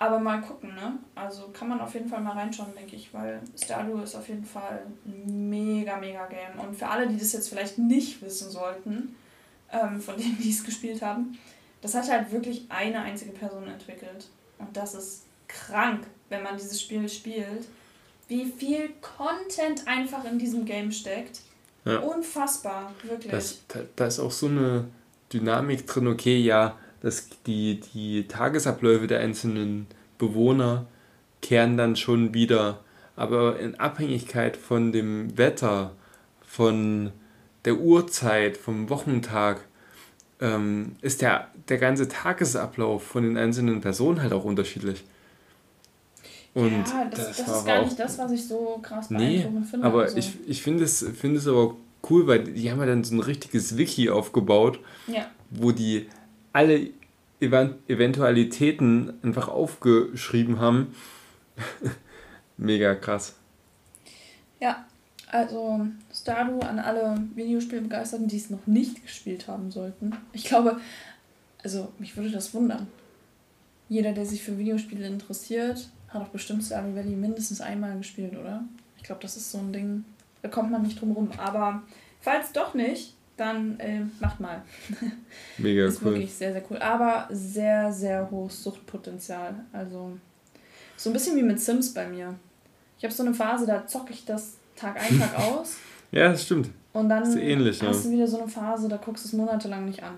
Aber 0.00 0.18
mal 0.18 0.40
gucken, 0.40 0.74
ne? 0.74 0.98
Also 1.14 1.48
kann 1.48 1.68
man 1.68 1.78
auf 1.78 1.92
jeden 1.92 2.08
Fall 2.08 2.22
mal 2.22 2.32
reinschauen, 2.32 2.74
denke 2.74 2.96
ich, 2.96 3.12
weil 3.12 3.38
Stardew 3.62 4.00
ist 4.00 4.14
auf 4.14 4.26
jeden 4.28 4.46
Fall 4.46 4.86
ein 5.04 5.50
mega, 5.50 5.98
mega 5.98 6.26
Game. 6.26 6.58
Und 6.58 6.74
für 6.74 6.88
alle, 6.88 7.06
die 7.06 7.18
das 7.18 7.34
jetzt 7.34 7.50
vielleicht 7.50 7.76
nicht 7.76 8.22
wissen 8.22 8.50
sollten, 8.50 9.14
ähm, 9.70 10.00
von 10.00 10.16
denen, 10.18 10.38
die 10.38 10.48
es 10.48 10.64
gespielt 10.64 11.02
haben. 11.02 11.38
Das 11.82 11.94
hat 11.94 12.10
halt 12.10 12.32
wirklich 12.32 12.64
eine 12.70 13.02
einzige 13.02 13.32
Person 13.32 13.68
entwickelt. 13.68 14.28
Und 14.58 14.74
das 14.74 14.94
ist 14.94 15.26
krank, 15.48 16.06
wenn 16.30 16.42
man 16.42 16.56
dieses 16.56 16.80
Spiel 16.80 17.06
spielt. 17.06 17.68
Wie 18.26 18.46
viel 18.46 18.94
Content 19.02 19.86
einfach 19.86 20.24
in 20.24 20.38
diesem 20.38 20.64
Game 20.64 20.92
steckt. 20.92 21.40
Ja. 21.84 21.98
Unfassbar, 21.98 22.94
wirklich. 23.02 23.32
Das, 23.32 23.58
da, 23.68 23.80
da 23.96 24.06
ist 24.06 24.18
auch 24.18 24.30
so 24.30 24.46
eine 24.46 24.86
Dynamik 25.30 25.86
drin, 25.86 26.08
okay, 26.08 26.38
ja, 26.38 26.78
dass 27.00 27.28
die, 27.46 27.80
die 27.94 28.28
Tagesabläufe 28.28 29.06
der 29.06 29.20
einzelnen 29.20 29.86
Bewohner 30.18 30.86
kehren 31.40 31.76
dann 31.76 31.96
schon 31.96 32.34
wieder. 32.34 32.80
Aber 33.16 33.58
in 33.58 33.74
Abhängigkeit 33.78 34.56
von 34.56 34.92
dem 34.92 35.36
Wetter, 35.36 35.92
von 36.46 37.12
der 37.64 37.76
Uhrzeit, 37.76 38.56
vom 38.56 38.88
Wochentag, 38.88 39.60
ähm, 40.40 40.96
ist 41.02 41.22
der, 41.22 41.48
der 41.68 41.78
ganze 41.78 42.08
Tagesablauf 42.08 43.02
von 43.02 43.24
den 43.24 43.36
einzelnen 43.36 43.80
Personen 43.80 44.22
halt 44.22 44.32
auch 44.32 44.44
unterschiedlich. 44.44 45.04
Und 46.54 46.70
ja, 46.70 47.04
das, 47.10 47.26
das, 47.26 47.36
das 47.36 47.58
ist 47.58 47.66
gar 47.66 47.84
nicht 47.84 47.98
das, 47.98 48.18
was 48.18 48.32
ich 48.32 48.46
so 48.46 48.80
krass 48.82 49.08
beeindruckend 49.08 49.60
nee, 49.60 49.66
finde. 49.66 49.86
Aber 49.86 50.02
also. 50.02 50.16
ich, 50.16 50.32
ich 50.46 50.62
finde 50.62 50.84
es, 50.84 51.06
find 51.14 51.36
es 51.36 51.46
aber 51.46 51.76
cool, 52.08 52.26
weil 52.26 52.44
die 52.44 52.70
haben 52.70 52.80
ja 52.80 52.86
dann 52.86 53.04
so 53.04 53.14
ein 53.14 53.20
richtiges 53.20 53.76
Wiki 53.76 54.10
aufgebaut, 54.10 54.80
ja. 55.06 55.26
wo 55.50 55.70
die 55.70 56.08
alle 56.52 56.90
Eventualitäten 57.40 59.14
einfach 59.22 59.48
aufgeschrieben 59.48 60.60
haben. 60.60 60.94
Mega 62.56 62.94
krass. 62.94 63.34
Ja, 64.60 64.84
also 65.28 65.86
Stardew 66.12 66.60
an 66.60 66.78
alle 66.78 67.22
Videospielbegeisterten, 67.34 68.28
die 68.28 68.36
es 68.36 68.50
noch 68.50 68.66
nicht 68.66 69.02
gespielt 69.02 69.48
haben 69.48 69.70
sollten. 69.70 70.12
Ich 70.32 70.44
glaube, 70.44 70.80
also 71.62 71.92
mich 71.98 72.16
würde 72.16 72.30
das 72.30 72.52
wundern. 72.52 72.88
Jeder, 73.88 74.12
der 74.12 74.26
sich 74.26 74.42
für 74.42 74.58
Videospiele 74.58 75.06
interessiert, 75.06 75.88
hat 76.08 76.22
auch 76.22 76.28
bestimmt 76.28 76.62
Stardew 76.64 76.94
Valley 76.94 77.16
mindestens 77.16 77.60
einmal 77.60 77.96
gespielt, 77.96 78.36
oder? 78.36 78.64
Ich 78.98 79.04
glaube, 79.04 79.22
das 79.22 79.36
ist 79.36 79.50
so 79.50 79.58
ein 79.58 79.72
Ding, 79.72 80.04
da 80.42 80.48
kommt 80.48 80.70
man 80.70 80.82
nicht 80.82 81.00
drum 81.00 81.12
rum. 81.12 81.30
Aber 81.38 81.82
falls 82.20 82.52
doch 82.52 82.74
nicht, 82.74 83.14
dann 83.40 83.78
äh, 83.80 84.02
macht 84.20 84.40
mal. 84.40 84.62
Mega 85.58 85.86
ist 85.86 86.02
cool. 86.02 86.12
wirklich 86.12 86.34
sehr, 86.34 86.52
sehr 86.52 86.62
cool. 86.70 86.78
Aber 86.78 87.26
sehr, 87.30 87.92
sehr 87.92 88.30
hohes 88.30 88.62
Suchtpotenzial. 88.62 89.54
Also 89.72 90.12
so 90.96 91.10
ein 91.10 91.12
bisschen 91.12 91.36
wie 91.36 91.42
mit 91.42 91.60
Sims 91.60 91.94
bei 91.94 92.06
mir. 92.06 92.34
Ich 92.98 93.04
habe 93.04 93.14
so 93.14 93.22
eine 93.22 93.34
Phase, 93.34 93.66
da 93.66 93.86
zocke 93.86 94.12
ich 94.12 94.24
das 94.24 94.56
Tag 94.76 95.00
ein, 95.00 95.18
Tag 95.18 95.38
aus. 95.38 95.76
ja, 96.12 96.28
das 96.30 96.44
stimmt. 96.44 96.70
Und 96.92 97.08
dann 97.08 97.22
ist 97.22 97.36
ähnlich, 97.36 97.82
hast 97.82 98.04
ja. 98.04 98.10
du 98.10 98.16
wieder 98.16 98.26
so 98.26 98.40
eine 98.40 98.48
Phase, 98.48 98.88
da 98.88 98.96
guckst 98.96 99.24
du 99.24 99.28
es 99.28 99.32
monatelang 99.32 99.86
nicht 99.86 100.02
an. 100.02 100.14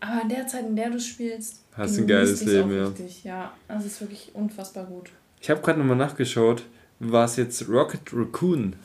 Aber 0.00 0.22
in 0.22 0.28
der 0.28 0.46
Zeit, 0.46 0.66
in 0.66 0.76
der 0.76 0.90
du 0.90 0.98
spielst, 0.98 1.62
hast 1.72 1.96
du 1.96 2.02
ein 2.02 2.06
geiles 2.06 2.44
Leben, 2.44 2.74
ja. 2.74 2.86
Richtig. 2.86 3.24
Ja, 3.24 3.52
also 3.68 3.86
es 3.86 3.94
ist 3.94 4.00
wirklich 4.00 4.30
unfassbar 4.34 4.84
gut. 4.84 5.10
Ich 5.40 5.50
habe 5.50 5.60
gerade 5.60 5.78
nochmal 5.78 5.96
nachgeschaut, 5.96 6.64
was 7.00 7.36
jetzt 7.36 7.68
Rocket 7.68 8.12
Raccoon 8.12 8.76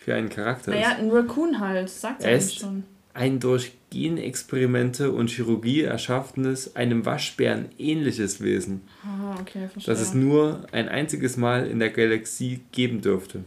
für 0.00 0.14
einen 0.14 0.30
Charakter 0.30 0.70
naja, 0.70 0.92
ist. 0.92 0.98
Naja, 0.98 1.04
ein 1.04 1.10
Raccoon 1.10 1.60
halt, 1.60 1.90
sagt 1.90 2.24
er 2.24 2.40
schon. 2.40 2.84
Ein 3.12 3.38
durch 3.38 3.72
Genexperimente 3.90 5.10
und 5.12 5.30
Chirurgie 5.30 5.82
erschaffenes, 5.82 6.74
einem 6.76 7.04
Waschbären 7.04 7.68
ähnliches 7.76 8.40
Wesen. 8.40 8.82
Ah, 9.04 9.36
okay, 9.40 9.68
verstehe. 9.68 9.92
Das 9.92 10.00
es 10.00 10.14
nur 10.14 10.64
ein 10.72 10.88
einziges 10.88 11.36
Mal 11.36 11.66
in 11.66 11.80
der 11.80 11.90
Galaxie 11.90 12.60
geben 12.72 13.02
dürfte. 13.02 13.44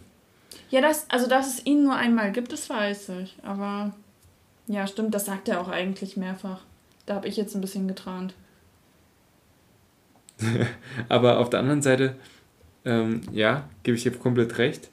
Ja, 0.70 0.82
das, 0.82 1.10
also 1.10 1.28
dass 1.28 1.47
es 1.47 1.66
ihn 1.66 1.84
nur 1.84 1.95
einmal 1.95 2.32
gibt, 2.32 2.51
das 2.51 2.70
weiß 2.70 3.10
ich. 3.24 3.38
Aber 3.41 3.93
ja, 4.68 4.86
stimmt, 4.86 5.16
das 5.16 5.26
sagt 5.26 5.47
er 5.47 5.60
auch 5.60 5.70
eigentlich 5.70 6.18
mehrfach. 6.18 6.62
Da 7.06 7.16
habe 7.16 7.28
ich 7.28 7.38
jetzt 7.38 7.56
ein 7.56 7.62
bisschen 7.62 7.88
getrant. 7.88 8.36
Aber 11.10 11.39
auf 11.39 11.49
der 11.49 11.62
anderen 11.62 11.82
Seite, 11.82 12.16
ähm, 12.86 13.22
ja, 13.32 13.70
gebe 13.84 13.97
ich 13.97 14.04
dir 14.04 14.12
komplett 14.12 14.58
recht. 14.58 14.89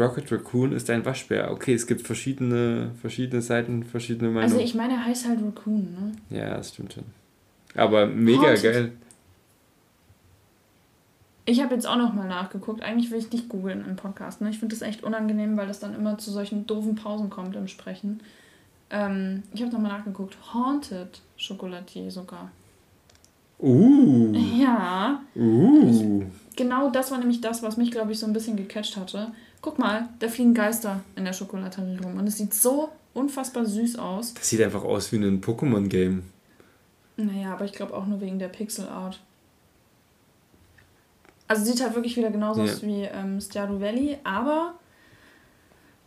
Rocket 0.00 0.32
Raccoon 0.32 0.72
ist 0.72 0.88
ein 0.90 1.04
Waschbär. 1.04 1.50
Okay, 1.50 1.74
es 1.74 1.86
gibt 1.86 2.06
verschiedene, 2.06 2.92
verschiedene 3.00 3.42
Seiten, 3.42 3.84
verschiedene 3.84 4.30
Meinungen. 4.30 4.52
Also 4.52 4.64
ich 4.64 4.74
meine, 4.74 4.94
er 4.94 5.04
heißt 5.04 5.28
halt 5.28 5.40
Raccoon, 5.42 5.92
ne? 5.92 6.12
Ja, 6.36 6.56
das 6.56 6.70
stimmt 6.70 6.94
schon. 6.94 7.04
Aber 7.74 8.06
mega 8.06 8.42
Haunted. 8.42 8.62
geil. 8.62 8.92
Ich 11.44 11.62
habe 11.62 11.74
jetzt 11.74 11.86
auch 11.86 11.96
noch 11.96 12.14
mal 12.14 12.28
nachgeguckt. 12.28 12.82
Eigentlich 12.82 13.10
will 13.10 13.18
ich 13.18 13.32
nicht 13.32 13.48
googeln 13.48 13.84
im 13.84 13.96
Podcast. 13.96 14.40
Ne? 14.40 14.50
Ich 14.50 14.58
finde 14.58 14.74
das 14.74 14.86
echt 14.86 15.02
unangenehm, 15.02 15.56
weil 15.56 15.66
das 15.66 15.80
dann 15.80 15.94
immer 15.94 16.16
zu 16.18 16.30
solchen 16.30 16.66
doofen 16.66 16.94
Pausen 16.94 17.28
kommt 17.28 17.56
im 17.56 17.66
Sprechen. 17.66 18.20
Ähm, 18.90 19.42
ich 19.52 19.62
habe 19.62 19.72
noch 19.72 19.80
mal 19.80 19.88
nachgeguckt. 19.88 20.36
Haunted 20.52 21.20
Chocolatier 21.36 22.10
sogar. 22.10 22.50
Uh. 23.58 24.32
Ja. 24.58 25.22
Uh. 25.34 25.90
Ich, 25.90 26.56
genau 26.56 26.90
das 26.90 27.10
war 27.10 27.18
nämlich 27.18 27.40
das, 27.40 27.62
was 27.62 27.76
mich, 27.76 27.90
glaube 27.90 28.12
ich, 28.12 28.18
so 28.18 28.26
ein 28.26 28.32
bisschen 28.32 28.56
gecatcht 28.56 28.96
hatte. 28.96 29.32
Guck 29.62 29.78
mal, 29.78 30.08
da 30.18 30.28
fliegen 30.28 30.54
Geister 30.54 31.00
in 31.16 31.24
der 31.24 31.32
Schokolaterie 31.32 31.98
rum. 32.02 32.16
Und 32.16 32.26
es 32.26 32.38
sieht 32.38 32.54
so 32.54 32.90
unfassbar 33.12 33.66
süß 33.66 33.96
aus. 33.96 34.34
Das 34.34 34.48
sieht 34.48 34.62
einfach 34.62 34.84
aus 34.84 35.12
wie 35.12 35.16
ein 35.16 35.40
Pokémon-Game. 35.40 36.22
Naja, 37.16 37.52
aber 37.52 37.64
ich 37.64 37.72
glaube 37.72 37.94
auch 37.94 38.06
nur 38.06 38.20
wegen 38.20 38.38
der 38.38 38.48
Pixel 38.48 38.88
Art. 38.88 39.20
Also 41.48 41.64
sieht 41.64 41.82
halt 41.82 41.94
wirklich 41.94 42.16
wieder 42.16 42.30
genauso 42.30 42.64
ja. 42.64 42.72
aus 42.72 42.82
wie 42.82 43.02
ähm, 43.02 43.40
Stardew 43.40 43.80
Valley, 43.80 44.18
aber 44.24 44.74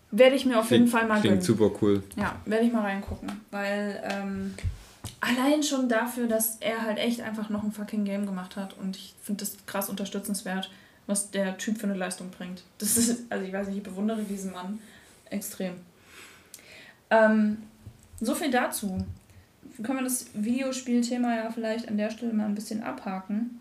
werde 0.10 0.36
ich 0.36 0.46
mir 0.46 0.60
auf 0.60 0.72
jeden 0.72 0.88
Fall 0.88 1.08
mal 1.08 1.20
klingt 1.20 1.42
gönnen. 1.42 1.42
super 1.42 1.70
cool. 1.82 2.02
Ja, 2.16 2.36
werde 2.46 2.66
ich 2.66 2.72
mal 2.72 2.84
reingucken, 2.84 3.30
weil 3.52 4.02
ähm, 4.10 4.54
allein 5.20 5.64
schon 5.64 5.90
dafür, 5.90 6.28
dass 6.28 6.58
er 6.62 6.84
halt 6.84 6.98
echt 6.98 7.22
einfach 7.22 7.50
noch 7.50 7.64
ein 7.64 7.72
fucking 7.72 8.06
Game 8.06 8.26
gemacht 8.26 8.56
hat 8.56 8.78
und 8.78 8.96
ich 8.96 9.16
finde 9.22 9.44
das 9.44 9.58
krass 9.66 9.90
unterstützenswert, 9.90 10.72
was 11.08 11.32
der 11.32 11.58
Typ 11.58 11.78
für 11.78 11.88
eine 11.88 11.96
Leistung 11.96 12.30
bringt. 12.30 12.64
Das 12.78 12.98
ist, 12.98 13.32
also 13.32 13.46
ich 13.46 13.54
weiß 13.54 13.68
nicht, 13.68 13.78
ich 13.78 13.84
bewundere 13.84 14.24
diesen 14.24 14.52
Mann 14.52 14.80
extrem. 15.30 15.76
Ähm, 17.10 17.58
so 18.20 18.36
viel 18.36 18.52
dazu. 18.52 19.06
Können 19.82 20.00
wir 20.00 20.04
das 20.04 20.28
Videospielthema 20.34 21.36
ja 21.36 21.52
vielleicht 21.52 21.88
an 21.88 21.98
der 21.98 22.10
Stelle 22.10 22.34
mal 22.34 22.46
ein 22.46 22.56
bisschen 22.56 22.84
abhaken. 22.84 23.60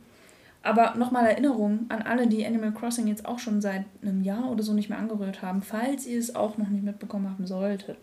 Aber 0.62 0.94
nochmal 0.94 1.26
Erinnerung 1.26 1.86
an 1.88 2.02
alle, 2.02 2.28
die 2.28 2.46
Animal 2.46 2.72
Crossing 2.72 3.08
jetzt 3.08 3.26
auch 3.26 3.38
schon 3.38 3.60
seit 3.60 3.84
einem 4.00 4.22
Jahr 4.22 4.48
oder 4.50 4.62
so 4.62 4.72
nicht 4.72 4.88
mehr 4.88 4.98
angerührt 4.98 5.42
haben, 5.42 5.60
falls 5.62 6.06
ihr 6.06 6.18
es 6.18 6.36
auch 6.36 6.56
noch 6.56 6.68
nicht 6.68 6.84
mitbekommen 6.84 7.28
haben 7.28 7.46
solltet. 7.46 7.98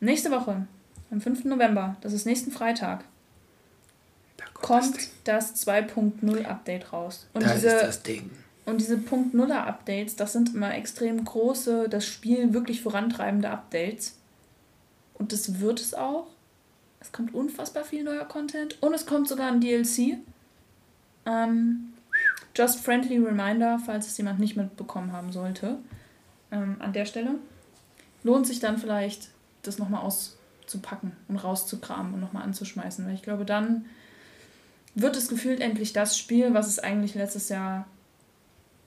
Nächste 0.00 0.32
Woche, 0.32 0.66
am 1.12 1.20
5. 1.20 1.44
November, 1.44 1.96
das 2.00 2.12
ist 2.12 2.26
nächsten 2.26 2.50
Freitag, 2.50 3.04
kommt 4.64 4.96
das, 5.24 5.52
das 5.52 5.66
2.0 5.66 6.44
Update 6.44 6.92
raus. 6.92 7.26
Und 7.34 7.44
da 7.44 7.54
diese, 7.54 7.68
ist 7.68 7.82
das 7.82 8.02
Ding. 8.02 8.30
Und 8.64 8.80
diese 8.80 8.96
Punkt 8.96 9.34
Nuller 9.34 9.66
Updates, 9.66 10.16
das 10.16 10.32
sind 10.32 10.54
immer 10.54 10.74
extrem 10.74 11.22
große, 11.22 11.88
das 11.90 12.06
Spiel 12.06 12.54
wirklich 12.54 12.80
vorantreibende 12.80 13.50
Updates. 13.50 14.16
Und 15.14 15.32
das 15.32 15.60
wird 15.60 15.80
es 15.80 15.92
auch. 15.92 16.28
Es 17.00 17.12
kommt 17.12 17.34
unfassbar 17.34 17.84
viel 17.84 18.02
neuer 18.02 18.24
Content 18.24 18.82
und 18.82 18.94
es 18.94 19.04
kommt 19.04 19.28
sogar 19.28 19.48
ein 19.48 19.60
DLC. 19.60 20.16
Ähm, 21.26 21.92
just 22.56 22.80
friendly 22.80 23.18
reminder, 23.18 23.78
falls 23.84 24.06
es 24.06 24.16
jemand 24.16 24.40
nicht 24.40 24.56
mitbekommen 24.56 25.12
haben 25.12 25.30
sollte. 25.30 25.76
Ähm, 26.50 26.76
an 26.78 26.94
der 26.94 27.04
Stelle. 27.04 27.34
Lohnt 28.22 28.46
sich 28.46 28.60
dann 28.60 28.78
vielleicht, 28.78 29.28
das 29.60 29.78
nochmal 29.78 30.00
auszupacken 30.00 31.12
und 31.28 31.36
rauszukramen 31.36 32.14
und 32.14 32.20
nochmal 32.20 32.44
anzuschmeißen. 32.44 33.06
Weil 33.06 33.14
ich 33.14 33.22
glaube, 33.22 33.44
dann 33.44 33.84
wird 34.94 35.16
es 35.16 35.28
gefühlt 35.28 35.60
endlich 35.60 35.92
das 35.92 36.18
Spiel, 36.18 36.54
was 36.54 36.68
es 36.68 36.78
eigentlich 36.78 37.14
letztes 37.14 37.48
Jahr 37.48 37.86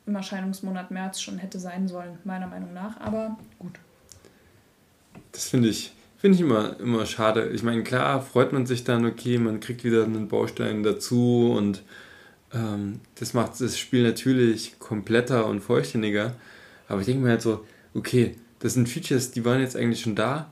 im 0.05 0.15
Erscheinungsmonat 0.15 0.89
März 0.91 1.19
schon 1.21 1.37
hätte 1.37 1.59
sein 1.59 1.87
sollen, 1.87 2.17
meiner 2.23 2.47
Meinung 2.47 2.73
nach. 2.73 2.99
Aber 3.01 3.37
gut. 3.59 3.73
Das 5.33 5.49
finde 5.49 5.69
ich, 5.69 5.91
find 6.17 6.35
ich 6.35 6.41
immer, 6.41 6.79
immer 6.79 7.05
schade. 7.05 7.49
Ich 7.49 7.61
meine, 7.61 7.83
klar 7.83 8.21
freut 8.21 8.53
man 8.53 8.65
sich 8.65 8.83
dann, 8.85 9.05
okay, 9.05 9.37
man 9.37 9.59
kriegt 9.59 9.83
wieder 9.83 10.05
einen 10.05 10.29
Baustein 10.29 10.83
dazu 10.83 11.53
und 11.55 11.83
ähm, 12.53 13.01
das 13.15 13.33
macht 13.33 13.59
das 13.59 13.77
Spiel 13.77 14.03
natürlich 14.03 14.79
kompletter 14.79 15.45
und 15.45 15.59
vollständiger. 15.59 16.35
Aber 16.87 17.01
ich 17.01 17.05
denke 17.05 17.23
mir 17.23 17.31
halt 17.31 17.41
so, 17.41 17.65
okay, 17.93 18.35
das 18.59 18.73
sind 18.73 18.87
Features, 18.87 19.31
die 19.31 19.43
waren 19.43 19.59
jetzt 19.59 19.75
eigentlich 19.75 20.01
schon 20.01 20.15
da, 20.15 20.51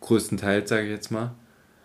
größtenteils, 0.00 0.68
sage 0.68 0.86
ich 0.86 0.90
jetzt 0.90 1.10
mal. 1.10 1.34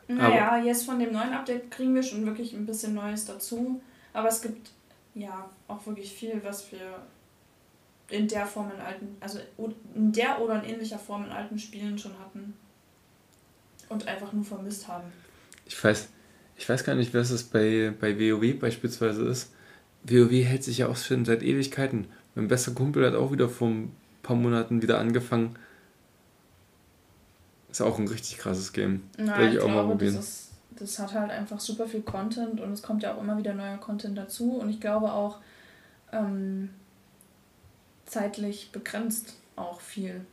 Naja, 0.08 0.52
aber 0.52 0.64
jetzt 0.64 0.86
von 0.86 1.00
dem 1.00 1.14
neuen 1.14 1.34
Update 1.34 1.72
kriegen 1.72 1.96
wir 1.96 2.04
schon 2.04 2.26
wirklich 2.26 2.54
ein 2.54 2.66
bisschen 2.66 2.94
Neues 2.94 3.26
dazu. 3.26 3.82
Aber 4.12 4.28
es 4.28 4.42
gibt 4.42 4.72
ja 5.16 5.50
auch 5.68 5.86
wirklich 5.86 6.12
viel, 6.12 6.42
was 6.44 6.72
wir 6.72 7.00
in 8.10 8.28
der 8.28 8.46
Form 8.46 8.72
in 8.72 8.82
alten, 8.82 9.16
also 9.20 9.40
in 9.96 10.12
der 10.12 10.42
oder 10.42 10.62
in 10.62 10.70
ähnlicher 10.76 11.00
Form 11.00 11.26
in 11.26 11.32
alten 11.32 11.58
Spielen 11.58 11.98
schon 11.98 12.18
hatten. 12.20 12.54
Und 13.90 14.08
einfach 14.08 14.34
nur 14.34 14.44
vermisst 14.44 14.88
haben. 14.88 15.12
Ich 15.66 15.82
weiß, 15.82 16.10
ich 16.58 16.68
weiß 16.68 16.84
gar 16.84 16.96
nicht, 16.96 17.14
was 17.14 17.30
es 17.32 17.44
bei, 17.44 17.94
bei 18.00 18.18
WoW 18.20 18.60
beispielsweise 18.60 19.24
ist. 19.24 19.52
WoW 20.04 20.32
hält 20.32 20.64
sich 20.64 20.80
ja 20.80 20.88
auch 20.88 20.98
schon 20.98 21.26
seit 21.26 21.44
Ewigkeiten. 21.44 22.08
Mein 22.36 22.48
bester 22.48 22.72
Kumpel 22.72 23.06
hat 23.06 23.16
auch 23.16 23.32
wieder 23.32 23.50
vor 23.50 23.70
ein 23.70 23.96
paar 24.22 24.36
Monaten 24.36 24.82
wieder 24.82 25.00
angefangen. 25.00 25.58
Ist 27.74 27.82
auch 27.82 27.98
ein 27.98 28.08
richtig 28.08 28.38
krasses 28.38 28.72
Game. 28.72 29.02
Na, 29.18 29.40
Will 29.40 29.48
ich, 29.48 29.56
ich 29.56 29.60
auch 29.60 29.68
mal 29.68 29.74
glaube, 29.74 29.90
probieren. 29.94 30.16
das, 30.16 30.28
ist, 30.28 30.52
das 30.78 31.00
hat 31.00 31.14
halt 31.16 31.32
einfach 31.32 31.60
super 31.60 31.88
viel 31.88 32.04
Content 32.04 32.62
und 32.62 32.72
es 32.72 32.84
kommt 32.84 33.02
ja 33.02 33.16
auch 33.16 33.22
immer 33.22 33.36
wieder 33.36 33.56
neuer 33.56 33.78
Content 33.78 34.16
dazu 34.16 34.58
und 34.58 34.70
ich 34.70 34.80
glaube 34.80 35.12
auch 35.12 35.40
ähm, 36.12 36.70
zeitlich 38.06 38.72
begrenzt 38.72 39.38
auch 39.56 39.82
viel. 39.82 40.24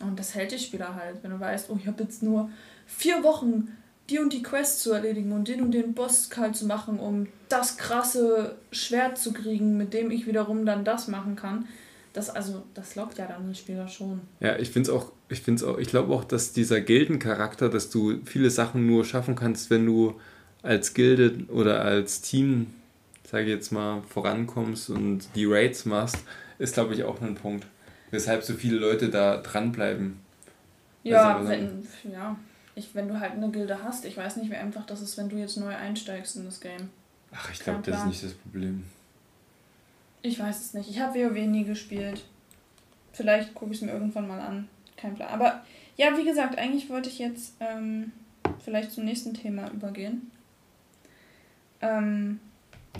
Und 0.00 0.18
das 0.18 0.34
hält 0.34 0.52
die 0.52 0.58
Spieler 0.58 0.94
halt, 0.94 1.22
wenn 1.22 1.30
du 1.30 1.40
weißt, 1.40 1.70
oh, 1.70 1.78
ich 1.80 1.86
habe 1.86 2.02
jetzt 2.02 2.22
nur 2.22 2.50
vier 2.86 3.24
Wochen 3.24 3.74
die 4.10 4.18
und 4.18 4.34
die 4.34 4.42
Quest 4.42 4.80
zu 4.80 4.92
erledigen 4.92 5.32
und 5.32 5.48
den 5.48 5.62
und 5.62 5.70
den 5.70 5.94
Boss 5.94 6.28
kalt 6.28 6.56
zu 6.56 6.66
machen, 6.66 7.00
um 7.00 7.28
das 7.48 7.78
krasse 7.78 8.56
Schwert 8.70 9.16
zu 9.16 9.32
kriegen, 9.32 9.78
mit 9.78 9.94
dem 9.94 10.10
ich 10.10 10.26
wiederum 10.26 10.66
dann 10.66 10.84
das 10.84 11.08
machen 11.08 11.36
kann. 11.36 11.66
Das 12.12 12.28
also, 12.28 12.64
das 12.74 12.94
lockt 12.94 13.18
ja 13.18 13.26
dann 13.26 13.44
den 13.46 13.54
Spieler 13.54 13.88
schon. 13.88 14.20
Ja, 14.40 14.58
ich 14.58 14.70
finde 14.70 14.90
es 14.90 14.96
auch, 14.96 15.12
ich 15.28 15.40
finde 15.40 15.66
auch, 15.66 15.78
ich 15.78 15.88
glaube 15.88 16.12
auch, 16.14 16.24
dass 16.24 16.52
dieser 16.52 16.80
Gildencharakter, 16.80 17.70
dass 17.70 17.88
du 17.88 18.20
viele 18.24 18.50
Sachen 18.50 18.86
nur 18.86 19.04
schaffen 19.04 19.34
kannst, 19.34 19.70
wenn 19.70 19.86
du 19.86 20.20
als 20.62 20.94
Gilde 20.94 21.44
oder 21.48 21.82
als 21.82 22.20
Team, 22.20 22.74
sage 23.24 23.44
ich 23.44 23.50
jetzt 23.50 23.72
mal, 23.72 24.02
vorankommst 24.02 24.90
und 24.90 25.28
die 25.34 25.46
Raids 25.46 25.86
machst, 25.86 26.18
ist, 26.58 26.74
glaube 26.74 26.94
ich, 26.94 27.04
auch 27.04 27.20
ein 27.22 27.34
Punkt. 27.34 27.66
Weshalb 28.10 28.42
so 28.42 28.52
viele 28.52 28.76
Leute 28.76 29.08
da 29.08 29.38
dranbleiben. 29.38 30.20
Ja, 31.02 31.38
Also, 31.38 31.48
wenn, 31.48 31.86
ja. 32.12 32.36
Ich, 32.74 32.94
wenn 32.94 33.08
du 33.08 33.18
halt 33.20 33.32
eine 33.32 33.50
Gilde 33.50 33.82
hast, 33.82 34.04
ich 34.04 34.16
weiß 34.16 34.36
nicht, 34.36 34.50
wie 34.50 34.56
einfach 34.56 34.86
das 34.86 35.02
ist, 35.02 35.16
wenn 35.18 35.28
du 35.28 35.36
jetzt 35.36 35.56
neu 35.56 35.74
einsteigst 35.74 36.36
in 36.36 36.44
das 36.44 36.60
Game. 36.60 36.90
Ach, 37.32 37.50
ich 37.50 37.60
glaube, 37.60 37.80
das 37.84 38.00
ist 38.00 38.06
nicht 38.06 38.24
das 38.24 38.32
Problem. 38.34 38.84
Ich 40.22 40.38
weiß 40.38 40.60
es 40.60 40.74
nicht. 40.74 40.88
Ich 40.88 41.00
habe 41.00 41.18
WoW 41.18 41.46
nie 41.46 41.64
gespielt. 41.64 42.24
Vielleicht 43.12 43.54
gucke 43.54 43.72
ich 43.72 43.78
es 43.78 43.86
mir 43.86 43.92
irgendwann 43.92 44.28
mal 44.28 44.40
an. 44.40 44.68
Kein 44.96 45.14
Plan. 45.14 45.28
Aber 45.28 45.62
ja, 45.96 46.16
wie 46.16 46.24
gesagt, 46.24 46.58
eigentlich 46.58 46.88
wollte 46.88 47.08
ich 47.08 47.18
jetzt 47.18 47.54
ähm, 47.60 48.12
vielleicht 48.64 48.92
zum 48.92 49.04
nächsten 49.04 49.34
Thema 49.34 49.70
übergehen. 49.70 50.30
Ähm, 51.80 52.40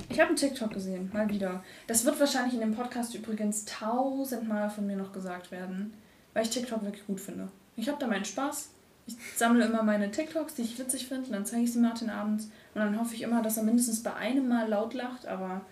ich 0.09 0.19
habe 0.19 0.29
einen 0.29 0.37
TikTok 0.37 0.73
gesehen, 0.73 1.11
mal 1.13 1.29
wieder. 1.29 1.63
Das 1.87 2.05
wird 2.05 2.19
wahrscheinlich 2.19 2.55
in 2.55 2.61
dem 2.61 2.75
Podcast 2.75 3.15
übrigens 3.15 3.65
tausendmal 3.65 4.69
von 4.71 4.87
mir 4.87 4.97
noch 4.97 5.13
gesagt 5.13 5.51
werden, 5.51 5.95
weil 6.35 6.45
ich 6.45 6.51
TikTok 6.51 6.83
wirklich 6.83 7.07
gut 7.07 7.21
finde. 7.21 7.49
Ich 7.77 7.89
habe 7.89 7.99
da 7.99 8.07
meinen 8.07 8.25
Spaß. 8.25 8.71
Ich 9.07 9.17
sammle 9.37 9.65
immer 9.65 9.83
meine 9.83 10.11
TikToks, 10.11 10.55
die 10.55 10.63
ich 10.63 10.79
witzig 10.79 11.07
finde, 11.07 11.27
und 11.27 11.33
dann 11.33 11.47
zeige 11.47 11.65
ich 11.65 11.73
sie 11.73 11.81
Martin 11.81 12.11
abends. 12.11 12.45
Und 12.75 12.81
dann 12.81 12.99
hoffe 12.99 13.15
ich 13.15 13.23
immer, 13.23 13.43
dass 13.43 13.57
er 13.57 13.65
mindestens 13.65 14.03
bei 14.03 14.15
einem 14.15 14.49
Mal 14.49 14.69
laut 14.69 14.95
lacht, 14.95 15.27
aber 15.27 15.63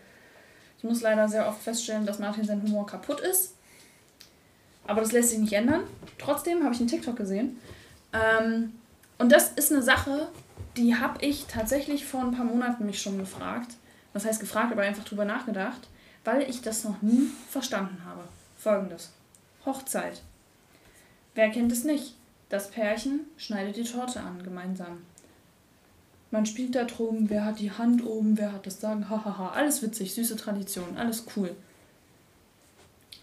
ich 0.81 0.85
muss 0.85 1.03
leider 1.03 1.29
sehr 1.29 1.47
oft 1.47 1.61
feststellen, 1.61 2.07
dass 2.07 2.21
Martin 2.21 2.43
sein 2.43 2.63
Humor 2.63 2.87
kaputt 2.87 3.21
ist. 3.21 3.55
Aber 4.87 5.03
das 5.03 5.13
lässt 5.13 5.29
sich 5.29 5.39
nicht 5.39 5.53
ändern. 5.53 5.83
Trotzdem 6.17 6.65
habe 6.65 6.73
ich 6.73 6.81
einen 6.81 6.89
TikTok 6.89 7.17
gesehen. 7.17 7.59
Ähm, 8.15 8.73
und 9.19 9.31
das 9.31 9.53
ist 9.53 9.71
eine 9.71 9.83
Sache, 9.83 10.29
die 10.79 10.97
habe 10.97 11.23
ich 11.23 11.45
tatsächlich 11.45 12.07
vor 12.07 12.23
ein 12.23 12.31
paar 12.31 12.47
Monaten 12.47 12.87
mich 12.87 13.03
schon 13.03 13.19
gefragt. 13.19 13.75
Das 14.15 14.25
heißt 14.25 14.41
gefragt, 14.41 14.73
aber 14.73 14.81
einfach 14.81 15.05
drüber 15.05 15.27
nachgedacht, 15.27 15.87
weil 16.25 16.49
ich 16.49 16.63
das 16.63 16.85
noch 16.85 17.03
nie 17.03 17.29
verstanden 17.51 18.03
habe. 18.07 18.25
Folgendes. 18.57 19.11
Hochzeit. 19.67 20.23
Wer 21.35 21.51
kennt 21.51 21.73
es 21.73 21.85
nicht? 21.85 22.15
Das 22.49 22.71
Pärchen 22.71 23.27
schneidet 23.37 23.77
die 23.77 23.85
Torte 23.85 24.21
an, 24.21 24.43
gemeinsam. 24.43 25.03
Man 26.31 26.47
spielt 26.47 26.75
da 26.75 26.85
drum, 26.85 27.29
wer 27.29 27.45
hat 27.45 27.59
die 27.59 27.73
Hand 27.73 28.05
oben, 28.05 28.39
wer 28.39 28.53
hat 28.53 28.67
das 28.67 28.81
Sagen, 28.81 29.09
hahaha. 29.09 29.51
Alles 29.51 29.83
witzig, 29.83 30.15
süße 30.15 30.37
Tradition, 30.37 30.97
alles 30.97 31.25
cool. 31.37 31.57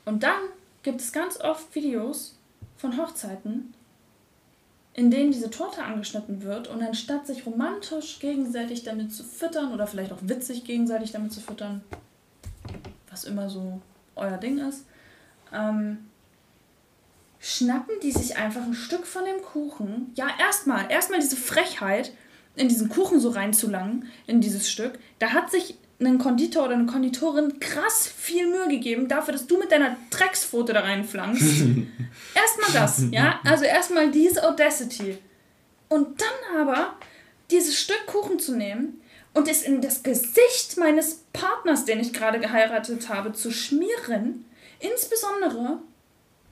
Und 0.03 0.24
dann 0.24 0.39
gibt 0.84 1.01
es 1.01 1.12
ganz 1.12 1.39
oft 1.39 1.74
Videos 1.74 2.38
von 2.76 2.97
Hochzeiten, 2.97 3.74
in 4.93 5.12
denen 5.12 5.32
diese 5.32 5.49
Torte 5.49 5.84
angeschnitten 5.84 6.41
wird 6.43 6.68
und 6.68 6.82
anstatt 6.82 7.28
sich 7.28 7.45
romantisch 7.45 8.20
gegenseitig 8.20 8.84
damit 8.84 9.14
zu 9.14 9.24
füttern 9.24 9.74
oder 9.74 9.88
vielleicht 9.88 10.12
auch 10.12 10.22
witzig 10.22 10.64
gegenseitig 10.64 11.12
damit 11.12 11.32
zu 11.32 11.39
füttern, 11.39 11.84
was 13.10 13.24
immer 13.24 13.49
so 13.49 13.80
euer 14.16 14.38
Ding 14.38 14.58
ist, 14.58 14.86
ähm, 15.53 16.08
schnappen 17.39 17.95
die 18.01 18.12
sich 18.12 18.38
einfach 18.38 18.64
ein 18.64 18.74
Stück 18.74 19.05
von 19.05 19.24
dem 19.24 19.41
Kuchen. 19.41 20.12
Ja, 20.16 20.28
erstmal, 20.39 20.91
erstmal 20.91 21.20
diese 21.20 21.36
Frechheit, 21.36 22.12
in 22.58 22.68
diesen 22.68 22.89
Kuchen 22.89 23.20
so 23.20 23.30
reinzulangen, 23.30 24.08
in 24.26 24.41
dieses 24.41 24.70
Stück. 24.70 24.99
Da 25.20 25.30
hat 25.30 25.51
sich 25.51 25.76
ein 25.99 26.20
Konditor 26.20 26.66
oder 26.66 26.76
eine 26.76 26.86
Konditorin 26.86 27.60
krass 27.60 28.08
viel 28.08 28.47
Mühe 28.47 28.68
gegeben 28.68 29.08
dafür, 29.08 29.32
dass 29.32 29.47
du 29.47 29.58
mit 29.58 29.72
deiner 29.72 29.95
Dreckspfote 30.10 30.74
da 30.74 30.82
reinflankst. 30.82 31.43
erstmal 32.36 32.72
das, 32.74 33.03
ja? 33.12 33.39
Also 33.43 33.66
erstmal 33.66 34.12
diese 34.12 34.47
Audacity. 34.47 35.18
Und 35.89 36.22
dann 36.22 36.62
aber 36.62 36.95
dieses 37.49 37.80
Stück 37.80 38.05
Kuchen 38.05 38.39
zu 38.39 38.55
nehmen 38.55 39.01
und 39.34 39.47
es 39.47 39.64
in 39.64 39.82
das 39.82 40.03
Gesicht 40.03 40.78
meines 40.78 41.24
Partners, 41.34 41.86
den 41.86 41.99
ich 41.99 42.14
gerade 42.14 42.39
geheiratet 42.39 43.10
habe, 43.10 43.34
zu 43.34 43.51
schmieren. 43.51 44.45
Insbesondere 44.80 45.80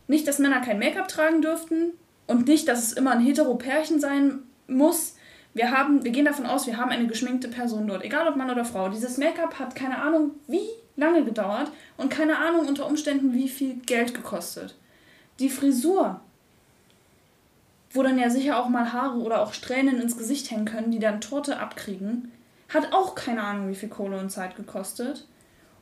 nicht, 0.08 0.28
dass 0.28 0.40
Männer 0.40 0.62
kein 0.62 0.80
Make-up 0.80 1.08
tragen 1.08 1.42
dürften 1.42 1.94
und 2.28 2.48
nicht, 2.48 2.68
dass 2.68 2.84
es 2.84 2.94
immer 2.94 3.12
ein 3.12 3.22
hetero-Pärchen 3.22 4.00
sein 4.00 4.40
muss. 4.68 5.16
Wir, 5.56 5.72
haben, 5.72 6.04
wir 6.04 6.12
gehen 6.12 6.26
davon 6.26 6.46
aus, 6.46 6.68
wir 6.68 6.76
haben 6.76 6.92
eine 6.92 7.08
geschminkte 7.08 7.48
Person 7.48 7.88
dort, 7.88 8.04
egal 8.04 8.28
ob 8.28 8.36
Mann 8.36 8.52
oder 8.52 8.66
Frau. 8.66 8.90
Dieses 8.90 9.18
Make-up 9.18 9.58
hat 9.58 9.74
keine 9.74 10.00
Ahnung, 10.00 10.32
wie 10.48 10.68
lange 10.98 11.24
gedauert 11.24 11.72
und 11.96 12.10
keine 12.10 12.38
Ahnung 12.38 12.68
unter 12.68 12.86
Umständen, 12.86 13.34
wie 13.34 13.48
viel 13.48 13.76
Geld 13.86 14.14
gekostet. 14.14 14.76
Die 15.40 15.50
Frisur, 15.50 16.20
wo 17.92 18.04
dann 18.04 18.20
ja 18.20 18.30
sicher 18.30 18.60
auch 18.60 18.68
mal 18.68 18.92
Haare 18.92 19.18
oder 19.20 19.42
auch 19.42 19.54
Strähnen 19.54 20.02
ins 20.02 20.18
Gesicht 20.18 20.52
hängen 20.52 20.66
können, 20.66 20.92
die 20.92 21.00
dann 21.00 21.22
Torte 21.22 21.58
abkriegen, 21.58 22.34
hat 22.68 22.92
auch 22.92 23.16
keine 23.16 23.42
Ahnung, 23.42 23.70
wie 23.70 23.76
viel 23.76 23.90
Kohle 23.90 24.20
und 24.20 24.32
Zeit 24.32 24.58
gekostet. 24.58 25.26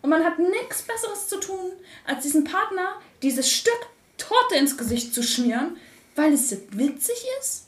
Und 0.04 0.12
man 0.12 0.24
hat 0.24 0.38
nichts 0.38 0.84
Besseres 0.84 1.28
zu 1.28 1.40
tun, 1.40 1.72
als 2.06 2.22
diesen 2.22 2.44
Partner 2.44 3.00
dieses 3.24 3.50
Stück 3.50 3.88
Torte 4.20 4.56
ins 4.56 4.78
Gesicht 4.78 5.16
zu 5.16 5.24
schmieren, 5.24 5.78
weil 6.16 6.32
es 6.32 6.56
witzig 6.72 7.26
ist? 7.40 7.63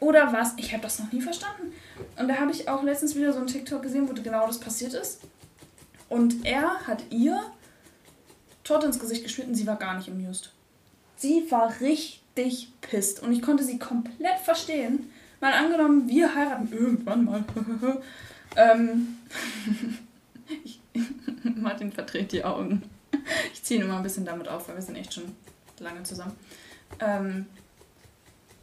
Oder 0.00 0.32
was? 0.32 0.54
Ich 0.56 0.72
habe 0.72 0.82
das 0.82 0.98
noch 0.98 1.12
nie 1.12 1.20
verstanden. 1.20 1.72
Und 2.16 2.28
da 2.28 2.36
habe 2.36 2.50
ich 2.52 2.68
auch 2.68 2.82
letztens 2.82 3.16
wieder 3.16 3.32
so 3.32 3.38
einen 3.38 3.48
TikTok 3.48 3.82
gesehen, 3.82 4.08
wo 4.08 4.12
genau 4.14 4.46
das 4.46 4.60
passiert 4.60 4.94
ist. 4.94 5.20
Und 6.08 6.44
er 6.46 6.86
hat 6.86 7.02
ihr 7.10 7.40
Torte 8.64 8.86
ins 8.86 8.98
Gesicht 8.98 9.24
geschmiert 9.24 9.48
und 9.48 9.54
sie 9.54 9.66
war 9.66 9.76
gar 9.76 9.96
nicht 9.96 10.08
amused. 10.08 10.52
Sie 11.16 11.50
war 11.50 11.80
richtig 11.80 12.70
pisst 12.80 13.22
und 13.22 13.32
ich 13.32 13.42
konnte 13.42 13.64
sie 13.64 13.78
komplett 13.78 14.38
verstehen. 14.38 15.10
Mal 15.40 15.52
angenommen, 15.52 16.08
wir 16.08 16.34
heiraten 16.34 16.72
irgendwann 16.72 17.24
mal. 17.24 17.44
ähm, 18.56 19.18
ich, 20.64 20.80
Martin 21.56 21.92
verdreht 21.92 22.32
die 22.32 22.44
Augen. 22.44 22.82
Ich 23.52 23.62
ziehe 23.62 23.80
ihn 23.80 23.86
immer 23.86 23.96
ein 23.96 24.02
bisschen 24.02 24.24
damit 24.24 24.48
auf, 24.48 24.68
weil 24.68 24.76
wir 24.76 24.82
sind 24.82 24.96
echt 24.96 25.14
schon 25.14 25.34
lange 25.80 26.02
zusammen. 26.02 26.34
Ähm, 27.00 27.46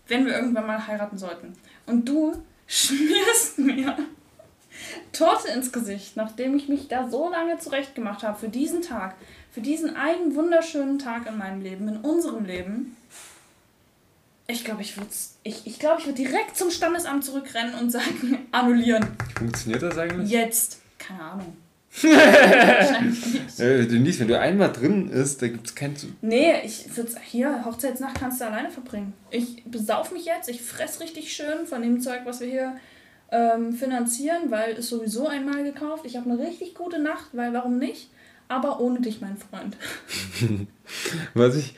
wenn 0.08 0.26
wir 0.26 0.34
irgendwann 0.34 0.68
mal 0.68 0.88
heiraten 0.88 1.18
sollten 1.18 1.54
und 1.86 2.08
du 2.08 2.34
schmierst 2.68 3.58
mir 3.60 3.98
Torte 5.12 5.50
ins 5.50 5.72
Gesicht, 5.72 6.18
nachdem 6.18 6.56
ich 6.56 6.68
mich 6.68 6.88
da 6.88 7.10
so 7.10 7.30
lange 7.30 7.58
zurechtgemacht 7.58 8.24
habe 8.24 8.38
für 8.38 8.50
diesen 8.50 8.82
Tag, 8.82 9.16
für 9.52 9.62
diesen 9.62 9.96
einen 9.96 10.36
wunderschönen 10.36 11.00
Tag 11.00 11.28
in 11.28 11.38
meinem 11.38 11.62
Leben, 11.62 11.88
in 11.88 11.98
unserem 11.98 12.46
Leben. 12.46 12.98
Ich 14.48 14.64
glaube, 14.64 14.82
ich 14.82 14.98
würde 14.98 15.10
ich, 15.44 15.66
ich 15.66 15.80
glaub, 15.80 16.00
ich 16.00 16.06
würd 16.06 16.18
direkt 16.18 16.56
zum 16.58 16.70
Standesamt 16.70 17.24
zurückrennen 17.24 17.74
und 17.76 17.90
sagen, 17.90 18.48
annullieren. 18.52 19.08
Funktioniert 19.38 19.82
das 19.82 19.98
eigentlich? 19.98 20.30
Jetzt. 20.30 20.82
Keine 21.00 21.22
Ahnung. 21.22 21.58
Äh, 23.58 23.86
du 23.86 23.96
nicht, 24.00 24.20
wenn 24.20 24.28
du 24.28 24.38
einmal 24.40 24.72
drin 24.72 25.10
ist, 25.10 25.42
da 25.42 25.48
gibt 25.48 25.68
es 25.68 25.76
kein. 25.76 25.96
Zu- 25.96 26.08
Nee, 26.22 26.54
ich 26.66 26.96
würde 26.98 27.12
hier, 27.24 27.64
Hochzeitsnacht 27.66 28.20
kannst 28.20 28.42
du 28.42 28.46
alleine 28.46 28.70
verbringen. 28.70 29.14
Ich 29.32 29.64
besauf 29.66 30.12
mich 30.12 30.26
jetzt, 30.26 30.50
ich 30.50 30.62
fress 30.62 31.00
richtig 31.00 31.34
schön 31.34 31.66
von 31.66 31.82
dem 31.82 32.02
Zeug, 32.02 32.22
was 32.26 32.42
wir 32.42 32.48
hier 32.48 32.76
ähm, 33.32 33.74
finanzieren, 33.74 34.50
weil 34.52 34.74
ist 34.74 34.90
sowieso 34.90 35.28
einmal 35.28 35.64
gekauft. 35.64 36.04
Ich 36.06 36.18
habe 36.18 36.30
eine 36.30 36.40
richtig 36.40 36.76
gute 36.76 37.00
Nacht, 37.00 37.28
weil 37.34 37.54
warum 37.54 37.78
nicht? 37.78 38.10
Aber 38.50 38.80
ohne 38.82 39.00
dich, 39.02 39.22
mein 39.22 39.38
Freund. 39.38 39.76
Was 41.34 41.56
ich. 41.56 41.74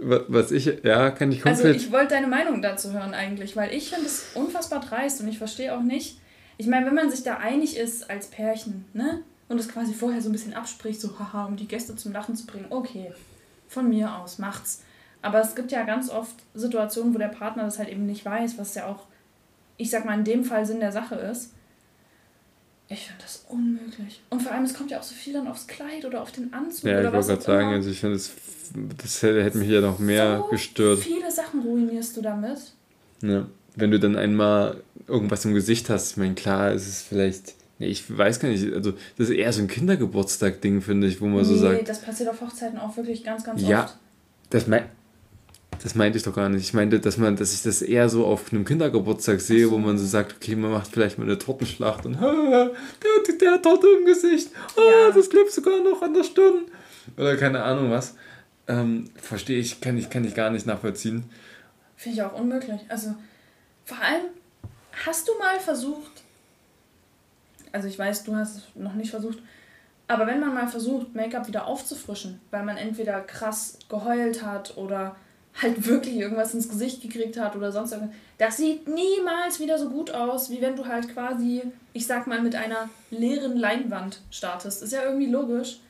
wa- 0.00 0.24
Was 0.28 0.50
ich. 0.52 0.64
Ja, 0.82 1.10
kann 1.10 1.30
ich 1.32 1.44
Also 1.44 1.62
komplett. 1.64 1.82
ich 1.82 1.92
wollte 1.92 2.14
deine 2.14 2.26
Meinung 2.28 2.62
dazu 2.62 2.92
hören 2.92 3.12
eigentlich, 3.14 3.54
weil 3.56 3.74
ich 3.74 3.90
finde 3.90 4.06
es 4.06 4.26
unfassbar 4.34 4.80
dreist 4.80 5.20
und 5.20 5.28
ich 5.28 5.36
verstehe 5.38 5.76
auch 5.76 5.82
nicht. 5.82 6.18
Ich 6.56 6.66
meine, 6.68 6.86
wenn 6.86 6.94
man 6.94 7.10
sich 7.10 7.22
da 7.22 7.36
einig 7.36 7.76
ist 7.76 8.08
als 8.08 8.28
Pärchen, 8.28 8.86
ne? 8.94 9.20
Und 9.48 9.60
es 9.60 9.68
quasi 9.68 9.94
vorher 9.94 10.20
so 10.20 10.28
ein 10.28 10.32
bisschen 10.32 10.54
abspricht, 10.54 11.00
so 11.00 11.18
haha, 11.18 11.46
um 11.46 11.56
die 11.56 11.68
Gäste 11.68 11.94
zum 11.94 12.12
Lachen 12.12 12.34
zu 12.34 12.46
bringen, 12.46 12.66
okay, 12.70 13.12
von 13.68 13.88
mir 13.88 14.16
aus, 14.16 14.38
macht's. 14.38 14.82
Aber 15.22 15.40
es 15.40 15.54
gibt 15.54 15.72
ja 15.72 15.84
ganz 15.84 16.10
oft 16.10 16.34
Situationen, 16.54 17.14
wo 17.14 17.18
der 17.18 17.28
Partner 17.28 17.64
das 17.64 17.78
halt 17.78 17.88
eben 17.88 18.06
nicht 18.06 18.24
weiß, 18.24 18.58
was 18.58 18.74
ja 18.74 18.86
auch, 18.86 19.04
ich 19.76 19.90
sag 19.90 20.04
mal, 20.04 20.18
in 20.18 20.24
dem 20.24 20.44
Fall 20.44 20.66
Sinn 20.66 20.80
der 20.80 20.92
Sache 20.92 21.16
ist. 21.16 21.52
Ich 22.88 23.06
finde 23.06 23.22
das 23.22 23.44
unmöglich. 23.48 24.22
Und 24.30 24.42
vor 24.42 24.52
allem, 24.52 24.64
es 24.64 24.74
kommt 24.74 24.92
ja 24.92 25.00
auch 25.00 25.04
so 25.04 25.14
viel 25.14 25.32
dann 25.32 25.48
aufs 25.48 25.66
Kleid 25.66 26.04
oder 26.04 26.22
auf 26.22 26.30
den 26.30 26.52
Anzug 26.52 26.84
ja, 26.84 27.00
ich 27.00 27.12
wollte 27.12 27.26
gerade 27.26 27.42
sagen, 27.42 27.68
also 27.72 27.90
ich 27.90 27.98
finde, 27.98 28.16
das, 28.16 28.32
das 28.98 29.22
hätte 29.22 29.42
hätte 29.42 29.58
mich 29.58 29.68
ja 29.68 29.80
noch 29.80 29.98
mehr 29.98 30.38
so 30.38 30.44
gestört. 30.44 31.00
Viele 31.00 31.30
Sachen 31.32 31.62
ruinierst 31.62 32.16
du 32.16 32.22
damit. 32.22 32.58
Ja. 33.22 33.46
Wenn 33.74 33.90
du 33.90 33.98
dann 33.98 34.16
einmal 34.16 34.82
irgendwas 35.08 35.44
im 35.44 35.54
Gesicht 35.54 35.90
hast, 35.90 36.12
ich 36.12 36.16
meine, 36.16 36.34
klar, 36.34 36.72
ist 36.72 36.86
es 36.86 37.02
vielleicht. 37.02 37.54
Nee, 37.78 37.88
ich 37.88 38.16
weiß 38.16 38.40
gar 38.40 38.48
nicht, 38.48 38.72
also 38.72 38.92
das 39.18 39.28
ist 39.28 39.34
eher 39.36 39.52
so 39.52 39.60
ein 39.60 39.68
Kindergeburtstag-Ding, 39.68 40.80
finde 40.80 41.06
ich, 41.08 41.20
wo 41.20 41.26
man 41.26 41.38
nee, 41.38 41.44
so 41.44 41.56
sagt. 41.56 41.88
das 41.88 42.00
passiert 42.00 42.30
auf 42.30 42.40
Hochzeiten 42.40 42.78
auch 42.78 42.96
wirklich 42.96 43.22
ganz, 43.22 43.44
ganz 43.44 43.60
Ja, 43.60 43.84
oft. 43.84 43.98
das, 44.48 44.66
mein, 44.66 44.84
das 45.82 45.94
meinte 45.94 46.16
ich 46.16 46.24
doch 46.24 46.34
gar 46.34 46.48
nicht. 46.48 46.62
Ich 46.62 46.72
meinte, 46.72 47.00
dass 47.00 47.18
man, 47.18 47.36
dass 47.36 47.52
ich 47.52 47.62
das 47.62 47.82
eher 47.82 48.08
so 48.08 48.24
auf 48.24 48.50
einem 48.50 48.64
Kindergeburtstag 48.64 49.40
sehe, 49.42 49.70
wo 49.70 49.76
man 49.76 49.98
so 49.98 50.06
sagt, 50.06 50.36
okay, 50.36 50.56
man 50.56 50.70
macht 50.70 50.88
vielleicht 50.90 51.18
mal 51.18 51.24
eine 51.24 51.36
Tortenschlacht 51.36 52.06
und 52.06 52.14
der, 52.20 52.70
der, 53.40 53.52
hat 53.52 53.62
Torte 53.62 53.86
im 53.98 54.06
Gesicht, 54.06 54.48
ah, 54.76 55.08
Ja. 55.08 55.10
das 55.14 55.28
klebt 55.28 55.52
sogar 55.52 55.82
noch 55.82 56.00
an 56.00 56.14
der 56.14 56.24
Stirn. 56.24 56.62
Oder 57.18 57.36
keine 57.36 57.62
Ahnung 57.62 57.90
was. 57.90 58.14
Ähm, 58.68 59.10
verstehe 59.16 59.58
ich, 59.60 59.80
kann 59.82 59.96
ich, 59.98 60.08
kann 60.10 60.24
ich 60.24 60.34
gar 60.34 60.50
nicht 60.50 60.66
nachvollziehen. 60.66 61.24
Finde 61.94 62.16
ich 62.16 62.22
auch 62.22 62.38
unmöglich. 62.40 62.80
Also, 62.88 63.14
vor 63.84 63.98
allem, 64.00 64.24
hast 65.04 65.28
du 65.28 65.32
mal 65.38 65.60
versucht, 65.60 66.24
also 67.72 67.88
ich 67.88 67.98
weiß, 67.98 68.24
du 68.24 68.34
hast 68.34 68.56
es 68.56 68.62
noch 68.74 68.94
nicht 68.94 69.10
versucht, 69.10 69.38
aber 70.08 70.26
wenn 70.26 70.40
man 70.40 70.54
mal 70.54 70.68
versucht, 70.68 71.14
Make-up 71.14 71.48
wieder 71.48 71.66
aufzufrischen, 71.66 72.40
weil 72.50 72.64
man 72.64 72.76
entweder 72.76 73.20
krass 73.20 73.78
geheult 73.88 74.42
hat 74.44 74.76
oder 74.76 75.16
halt 75.60 75.86
wirklich 75.86 76.16
irgendwas 76.16 76.54
ins 76.54 76.68
Gesicht 76.68 77.02
gekriegt 77.02 77.38
hat 77.38 77.56
oder 77.56 77.72
sonst 77.72 77.92
irgendwas, 77.92 78.14
das 78.38 78.56
sieht 78.58 78.86
niemals 78.86 79.58
wieder 79.58 79.78
so 79.78 79.88
gut 79.88 80.10
aus, 80.10 80.50
wie 80.50 80.60
wenn 80.60 80.76
du 80.76 80.86
halt 80.86 81.08
quasi, 81.12 81.62
ich 81.92 82.06
sag 82.06 82.26
mal, 82.26 82.40
mit 82.42 82.54
einer 82.54 82.88
leeren 83.10 83.56
Leinwand 83.56 84.20
startest. 84.30 84.82
Ist 84.82 84.92
ja 84.92 85.04
irgendwie 85.04 85.26
logisch. 85.26 85.80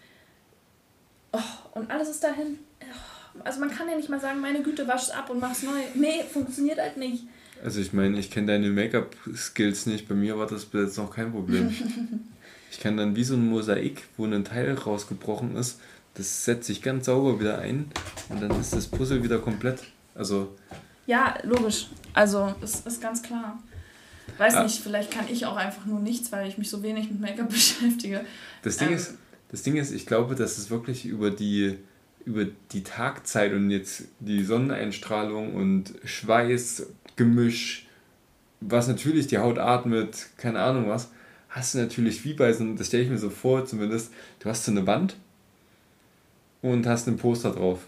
Oh, 1.32 1.38
und 1.78 1.90
alles 1.90 2.08
ist 2.08 2.22
dahin. 2.22 2.58
Oh, 2.80 3.40
Also 3.44 3.60
man 3.60 3.70
kann 3.70 3.88
ja 3.88 3.96
nicht 3.96 4.08
mal 4.08 4.20
sagen, 4.20 4.40
meine 4.40 4.62
Güte, 4.62 4.86
wasch 4.86 5.02
es 5.02 5.10
ab 5.10 5.28
und 5.30 5.40
mach's 5.40 5.62
neu. 5.64 5.80
Nee, 5.94 6.22
funktioniert 6.22 6.78
halt 6.78 6.96
nicht. 6.96 7.24
Also 7.64 7.80
ich 7.80 7.92
meine, 7.92 8.18
ich 8.18 8.30
kenne 8.30 8.46
deine 8.48 8.68
Make-up-Skills 8.70 9.86
nicht. 9.86 10.08
Bei 10.08 10.14
mir 10.14 10.38
war 10.38 10.46
das 10.46 10.64
bis 10.66 10.82
jetzt 10.88 10.98
noch 10.98 11.10
kein 11.14 11.32
Problem. 11.32 11.74
ich 12.70 12.80
kann 12.80 12.96
dann 12.96 13.16
wie 13.16 13.24
so 13.24 13.34
ein 13.34 13.46
Mosaik, 13.46 14.04
wo 14.16 14.24
ein 14.26 14.44
Teil 14.44 14.74
rausgebrochen 14.74 15.56
ist, 15.56 15.80
das 16.14 16.44
setze 16.44 16.72
ich 16.72 16.80
ganz 16.82 17.06
sauber 17.06 17.38
wieder 17.40 17.58
ein 17.58 17.90
und 18.28 18.40
dann 18.40 18.58
ist 18.60 18.72
das 18.74 18.86
Puzzle 18.86 19.22
wieder 19.22 19.38
komplett. 19.38 19.82
Also 20.14 20.54
Ja, 21.06 21.36
logisch. 21.42 21.88
Also, 22.14 22.54
es 22.62 22.80
ist 22.80 23.00
ganz 23.02 23.22
klar. 23.22 23.62
Weiß 24.38 24.54
Ah. 24.54 24.62
nicht, 24.64 24.80
vielleicht 24.82 25.10
kann 25.10 25.26
ich 25.30 25.44
auch 25.46 25.56
einfach 25.56 25.84
nur 25.86 26.00
nichts, 26.00 26.32
weil 26.32 26.48
ich 26.48 26.56
mich 26.58 26.68
so 26.70 26.82
wenig 26.82 27.10
mit 27.10 27.20
Make-up 27.20 27.48
beschäftige. 27.50 28.24
das 28.62 28.76
Ding 28.78 28.88
Ähm. 28.88 28.94
ist, 28.96 29.14
das 29.50 29.62
Ding 29.62 29.76
ist, 29.76 29.92
ich 29.92 30.06
glaube, 30.06 30.34
dass 30.34 30.58
es 30.58 30.70
wirklich 30.70 31.04
über 31.06 31.30
die 31.30 31.76
über 32.26 32.44
die 32.72 32.82
Tagzeit 32.82 33.52
und 33.52 33.70
jetzt 33.70 34.04
die 34.20 34.44
Sonneneinstrahlung 34.44 35.54
und 35.54 35.94
Schweiß, 36.04 36.88
Gemisch, 37.14 37.86
was 38.60 38.88
natürlich 38.88 39.28
die 39.28 39.38
Haut 39.38 39.58
atmet, 39.58 40.26
keine 40.36 40.58
Ahnung 40.58 40.88
was, 40.88 41.10
hast 41.48 41.74
du 41.74 41.78
natürlich 41.78 42.24
wie 42.24 42.34
bei 42.34 42.52
so 42.52 42.64
einem, 42.64 42.76
das 42.76 42.88
stelle 42.88 43.04
ich 43.04 43.10
mir 43.10 43.16
so 43.16 43.30
vor 43.30 43.64
zumindest, 43.64 44.12
du 44.40 44.50
hast 44.50 44.64
so 44.64 44.72
eine 44.72 44.86
Wand 44.86 45.16
und 46.62 46.86
hast 46.86 47.06
ein 47.06 47.16
Poster 47.16 47.52
drauf. 47.52 47.86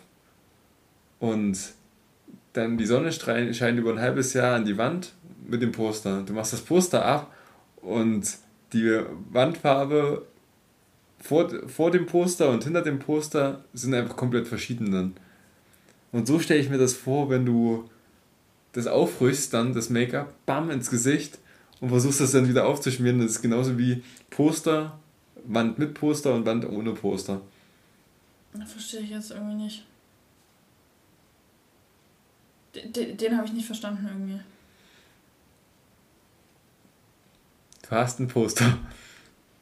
Und 1.19 1.59
dann 2.53 2.79
die 2.79 2.87
Sonne 2.87 3.13
scheint 3.13 3.79
über 3.79 3.91
ein 3.91 4.01
halbes 4.01 4.35
Jahr 4.35 4.55
an 4.55 4.65
die 4.65 4.79
Wand 4.79 5.13
mit 5.47 5.63
dem 5.63 5.73
Poster. 5.73 6.23
Du 6.23 6.33
machst 6.33 6.53
das 6.53 6.61
Poster 6.61 7.05
ab 7.05 7.35
und 7.77 8.39
die 8.73 9.01
Wandfarbe 9.31 10.27
vor, 11.19 11.51
vor 11.69 11.91
dem 11.91 12.07
Poster 12.07 12.51
und 12.51 12.65
hinter 12.65 12.83
dem 12.83 12.99
Poster 12.99 13.65
sind 13.75 13.95
einfach 13.95 14.17
komplett 14.17 14.49
verschieden 14.49 14.93
dann. 14.93 15.15
Und 16.13 16.27
so 16.27 16.39
stelle 16.39 16.61
ich 16.61 16.71
mir 16.71 16.79
das 16.79 16.95
vor, 16.95 17.29
wenn 17.29 17.45
du 17.45 17.89
das 18.73 18.87
aufrüchst, 18.87 19.53
dann 19.53 19.75
das 19.75 19.91
Make-up, 19.91 20.33
bam, 20.47 20.71
ins 20.71 20.91
Gesicht 20.91 21.39
und 21.81 21.89
versuchst 21.91 22.21
das 22.21 22.33
dann 22.33 22.49
wieder 22.49 22.67
aufzuschmieren. 22.67 23.21
Das 23.21 23.33
ist 23.33 23.43
genauso 23.43 23.79
wie 23.79 24.03
Poster, 24.31 24.99
Wand 25.45 25.79
mit 25.79 25.95
Poster 25.95 26.35
und 26.35 26.47
Wand 26.47 26.65
ohne 26.69 26.93
Poster. 26.93 27.41
Das 28.53 28.73
verstehe 28.73 29.01
ich 29.01 29.11
jetzt 29.11 29.31
irgendwie 29.31 29.65
nicht. 29.65 29.87
Den, 32.75 32.93
den, 32.93 33.17
den 33.17 33.37
habe 33.37 33.47
ich 33.47 33.53
nicht 33.53 33.67
verstanden 33.67 34.07
irgendwie. 34.07 34.41
Du 37.83 37.91
hast 37.91 38.21
ein 38.21 38.29
Poster. 38.29 38.79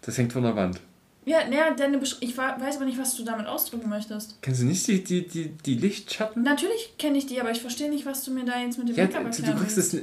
Das 0.00 0.18
hängt 0.18 0.32
von 0.32 0.42
der 0.42 0.56
Wand. 0.56 0.80
Ja, 1.26 1.44
naja, 1.48 1.74
deine 1.74 1.98
Besch 1.98 2.16
ich 2.20 2.38
weiß 2.38 2.76
aber 2.76 2.84
nicht, 2.84 2.98
was 2.98 3.16
du 3.16 3.24
damit 3.24 3.46
ausdrücken 3.46 3.88
möchtest. 3.88 4.40
Kennst 4.40 4.62
du 4.62 4.64
nicht 4.66 4.86
die, 4.86 5.02
die, 5.02 5.26
die, 5.26 5.48
die 5.48 5.74
Lichtschatten? 5.74 6.44
Natürlich 6.44 6.94
kenne 6.98 7.18
ich 7.18 7.26
die, 7.26 7.40
aber 7.40 7.50
ich 7.50 7.60
verstehe 7.60 7.90
nicht, 7.90 8.06
was 8.06 8.24
du 8.24 8.30
mir 8.30 8.44
da 8.44 8.60
jetzt 8.60 8.78
mit 8.78 8.88
dem 8.88 8.94
Ja, 8.94 9.04
Make-up 9.06 9.24
du, 9.24 9.30
du 9.30 9.36
erklären 9.42 9.58
kriegst 9.58 9.76
es. 9.76 9.96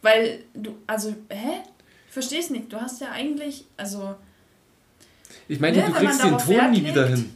Weil 0.00 0.44
du, 0.54 0.76
also, 0.86 1.10
hä? 1.28 1.62
Ich 2.06 2.12
verstehe 2.12 2.38
es 2.38 2.50
nicht. 2.50 2.72
Du 2.72 2.80
hast 2.80 3.00
ja 3.00 3.10
eigentlich, 3.10 3.64
also, 3.76 4.14
Ich 5.48 5.58
meine, 5.58 5.78
Ja, 5.78 5.86
du 5.86 5.92
kriegst 5.94 6.22
den 6.22 6.38
Ton 6.38 6.70
nie 6.70 6.84
wieder 6.84 7.08
hin. 7.08 7.32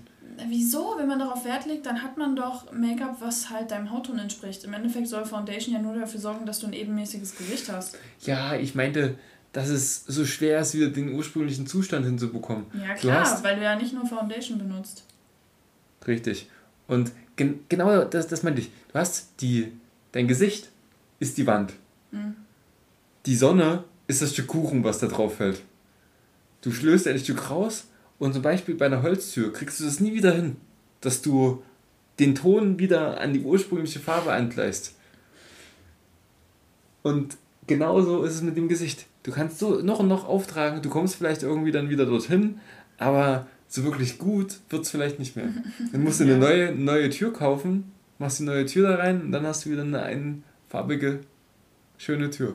wieso? 0.48 0.94
Wenn 0.96 1.08
man 1.08 1.18
darauf 1.18 1.44
Wert 1.44 1.66
legt, 1.66 1.86
dann 1.86 2.04
hat 2.04 2.16
man 2.16 2.36
doch 2.36 2.70
Make-up, 2.70 3.16
was 3.20 3.50
halt 3.50 3.72
deinem 3.72 3.90
Hautton 3.90 4.20
entspricht. 4.20 4.62
Im 4.62 4.74
Endeffekt 4.74 5.08
soll 5.08 5.24
Foundation 5.24 5.74
ja 5.74 5.80
nur 5.80 5.96
dafür 5.98 6.20
sorgen, 6.20 6.46
dass 6.46 6.60
du 6.60 6.68
ein 6.68 6.72
ebenmäßiges 6.72 7.36
Gesicht 7.36 7.68
hast. 7.68 7.98
Ja, 8.20 8.54
ich 8.54 8.76
meinte, 8.76 9.18
dass 9.52 9.68
es 9.68 10.04
so 10.06 10.24
schwer 10.26 10.60
ist, 10.60 10.74
wieder 10.74 10.88
den 10.90 11.14
ursprünglichen 11.14 11.66
Zustand 11.66 12.04
hinzubekommen. 12.04 12.66
Ja, 12.74 12.94
Du 12.94 13.00
klar, 13.00 13.20
hast- 13.22 13.42
weil 13.44 13.56
du 13.56 13.62
ja 13.62 13.76
nicht 13.76 13.92
nur 13.94 14.06
Foundation 14.06 14.58
benutzt. 14.58 15.04
Richtig. 16.06 16.48
Und 16.86 17.12
gen 17.36 17.60
genau 17.68 18.04
das, 18.04 18.28
das 18.28 18.42
meinte 18.42 18.60
ich. 18.60 18.70
Du 18.92 18.94
hast 18.98 19.28
die, 19.40 19.72
dein 20.12 20.28
Gesicht 20.28 20.68
ist 21.20 21.36
die 21.38 21.46
Wand. 21.46 21.72
Mhm. 22.10 22.36
Die 23.26 23.36
Sonne 23.36 23.84
ist 24.06 24.22
das 24.22 24.32
Stück 24.32 24.46
Kuchen, 24.48 24.84
was 24.84 24.98
da 24.98 25.06
drauf 25.06 25.36
fällt. 25.36 25.60
Du 26.62 26.70
schlöst 26.72 27.06
ein 27.06 27.18
Stück 27.18 27.50
raus 27.50 27.86
und 28.18 28.32
zum 28.32 28.42
Beispiel 28.42 28.74
bei 28.74 28.86
einer 28.86 29.02
Holztür 29.02 29.52
kriegst 29.52 29.80
du 29.80 29.84
das 29.84 30.00
nie 30.00 30.14
wieder 30.14 30.32
hin, 30.32 30.56
dass 31.00 31.20
du 31.22 31.62
den 32.18 32.34
Ton 32.34 32.78
wieder 32.78 33.20
an 33.20 33.32
die 33.32 33.40
ursprüngliche 33.42 34.00
Farbe 34.00 34.32
angleichst. 34.32 34.94
Und 37.02 37.36
genauso 37.66 38.24
ist 38.24 38.34
es 38.34 38.42
mit 38.42 38.56
dem 38.56 38.68
Gesicht. 38.68 39.06
Du 39.28 39.34
kannst 39.34 39.58
so 39.58 39.82
noch 39.82 39.98
und 39.98 40.08
noch 40.08 40.26
auftragen, 40.26 40.80
du 40.80 40.88
kommst 40.88 41.16
vielleicht 41.16 41.42
irgendwie 41.42 41.70
dann 41.70 41.90
wieder 41.90 42.06
dorthin, 42.06 42.60
aber 42.96 43.46
so 43.68 43.84
wirklich 43.84 44.16
gut 44.16 44.56
wird 44.70 44.84
es 44.84 44.90
vielleicht 44.90 45.18
nicht 45.18 45.36
mehr. 45.36 45.48
Dann 45.92 46.02
musst 46.02 46.20
du 46.20 46.24
eine 46.24 46.32
Ja. 46.32 46.38
neue, 46.38 46.74
neue 46.74 47.10
Tür 47.10 47.30
kaufen, 47.34 47.92
machst 48.18 48.38
die 48.38 48.44
neue 48.44 48.64
Tür 48.64 48.88
da 48.88 48.94
rein 48.96 49.20
und 49.20 49.32
dann 49.32 49.46
hast 49.46 49.66
du 49.66 49.70
wieder 49.70 49.82
eine 49.82 50.00
einfarbige, 50.00 51.20
schöne 51.98 52.30
Tür. 52.30 52.54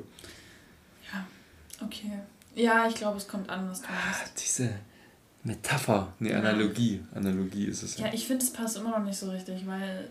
Okay. 1.83 2.11
Ja, 2.55 2.87
ich 2.87 2.95
glaube, 2.95 3.17
es 3.17 3.27
kommt 3.27 3.49
an, 3.51 3.69
was 3.69 3.81
du 3.81 3.87
meinst. 3.89 4.43
Diese 4.43 4.69
Metapher, 5.43 6.11
ne, 6.17 6.35
Analogie. 6.35 7.01
Analogie 7.13 7.65
ist 7.65 7.83
es. 7.83 7.97
Ja, 7.99 8.07
ich 8.11 8.25
finde, 8.25 8.43
es 8.43 8.51
passt 8.51 8.77
immer 8.77 8.97
noch 8.97 9.03
nicht 9.05 9.17
so 9.19 9.29
richtig, 9.29 9.67
weil 9.67 10.09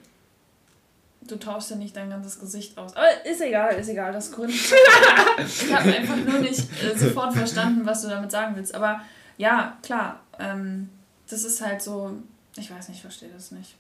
du 1.27 1.37
tauschst 1.37 1.71
ja 1.71 1.77
nicht 1.77 1.97
dein 1.97 2.11
ganzes 2.11 2.39
Gesicht 2.39 2.77
aus. 2.79 2.95
Aber 2.97 3.25
ist 3.25 3.41
egal, 3.41 3.75
ist 3.75 3.89
egal, 3.89 4.13
das 4.13 4.33
Grund. 4.33 4.51
ich 5.39 5.75
habe 5.75 5.95
einfach 5.95 6.17
nur 6.17 6.41
nicht 6.41 6.61
äh, 6.83 6.97
sofort 6.97 7.35
verstanden, 7.35 7.87
was 7.87 8.03
du 8.03 8.09
damit 8.09 8.31
sagen 8.31 8.57
willst. 8.57 8.75
Aber 8.75 9.01
ja, 9.37 9.79
klar, 9.83 10.21
ähm, 10.39 10.89
das 11.29 11.45
ist 11.45 11.61
halt 11.61 11.83
so, 11.83 12.17
ich 12.57 12.71
weiß 12.71 12.89
nicht, 12.89 12.99
ich 12.99 13.03
verstehe 13.03 13.31
das 13.31 13.51
nicht. 13.51 13.77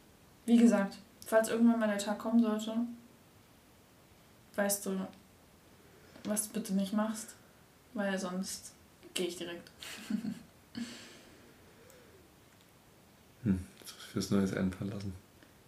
Wie 0.46 0.56
gesagt, 0.56 0.96
falls 1.26 1.48
irgendwann 1.48 1.80
mal 1.80 1.88
der 1.88 1.98
Tag 1.98 2.18
kommen 2.18 2.40
sollte, 2.40 2.74
weißt 4.56 4.86
du, 4.86 5.06
was 6.24 6.48
du 6.48 6.54
bitte 6.54 6.74
nicht 6.74 6.92
machst, 6.92 7.34
weil 7.94 8.18
sonst 8.18 8.72
gehe 9.14 9.26
ich 9.26 9.36
direkt. 9.36 9.70
Hm, 13.44 13.66
fürs 14.12 14.30
Neues 14.30 14.52
einfallen 14.54 14.92
lassen. 14.92 15.21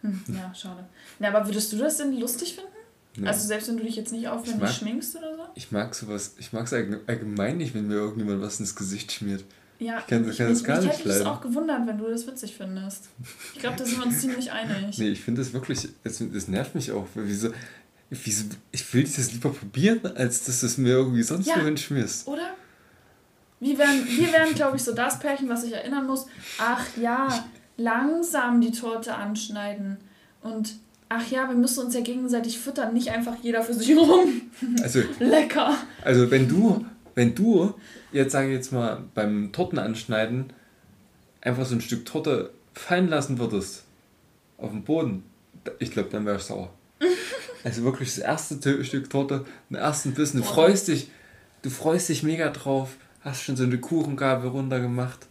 Hm, 0.05 0.23
ja, 0.29 0.55
schade. 0.55 0.85
Na, 1.19 1.29
aber 1.29 1.47
würdest 1.47 1.73
du 1.73 1.79
das 1.79 1.97
denn 1.97 2.19
lustig 2.19 2.55
finden? 2.55 2.71
Nee. 3.17 3.29
Also 3.29 3.47
selbst 3.47 3.69
wenn 3.69 3.77
du 3.79 3.85
dich 3.85 3.97
jetzt 3.97 4.13
nicht 4.13 4.23
Ich 4.23 4.29
aufwendig 4.29 4.61
mag- 4.63 4.73
schminkst 4.73 5.17
oder 5.17 5.37
so? 5.37 5.43
ich 5.55 5.71
mag 5.73 5.95
sowas, 5.95 6.35
ich 6.39 6.53
mag 6.53 6.67
es 6.67 6.73
allgemein 6.73 7.57
nicht, 7.59 7.75
wenn 7.75 7.87
mir 7.89 7.95
irgendjemand 7.95 8.43
was 8.43 8.59
ins 8.61 8.75
Gesicht 8.75 9.13
schmiert. 9.13 9.45
Ja, 9.79 9.99
Ich 9.99 10.07
kann- 10.07 10.25
kann 10.37 10.49
das 10.49 10.63
gar 10.65 10.77
mich 10.79 10.87
nicht 10.87 10.99
hätte 11.01 11.09
es 11.11 11.23
auch 11.27 11.41
gewundert, 11.41 11.87
wenn 11.87 11.99
du 11.99 12.09
das 12.09 12.27
witzig 12.27 12.55
findest. 12.57 13.09
Ich 13.55 13.61
glaube, 13.61 13.77
da 13.77 13.85
sind 13.85 13.99
wir 13.99 14.07
uns 14.07 14.21
ziemlich 14.21 14.51
einig. 14.53 14.99
Nee, 14.99 15.09
ich 15.11 15.21
finde 15.21 15.43
das 15.43 15.53
wirklich, 15.53 15.89
es, 16.05 16.23
das 16.33 16.49
nervt 16.49 16.75
mich 16.75 16.91
auch. 16.93 17.07
Wieso, 17.15 17.51
wieso, 18.11 18.45
ich 18.73 18.95
will 18.95 19.05
das 19.05 19.33
lieber 19.33 19.51
probieren, 19.51 20.01
als 20.17 20.45
dass 20.45 20.61
du 20.61 20.67
es 20.67 20.77
mir 20.79 20.91
irgendwie 20.91 21.23
sonst 21.23 21.47
Ja. 21.47 21.57
wohin 21.61 21.77
schmierst. 21.77 22.27
Oder? 22.29 22.51
Wir 23.61 23.79
wären, 23.79 24.05
wir 24.07 24.33
wären 24.33 24.55
glaube 24.55 24.77
ich, 24.77 24.83
so 24.83 24.93
das 24.93 25.19
Pärchen, 25.19 25.49
was 25.49 25.63
sich 25.63 25.73
erinnern 25.73 26.07
muss. 26.07 26.27
Ach 26.59 26.85
ja, 27.01 27.45
langsam 27.77 28.61
die 28.61 28.73
Torte 28.73 29.15
anschneiden. 29.15 29.99
Und 30.43 30.75
ach 31.09 31.31
ja, 31.31 31.49
wir 31.49 31.57
müssen 31.57 31.85
uns 31.85 31.95
ja 31.95 32.01
gegenseitig 32.01 32.59
füttern, 32.59 32.95
nicht 32.95 33.11
einfach 33.11 33.37
jeder 33.43 33.63
für 33.63 33.75
sich 33.75 33.97
rum. 33.97 34.43
Also, 34.83 35.01
Lecker. 35.19 35.77
also 36.03 36.31
wenn 36.31 36.49
du, 36.49 36.85
wenn 37.15 37.35
du, 37.35 37.75
jetzt 38.13 38.33
sage 38.33 38.49
ich 38.49 38.55
jetzt 38.55 38.73
mal, 38.73 39.03
beim 39.15 39.53
Tortenanschneiden 39.53 40.53
einfach 41.41 41.67
so 41.67 41.75
ein 41.75 41.81
Stück 41.81 42.05
Torte 42.05 42.51
fallen 42.73 43.09
lassen 43.09 43.39
würdest 43.39 43.85
auf 44.59 44.71
den 44.71 44.85
Boden, 44.85 45.25
ich 45.79 45.91
glaube, 45.91 46.11
dann 46.11 46.27
wärst 46.27 46.51
du 46.51 46.55
sauer. 46.55 46.73
Also 47.65 47.83
wirklich 47.83 48.15
das 48.15 48.19
erste 48.19 48.85
Stück 48.85 49.09
Torte, 49.09 49.47
den 49.71 49.79
ersten 49.79 50.13
Bissen, 50.13 50.37
du 50.37 50.43
freust 50.43 50.89
dich, 50.89 51.11
du 51.63 51.71
freust 51.71 52.11
dich 52.11 52.23
mega 52.23 52.51
drauf, 52.51 52.97
hast 53.23 53.43
schon 53.43 53.57
so 53.57 53.65
eine 53.65 53.79
Kuchengabel 53.79 54.51
runtergemacht 54.51 55.27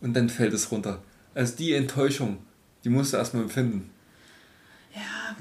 und 0.00 0.16
dann 0.16 0.30
fällt 0.30 0.54
es 0.54 0.72
runter. 0.72 1.02
Also 1.34 1.56
die 1.56 1.74
Enttäuschung, 1.74 2.38
die 2.84 2.88
musst 2.88 3.12
du 3.12 3.16
erstmal 3.16 3.44
empfinden. 3.44 3.90
Ja, 4.94 5.36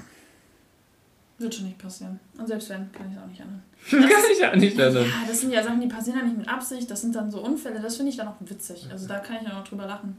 wird 1.40 1.56
schon 1.56 1.66
nicht 1.66 1.78
passieren. 1.78 2.20
Und 2.38 2.48
selbst 2.48 2.70
wenn, 2.70 2.92
kann 2.92 3.10
ich 3.10 3.16
es 3.16 3.22
auch 3.22 3.28
nicht 3.28 3.40
ändern. 3.40 3.64
kann 3.90 4.32
ich 4.32 4.46
auch 4.46 4.56
nicht 4.56 4.78
ändern. 4.78 5.06
Ja, 5.06 5.28
das 5.28 5.42
sind 5.42 5.52
ja 5.52 5.64
Sachen, 5.64 5.82
die 5.82 5.88
passieren 5.88 6.20
ja 6.20 6.26
nicht 6.26 6.38
mit 6.38 6.48
Absicht, 6.48 6.90
das 6.92 7.02
sind 7.02 7.16
dann 7.16 7.32
so 7.32 7.42
Unfälle, 7.42 7.80
das 7.80 7.96
finde 7.96 8.12
ich 8.12 8.18
dann 8.18 8.28
auch 8.28 8.36
witzig. 8.42 8.88
Also 8.92 9.08
da 9.08 9.20
kann 9.20 9.38
ich 9.38 9.44
ja 9.44 9.60
auch 9.60 9.68
drüber 9.68 9.86
lachen. 9.86 10.16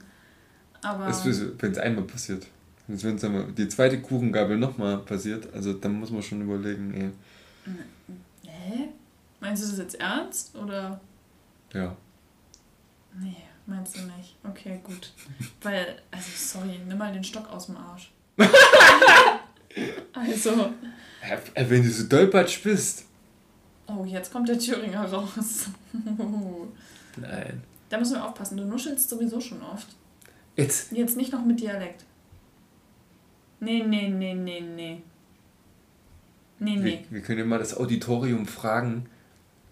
Aber. 0.82 1.06
Wenn 1.06 1.72
es 1.72 1.78
einmal 1.78 2.04
passiert. 2.04 2.46
Wenn 2.86 3.16
es 3.16 3.54
die 3.54 3.68
zweite 3.68 4.00
Kuchengabel 4.00 4.56
nochmal 4.56 4.98
passiert, 4.98 5.52
also 5.54 5.74
dann 5.74 6.00
muss 6.00 6.10
man 6.10 6.22
schon 6.22 6.42
überlegen, 6.42 6.92
ey. 6.94 7.10
Hä? 8.44 8.88
Meinst 9.38 9.62
du 9.62 9.68
das 9.68 9.78
jetzt 9.78 10.00
ernst? 10.00 10.56
Oder? 10.56 11.00
Ja. 11.72 11.96
Nee, 13.20 13.36
meinst 13.70 13.96
du 13.96 14.00
nicht. 14.02 14.36
Okay, 14.44 14.80
gut. 14.82 15.12
Weil, 15.62 16.02
also 16.10 16.30
sorry, 16.36 16.78
nimm 16.86 16.98
mal 16.98 17.12
den 17.12 17.24
Stock 17.24 17.48
aus 17.48 17.66
dem 17.66 17.76
Arsch. 17.76 18.12
also. 20.12 20.72
Wenn 21.54 21.82
du 21.82 21.90
so 21.90 22.06
dolpatsch 22.06 22.62
bist. 22.62 23.04
Oh, 23.86 24.04
jetzt 24.04 24.32
kommt 24.32 24.48
der 24.48 24.58
Thüringer 24.58 25.04
raus. 25.04 25.66
Nein. 27.16 27.62
Da 27.88 27.98
müssen 27.98 28.14
wir 28.14 28.24
aufpassen. 28.24 28.56
Du 28.56 28.64
nuschelst 28.64 29.08
sowieso 29.08 29.40
schon 29.40 29.62
oft. 29.62 29.88
Jetzt? 30.56 30.92
Jetzt 30.92 31.16
nicht 31.16 31.32
noch 31.32 31.44
mit 31.44 31.60
Dialekt. 31.60 32.04
Nee, 33.60 33.82
nee, 33.82 34.08
nee, 34.08 34.34
nee, 34.34 34.60
nee. 34.60 35.02
Nee, 36.58 36.76
nee. 36.76 36.84
Wir, 36.84 37.00
wir 37.10 37.20
können 37.22 37.38
ja 37.38 37.44
mal 37.44 37.58
das 37.58 37.76
Auditorium 37.76 38.46
fragen, 38.46 39.06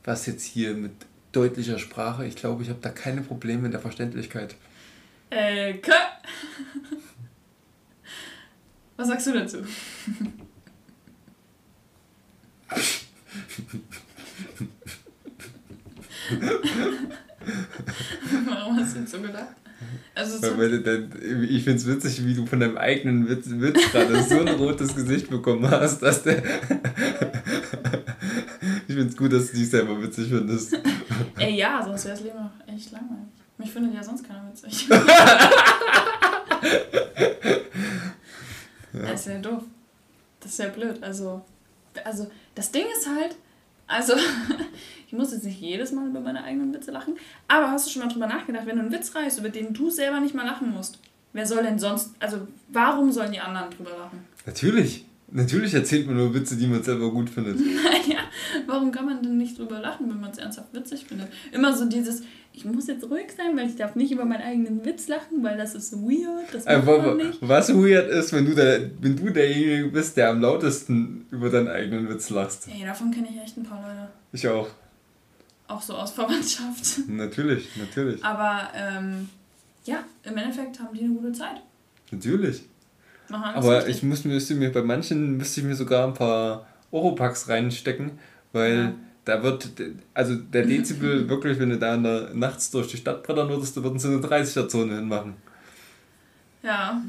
was 0.05 0.27
jetzt 0.27 0.45
hier 0.45 0.75
mit 0.75 0.93
deutlicher 1.39 1.79
Sprache, 1.79 2.27
ich 2.27 2.35
glaube, 2.35 2.65
ich 2.65 2.69
habe 2.69 2.81
da 2.81 2.91
keine 2.91 3.21
Probleme 3.23 3.67
in 3.67 3.71
der 3.71 3.81
Verständlichkeit. 3.81 4.57
Äh, 5.31 5.75
K 5.75 5.93
Was 8.97 9.07
sagst 9.07 9.29
du 9.29 9.33
dazu? 9.33 9.59
Warum 18.49 18.77
hast 18.77 18.97
du 18.97 19.01
jetzt 19.01 19.13
so 19.13 19.21
gedacht? 19.21 19.55
Also 20.15 20.39
so 20.39 20.47
ich 20.61 21.65
finde 21.65 21.79
es 21.79 21.87
witzig, 21.87 22.27
wie 22.27 22.35
du 22.35 22.45
von 22.47 22.59
deinem 22.61 22.77
eigenen 22.77 23.29
Witz, 23.29 23.47
Witz 23.47 23.93
gerade 23.93 24.23
so 24.23 24.41
ein 24.41 24.49
rotes 24.49 24.95
Gesicht 24.95 25.31
bekommen 25.31 25.71
hast, 25.71 26.01
dass 26.03 26.23
der. 26.25 26.43
ich 28.89 28.95
finde 28.95 29.09
es 29.09 29.17
gut, 29.17 29.33
dass 29.33 29.51
du 29.51 29.57
dich 29.57 29.71
selber 29.71 30.03
witzig 30.03 30.29
findest. 30.29 30.77
Ey, 31.37 31.57
ja, 31.57 31.83
sonst 31.85 32.05
wäre 32.05 32.17
das 32.17 32.25
Leben 32.25 32.39
auch 32.39 32.51
echt 32.67 32.91
langweilig. 32.91 33.29
Mich 33.59 33.71
findet 33.71 33.95
ja 33.95 34.03
sonst 34.03 34.27
keiner 34.27 34.49
witzig. 34.51 34.89
ja. 34.89 35.05
Das 38.93 39.21
ist 39.21 39.27
ja 39.27 39.39
doof. 39.39 39.63
Das 40.41 40.53
ist 40.53 40.59
ja 40.59 40.69
blöd. 40.69 41.03
Also, 41.03 41.43
also, 42.05 42.31
das 42.55 42.71
Ding 42.73 42.85
ist 42.97 43.07
halt, 43.09 43.37
also, 43.89 44.13
ich 45.07 45.13
muss 45.13 45.33
jetzt 45.33 45.45
nicht 45.45 45.61
jedes 45.61 45.93
Mal 45.93 46.07
über 46.07 46.21
meine 46.21 46.45
eigenen 46.45 46.73
Witze 46.73 46.91
lachen, 46.91 47.15
aber 47.49 47.71
hast 47.71 47.87
du 47.87 47.91
schon 47.91 48.03
mal 48.03 48.13
drüber 48.13 48.27
nachgedacht, 48.27 48.67
wenn 48.67 48.77
du 48.77 48.83
einen 48.83 48.93
Witz 48.93 49.15
reißt, 49.15 49.39
über 49.41 49.49
den 49.49 49.73
du 49.73 49.91
selber 49.91 50.21
nicht 50.21 50.35
mal 50.35 50.47
lachen 50.47 50.71
musst, 50.71 51.01
wer 51.33 51.47
soll 51.47 51.63
denn 51.63 51.79
sonst, 51.79 52.15
also 52.21 52.47
warum 52.69 53.11
sollen 53.11 53.33
die 53.33 53.41
anderen 53.41 53.71
drüber 53.71 53.91
lachen? 53.99 54.25
Natürlich. 54.47 55.05
Natürlich 55.31 55.75
erzählt 55.75 56.07
man 56.07 56.17
nur 56.17 56.33
Witze, 56.33 56.57
die 56.57 56.67
man 56.67 56.83
selber 56.83 57.11
gut 57.11 57.29
findet. 57.29 57.59
Naja, 58.09 58.21
warum 58.67 58.91
kann 58.91 59.05
man 59.05 59.23
denn 59.23 59.37
nicht 59.37 59.59
drüber 59.59 59.81
lachen, 59.81 60.09
wenn 60.09 60.21
man 60.21 60.31
es 60.31 60.39
ernsthaft 60.39 60.73
witzig 60.73 61.05
findet? 61.05 61.29
Immer 61.53 61.77
so 61.77 61.85
dieses, 61.85 62.23
ich 62.59 62.65
muss 62.65 62.89
jetzt 62.89 63.09
ruhig 63.09 63.27
sein, 63.37 63.57
weil 63.57 63.69
ich 63.69 63.77
darf 63.77 63.95
nicht 63.95 64.11
über 64.11 64.25
meinen 64.25 64.43
eigenen 64.43 64.85
Witz 64.85 65.07
lachen, 65.07 65.45
weil 65.45 65.57
das 65.57 65.77
ist 65.77 65.93
weird, 65.93 66.53
das 66.53 66.65
macht 66.65 66.87
man 66.87 67.17
nicht. 67.17 67.39
Was 67.41 67.73
weird 67.73 68.11
ist, 68.11 68.33
wenn 68.33 68.47
du, 68.47 68.55
der, 68.57 68.91
wenn 69.01 69.17
du 69.17 69.31
derjenige 69.31 69.89
bist, 69.91 70.17
der 70.17 70.31
am 70.31 70.41
lautesten 70.41 71.27
über 71.31 71.51
deinen 71.51 71.69
eigenen 71.69 72.09
Witz 72.09 72.31
lachst. 72.31 72.69
Ey, 72.69 72.85
davon 72.85 73.13
kenne 73.13 73.29
ich 73.31 73.41
echt 73.41 73.57
ein 73.57 73.63
paar 73.63 73.81
Leute. 73.81 74.09
Ich 74.33 74.49
auch. 74.49 74.69
Auch 75.69 75.81
so 75.81 75.95
aus 75.95 76.11
Verwandtschaft. 76.11 76.99
Natürlich, 77.09 77.77
natürlich. 77.77 78.25
Aber 78.25 78.71
ähm, 78.75 79.29
ja, 79.85 80.03
im 80.25 80.37
Endeffekt 80.37 80.81
haben 80.81 80.97
die 80.97 81.05
eine 81.05 81.15
gute 81.15 81.33
Zeit. 81.33 81.61
Natürlich. 82.11 82.63
Aber 83.29 83.87
ich 83.87 84.03
muss, 84.03 84.25
müsste 84.25 84.55
mir 84.55 84.73
bei 84.73 84.83
manchen 84.83 85.37
müsste 85.37 85.61
ich 85.61 85.67
mir 85.67 85.77
sogar 85.77 86.09
ein 86.09 86.15
paar 86.15 86.67
Oropax 86.91 87.49
reinstecken, 87.49 88.13
weil 88.53 88.77
ja. 88.77 88.95
Da 89.29 89.43
wird, 89.43 89.69
also 90.15 90.37
der 90.37 90.65
Dezibel 90.65 91.29
wirklich, 91.29 91.59
wenn 91.59 91.69
du 91.69 91.79
da 91.79 91.95
in 91.95 92.03
der, 92.03 92.31
nachts 92.33 92.71
durch 92.71 92.89
die 92.89 92.97
Stadt 92.97 93.23
brettern 93.23 93.51
würdest, 93.51 93.77
da 93.77 93.83
würden 93.83 93.99
sie 93.99 94.09
eine 94.09 94.19
30er-Zone 94.19 94.97
hinmachen. 94.97 95.35
Ja. 96.63 97.03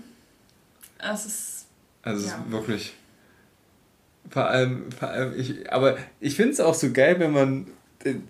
Es 0.98 1.26
ist. 1.26 1.66
Also 2.02 2.28
ja. 2.28 2.34
ist 2.34 2.52
wirklich. 2.52 2.94
Vor 4.30 4.46
allem, 4.46 4.92
vor 4.92 5.08
allem 5.08 5.40
ich, 5.40 5.72
aber 5.72 5.98
ich 6.20 6.36
finde 6.36 6.52
es 6.52 6.60
auch 6.60 6.74
so 6.74 6.92
geil, 6.92 7.20
wenn 7.20 7.32
man. 7.32 7.68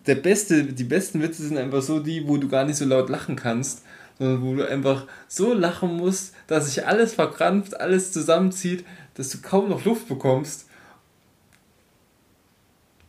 Der 0.05 0.15
beste, 0.15 0.63
die 0.63 0.83
besten 0.83 1.21
Witze 1.21 1.43
sind 1.43 1.57
einfach 1.57 1.83
so 1.83 1.99
die, 1.99 2.27
wo 2.27 2.37
du 2.37 2.47
gar 2.47 2.65
nicht 2.65 2.77
so 2.77 2.85
laut 2.85 3.07
lachen 3.09 3.35
kannst, 3.35 3.83
sondern 4.17 4.41
wo 4.41 4.55
du 4.55 4.67
einfach 4.67 5.05
so 5.27 5.53
lachen 5.53 5.95
musst, 5.95 6.33
dass 6.47 6.65
sich 6.65 6.87
alles 6.87 7.13
verkrampft, 7.13 7.79
alles 7.79 8.11
zusammenzieht, 8.11 8.83
dass 9.13 9.29
du 9.29 9.39
kaum 9.41 9.69
noch 9.69 9.85
Luft 9.85 10.07
bekommst 10.07 10.68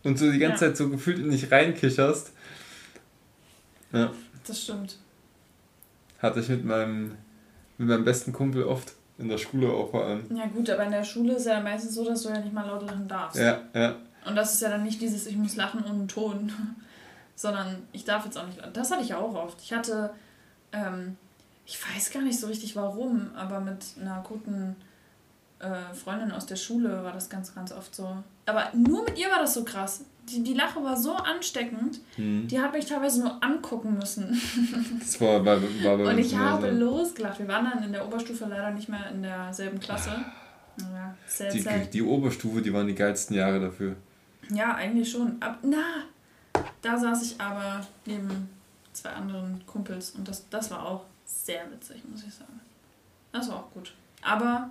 und 0.05 0.19
so 0.19 0.31
die 0.31 0.39
ganze 0.39 0.65
ja. 0.65 0.71
Zeit 0.71 0.77
so 0.77 0.89
gefühlt 0.89 1.25
nicht 1.27 1.51
reinkicherst. 1.51 2.33
Ja. 3.93 4.13
Das 4.47 4.63
stimmt. 4.63 4.99
Hatte 6.19 6.41
ich 6.41 6.49
mit 6.49 6.65
meinem, 6.65 7.17
mit 7.79 7.89
meinem 7.89 8.05
besten 8.05 8.33
Kumpel 8.33 8.65
oft. 8.65 8.95
In 9.19 9.29
der 9.29 9.37
Schule 9.37 9.69
auch 9.71 9.91
vor 9.91 10.07
allem. 10.07 10.25
Ja 10.35 10.47
gut, 10.47 10.71
aber 10.71 10.85
in 10.85 10.93
der 10.93 11.05
Schule 11.05 11.35
ist 11.35 11.45
ja 11.45 11.61
meistens 11.61 11.95
so, 11.95 12.07
dass 12.07 12.23
du 12.23 12.31
ja 12.31 12.41
nicht 12.41 12.55
mal 12.55 12.67
laut 12.67 12.87
lachen 12.87 13.07
darfst. 13.07 13.39
Ja, 13.39 13.61
ja. 13.75 13.97
Und 14.27 14.35
das 14.35 14.55
ist 14.55 14.63
ja 14.63 14.71
dann 14.71 14.83
nicht 14.83 15.03
dieses, 15.03 15.27
ich 15.27 15.37
muss 15.37 15.57
lachen 15.57 15.85
ohne 15.85 16.07
Ton, 16.07 16.51
sondern 17.35 17.83
ich 17.93 18.07
darf 18.07 18.25
jetzt 18.25 18.39
auch 18.39 18.47
nicht. 18.47 18.59
Das 18.73 18.91
hatte 18.91 19.03
ich 19.03 19.13
auch 19.13 19.35
oft. 19.35 19.61
Ich 19.61 19.75
hatte 19.75 20.15
ähm, 20.73 21.17
ich 21.67 21.79
weiß 21.89 22.11
gar 22.11 22.23
nicht 22.23 22.41
so 22.41 22.47
richtig 22.47 22.75
warum, 22.77 23.31
aber 23.37 23.61
mit 23.61 23.85
einer 24.01 24.23
guten 24.27 24.77
äh, 25.61 25.95
Freundin 25.95 26.33
aus 26.33 26.47
der 26.47 26.57
Schule 26.57 27.05
war 27.05 27.13
das 27.13 27.29
ganz, 27.29 27.55
ganz 27.55 27.73
oft 27.73 27.95
so. 27.95 28.17
Aber 28.51 28.77
nur 28.77 29.05
mit 29.05 29.19
ihr 29.19 29.31
war 29.31 29.39
das 29.39 29.55
so 29.55 29.65
krass. 29.65 30.05
Die, 30.29 30.43
die 30.43 30.55
Lache 30.55 30.83
war 30.83 30.97
so 30.97 31.15
ansteckend, 31.15 32.01
mhm. 32.17 32.47
die 32.47 32.61
hat 32.61 32.73
mich 32.73 32.87
teilweise 32.87 33.21
nur 33.21 33.43
angucken 33.43 33.97
müssen. 33.99 34.41
das 34.99 35.21
war, 35.21 35.45
war, 35.45 35.61
war 35.61 35.97
bei 35.97 36.11
Und 36.13 36.19
ich 36.19 36.37
habe 36.37 36.71
losgelacht. 36.71 37.39
Wir 37.39 37.49
waren 37.49 37.65
dann 37.65 37.83
in 37.83 37.93
der 37.93 38.07
Oberstufe 38.07 38.47
leider 38.47 38.71
nicht 38.71 38.89
mehr 38.89 39.11
in 39.11 39.23
derselben 39.23 39.81
Klasse. 39.81 40.11
Ja, 40.79 41.15
sad, 41.27 41.53
die, 41.53 41.61
sad. 41.61 41.93
die 41.93 42.03
Oberstufe, 42.03 42.63
die 42.63 42.73
waren 42.73 42.87
die 42.87 42.95
geilsten 42.95 43.37
Jahre 43.37 43.61
dafür. 43.61 43.97
Ja, 44.51 44.75
eigentlich 44.75 45.11
schon. 45.11 45.37
Ab, 45.41 45.59
na, 45.63 46.05
da 46.83 46.99
saß 46.99 47.23
ich 47.23 47.41
aber 47.41 47.87
neben 48.07 48.49
zwei 48.93 49.11
anderen 49.11 49.63
Kumpels 49.67 50.11
und 50.11 50.27
das, 50.27 50.49
das 50.49 50.71
war 50.71 50.87
auch 50.87 51.05
sehr 51.25 51.71
witzig, 51.71 52.03
muss 52.09 52.25
ich 52.25 52.35
sagen. 52.35 52.61
Das 53.33 53.49
war 53.49 53.57
auch 53.57 53.71
gut. 53.73 53.93
Aber, 54.23 54.71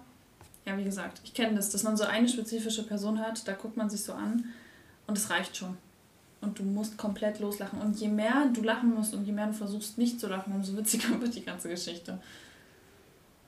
ja, 0.70 0.78
wie 0.78 0.84
gesagt, 0.84 1.22
ich 1.24 1.34
kenne 1.34 1.56
das, 1.56 1.72
dass 1.72 1.84
man 1.84 1.98
so 1.98 2.04
eine 2.04 2.30
spezifische 2.30 2.84
Person 2.84 3.20
hat, 3.20 3.48
da 3.48 3.54
guckt 3.54 3.76
man 3.76 3.90
sich 3.90 4.04
so 4.04 4.14
an 4.14 4.46
und 5.08 5.18
es 5.18 5.30
reicht 5.30 5.58
schon. 5.58 5.78
Und 6.42 6.60
du 6.60 6.64
musst 6.64 6.98
komplett 6.98 7.40
loslachen. 7.40 7.82
Und 7.82 8.00
je 8.00 8.08
mehr 8.08 8.46
du 8.54 8.62
lachen 8.62 8.94
musst 8.94 9.14
und 9.14 9.26
je 9.26 9.32
mehr 9.32 9.48
du 9.48 9.54
versuchst 9.54 9.98
nicht 9.98 10.20
zu 10.20 10.28
lachen, 10.28 10.54
umso 10.54 10.78
witziger 10.78 11.20
wird 11.22 11.36
die 11.36 11.44
ganze 11.44 11.70
Geschichte. 11.70 12.20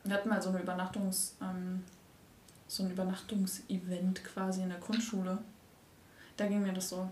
Wir 0.03 0.15
hatten 0.15 0.29
mal 0.29 0.41
so 0.41 0.49
eine 0.49 0.61
Übernachtungs, 0.61 1.35
ähm, 1.41 1.83
so 2.67 2.83
ein 2.83 2.91
Übernachtungsevent 2.91 4.23
quasi 4.25 4.63
in 4.63 4.69
der 4.69 4.79
Grundschule. 4.79 5.37
Da 6.37 6.47
ging 6.47 6.63
mir 6.63 6.73
das 6.73 6.89
so. 6.89 7.09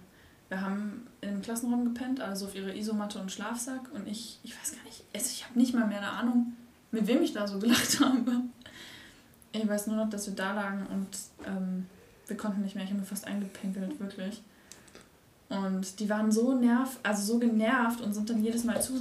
Wir 0.50 0.60
haben 0.60 1.06
im 1.22 1.42
Klassenraum 1.44 1.86
gepennt, 1.86 2.20
also 2.20 2.48
auf 2.48 2.56
ihre 2.56 2.76
Isomatte 2.76 3.20
und 3.20 3.32
Schlafsack. 3.32 3.92
Und 3.94 4.08
ich, 4.08 4.40
ich 4.44 4.60
weiß 4.60 4.72
gar 4.74 4.84
nicht, 4.84 5.04
also 5.14 5.30
ich 5.32 5.46
habe 5.46 5.60
nicht 5.60 5.76
mal 5.76 5.86
mehr 5.86 6.00
eine 6.00 6.10
Ahnung, 6.10 6.54
mit 6.92 7.06
wem 7.06 7.22
ich 7.22 7.34
da 7.34 7.48
so 7.48 7.60
gelacht 7.60 8.00
habe. 8.04 8.42
Ich 9.52 9.68
weiß 9.68 9.88
nur 9.88 9.96
noch, 9.96 10.10
dass 10.10 10.28
wir 10.28 10.36
da 10.36 10.54
lagen 10.54 10.86
und 10.88 11.08
ähm, 11.48 11.88
wir 12.28 12.38
konnten 12.38 12.62
nicht 12.62 12.76
mehr. 12.76 12.84
Ich 12.84 12.92
habe 12.92 13.00
mir 13.00 13.06
fast 13.06 13.26
eingepinkelt, 13.26 14.00
wirklich. 14.00 14.42
Und 15.50 16.00
die 16.00 16.10
waren 16.10 16.32
so 16.32 16.54
nerv, 16.54 17.00
also 17.02 17.34
so 17.34 17.40
genervt 17.40 18.02
und 18.02 18.14
sind 18.14 18.30
dann 18.30 18.44
jedes 18.44 18.64
Mal 18.64 18.80
zu 18.82 18.94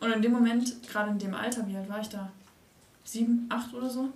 und 0.00 0.12
in 0.12 0.22
dem 0.22 0.32
Moment, 0.32 0.88
gerade 0.88 1.10
in 1.10 1.18
dem 1.18 1.34
Alter, 1.34 1.66
wie 1.66 1.76
alt 1.76 1.88
war 1.88 2.00
ich 2.00 2.08
da? 2.08 2.30
Sieben, 3.04 3.46
acht 3.48 3.74
oder 3.74 3.90
so? 3.90 4.08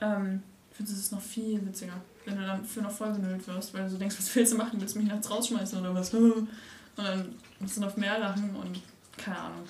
Ähm, 0.00 0.42
ich 0.70 0.76
finde, 0.76 0.92
es 0.92 0.98
ist 0.98 1.12
noch 1.12 1.20
viel 1.20 1.64
witziger 1.66 2.00
wenn 2.24 2.36
du 2.36 2.46
dann 2.46 2.64
für 2.64 2.80
eine 2.80 2.90
Folge 2.90 3.20
genölt 3.20 3.46
wirst, 3.46 3.74
weil 3.74 3.84
du 3.84 3.90
so 3.90 3.98
denkst, 3.98 4.16
was 4.18 4.34
willst 4.34 4.52
du 4.52 4.56
machen? 4.56 4.80
Willst 4.80 4.94
du 4.94 5.00
mich 5.00 5.08
nachts 5.08 5.30
rausschmeißen 5.30 5.80
oder 5.80 5.94
was? 5.94 6.12
Und 6.14 6.48
dann 6.96 7.34
musst 7.58 7.76
du 7.76 7.80
noch 7.80 7.96
mehr 7.96 8.18
lachen 8.18 8.54
und 8.56 8.78
keine 9.16 9.38
Ahnung. 9.38 9.62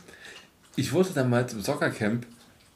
Ich 0.75 0.93
wurde 0.93 1.11
dann 1.11 1.31
mal 1.31 1.49
zum 1.49 1.61
Soccercamp, 1.61 2.27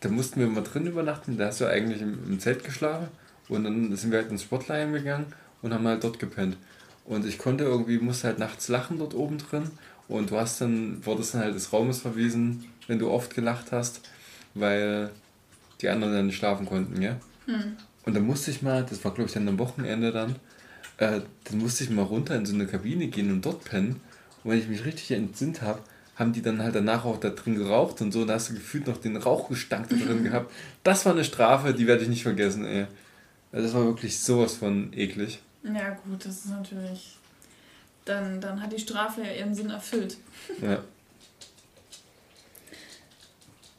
da 0.05 0.11
mussten 0.11 0.39
wir 0.39 0.47
mal 0.47 0.63
drin 0.63 0.87
übernachten, 0.87 1.39
da 1.39 1.47
hast 1.47 1.61
du 1.61 1.67
eigentlich 1.67 2.03
im, 2.03 2.19
im 2.29 2.39
Zelt 2.39 2.63
geschlafen 2.63 3.09
Und 3.49 3.65
dann 3.65 3.97
sind 3.97 4.11
wir 4.11 4.19
halt 4.19 4.31
ins 4.31 4.43
Sportline 4.43 4.93
gegangen 4.93 5.27
und 5.63 5.73
haben 5.73 5.87
halt 5.87 6.05
dort 6.05 6.19
gepennt. 6.19 6.57
Und 7.07 7.27
ich 7.27 7.39
konnte 7.39 7.65
irgendwie, 7.65 7.99
musste 7.99 8.29
halt 8.29 8.39
nachts 8.39 8.69
lachen 8.69 8.99
dort 8.99 9.15
oben 9.15 9.39
drin. 9.39 9.71
Und 10.07 10.31
du 10.31 10.37
hast 10.37 10.61
dann, 10.61 11.05
wurdest 11.07 11.35
dann 11.35 11.43
halt 11.43 11.55
des 11.55 11.73
Raumes 11.73 12.01
verwiesen, 12.01 12.67
wenn 12.87 12.99
du 12.99 13.11
oft 13.11 13.35
gelacht 13.35 13.73
hast, 13.73 14.03
weil 14.55 15.11
die 15.81 15.89
anderen 15.89 16.13
dann 16.15 16.27
nicht 16.27 16.37
schlafen 16.37 16.67
konnten, 16.67 17.01
ja. 17.01 17.17
Hm. 17.47 17.77
Und 18.05 18.15
dann 18.15 18.27
musste 18.27 18.51
ich 18.51 18.61
mal, 18.61 18.85
das 18.85 19.03
war 19.05 19.15
glaube 19.15 19.29
ich 19.29 19.35
dann 19.35 19.49
am 19.49 19.59
Wochenende 19.59 20.13
dann, 20.13 20.37
äh, 20.99 21.21
dann 21.45 21.59
musste 21.59 21.85
ich 21.85 21.91
mal 21.91 22.03
runter 22.03 22.37
in 22.37 22.45
so 22.45 22.55
eine 22.55 22.67
Kabine 22.67 23.09
gehen 23.09 23.33
und 23.33 23.45
dort 23.45 23.65
pennen. 23.65 24.01
Und 24.43 24.51
wenn 24.51 24.59
ich 24.59 24.69
mich 24.69 24.85
richtig 24.85 25.13
entsinnt 25.13 25.63
habe, 25.63 25.81
haben 26.17 26.33
die 26.33 26.43
dann 26.43 26.63
halt 26.63 26.75
danach 26.75 27.05
auch 27.05 27.19
da 27.19 27.31
drin 27.31 27.57
geraucht 27.57 28.01
und 28.01 28.13
so. 28.13 28.23
Und 28.23 28.29
da 28.29 28.35
hast 28.35 28.51
du 28.51 28.55
gefühlt 28.55 28.87
noch 28.87 28.99
den 28.99 29.17
Rauchgestank 29.17 29.89
da 29.89 29.97
drin 29.97 30.25
gehabt. 30.31 30.53
Das 30.83 31.05
war 31.05 31.13
eine 31.13 31.25
Strafe, 31.25 31.75
die 31.75 31.87
werde 31.87 32.03
ich 32.03 32.09
nicht 32.09 32.23
vergessen, 32.23 32.65
ey. 32.65 32.87
Also 33.53 33.67
das 33.67 33.75
war 33.75 33.85
wirklich 33.85 34.19
sowas 34.19 34.55
von 34.55 34.93
eklig. 34.93 35.41
Ja, 35.63 35.91
gut, 35.91 36.25
das 36.25 36.45
ist 36.45 36.51
natürlich. 36.51 37.17
Dann, 38.05 38.41
dann 38.41 38.61
hat 38.61 38.73
die 38.73 38.79
Strafe 38.79 39.23
ja 39.23 39.33
ihren 39.33 39.55
Sinn 39.55 39.71
erfüllt. 39.71 40.17
Ja. 40.61 40.83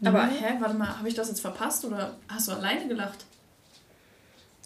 Aber, 0.04 0.24
mhm. 0.26 0.32
hä, 0.32 0.56
warte 0.60 0.76
mal, 0.76 0.98
habe 0.98 1.08
ich 1.08 1.14
das 1.14 1.30
jetzt 1.30 1.40
verpasst 1.40 1.86
oder 1.86 2.18
hast 2.28 2.48
du 2.48 2.52
alleine 2.52 2.88
gelacht? 2.88 3.26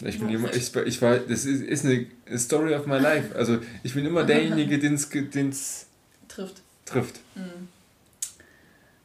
Ich 0.01 0.19
bin 0.19 0.29
immer, 0.29 0.53
ich, 0.53 0.73
ich 0.75 1.01
war, 1.01 1.17
das 1.17 1.45
ist, 1.45 1.61
ist 1.61 1.85
eine 1.85 2.07
Story 2.37 2.73
of 2.73 2.85
my 2.85 2.97
life. 2.97 3.35
Also 3.35 3.59
ich 3.83 3.93
bin 3.93 4.05
immer 4.05 4.23
derjenige, 4.23 4.79
den 4.79 4.93
es 4.95 5.87
trifft. 6.27 6.61
Trifft. 6.89 7.19
Mhm. 7.35 7.67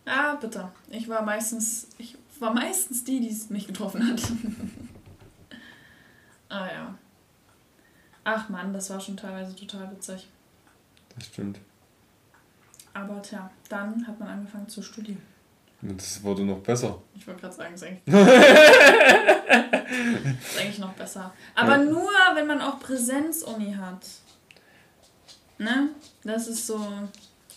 Ah, 0.07 0.35
bitte. 0.35 0.70
Ich 0.91 1.09
war 1.09 1.22
meistens, 1.22 1.89
ich 1.99 2.16
war 2.39 2.53
meistens 2.53 3.05
die, 3.05 3.20
die 3.20 3.30
es 3.30 3.49
mich 3.51 3.66
getroffen 3.66 4.07
hat. 4.07 4.20
ah 6.49 6.66
ja. 6.66 6.95
Ach 8.24 8.49
man, 8.49 8.72
das 8.72 8.89
war 8.91 9.01
schon 9.01 9.16
teilweise 9.16 9.55
total 9.55 9.89
witzig. 9.91 10.28
Das 11.14 11.26
stimmt. 11.26 11.61
Aber 12.93 13.22
tja, 13.22 13.51
dann 13.68 14.05
hat 14.07 14.18
man 14.20 14.28
angefangen 14.28 14.68
zu 14.68 14.82
studieren. 14.82 15.22
Und 15.82 16.01
das 16.01 16.22
wurde 16.22 16.45
noch 16.45 16.61
besser. 16.61 17.03
Ich 17.14 17.26
wollte 17.26 17.41
gerade 17.43 17.55
sagen, 17.55 17.74
es 17.74 17.82
ist 17.82 17.89
eigentlich, 17.89 18.07
ist 20.47 20.59
eigentlich 20.59 20.78
noch 20.78 20.95
besser. 20.95 21.35
Aber 21.55 21.76
ja. 21.76 21.85
nur, 21.85 22.11
wenn 22.35 22.47
man 22.47 22.62
auch 22.62 22.80
Präsenzuni 22.80 23.74
hat. 23.74 24.07
Ne? 25.59 25.91
Das 26.22 26.49
ist 26.49 26.66
so. 26.66 26.80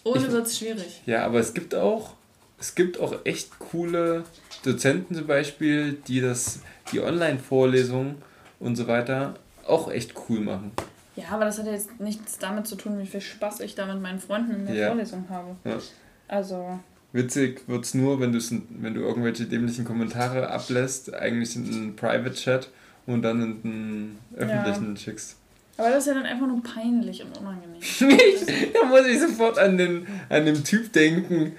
Ohne 0.08 0.32
wird 0.32 0.48
es 0.48 0.58
schwierig. 0.58 1.02
Ja, 1.06 1.26
aber 1.26 1.40
es 1.40 1.54
gibt 1.54 1.76
auch, 1.76 2.16
es 2.60 2.76
gibt 2.76 3.00
auch 3.00 3.26
echt 3.26 3.60
coole 3.60 4.24
Dozenten 4.64 5.16
zum 5.16 5.28
Beispiel, 5.28 5.94
die 6.08 6.22
das, 6.22 6.60
die 6.92 7.02
Online-Vorlesungen 7.02 8.16
und 8.60 8.76
so 8.76 8.88
weiter 8.88 9.36
auch 9.66 9.92
echt 9.92 10.14
cool 10.30 10.40
machen. 10.40 10.72
Ja, 11.16 11.26
aber 11.32 11.46
das 11.46 11.58
hat 11.58 11.66
ja 11.66 11.74
jetzt 11.74 12.00
nichts 12.00 12.38
damit 12.38 12.68
zu 12.68 12.76
tun, 12.76 13.00
wie 13.00 13.08
viel 13.08 13.22
Spaß 13.22 13.62
ich 13.62 13.76
da 13.76 13.86
mit 13.86 14.02
meinen 14.02 14.20
Freunden 14.20 14.52
in 14.52 14.66
der 14.66 14.76
ja. 14.76 14.88
Vorlesung 14.88 15.26
habe. 15.30 15.56
Ja. 15.66 15.80
Also. 16.28 16.80
Witzig 17.12 17.68
wird 17.68 17.86
es 17.86 17.94
nur, 17.94 18.20
wenn, 18.20 18.34
wenn 18.34 18.94
du 18.94 19.02
irgendwelche 19.02 19.46
dämlichen 19.46 19.86
Kommentare 19.86 20.50
ablässt, 20.50 21.14
eigentlich 21.14 21.56
in 21.56 21.66
einen 21.66 21.96
Private-Chat 21.96 22.70
und 23.08 23.22
dann 23.24 23.42
in 23.42 23.62
einen 23.64 24.20
öffentlichen 24.36 24.96
ja. 24.96 24.98
schickst. 24.98 25.38
Aber 25.78 25.90
das 25.90 26.00
ist 26.00 26.08
ja 26.08 26.16
dann 26.16 26.26
einfach 26.26 26.48
nur 26.48 26.62
peinlich 26.64 27.24
und 27.24 27.38
unangenehm. 27.38 27.80
da 28.74 28.86
muss 28.86 29.06
ich 29.06 29.20
sofort 29.20 29.60
an 29.60 29.78
den, 29.78 30.08
an 30.30 30.46
den 30.46 30.64
Typ 30.64 30.92
denken, 30.92 31.56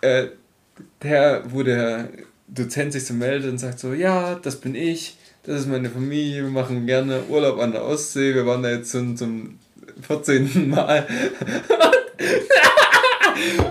äh, 0.00 0.26
der, 1.02 1.44
wo 1.46 1.62
der 1.62 2.08
Dozent 2.48 2.92
sich 2.92 3.06
so 3.06 3.14
meldet 3.14 3.50
und 3.50 3.58
sagt 3.58 3.78
so, 3.78 3.92
ja, 3.94 4.34
das 4.34 4.56
bin 4.60 4.74
ich, 4.74 5.16
das 5.44 5.60
ist 5.60 5.68
meine 5.68 5.88
Familie, 5.88 6.42
wir 6.42 6.50
machen 6.50 6.86
gerne 6.86 7.22
Urlaub 7.28 7.60
an 7.60 7.72
der 7.72 7.84
Ostsee, 7.84 8.34
wir 8.34 8.44
waren 8.46 8.62
da 8.62 8.70
jetzt 8.70 8.90
zum, 8.90 9.16
zum 9.16 9.58
14. 10.06 10.68
Mal. 10.68 11.06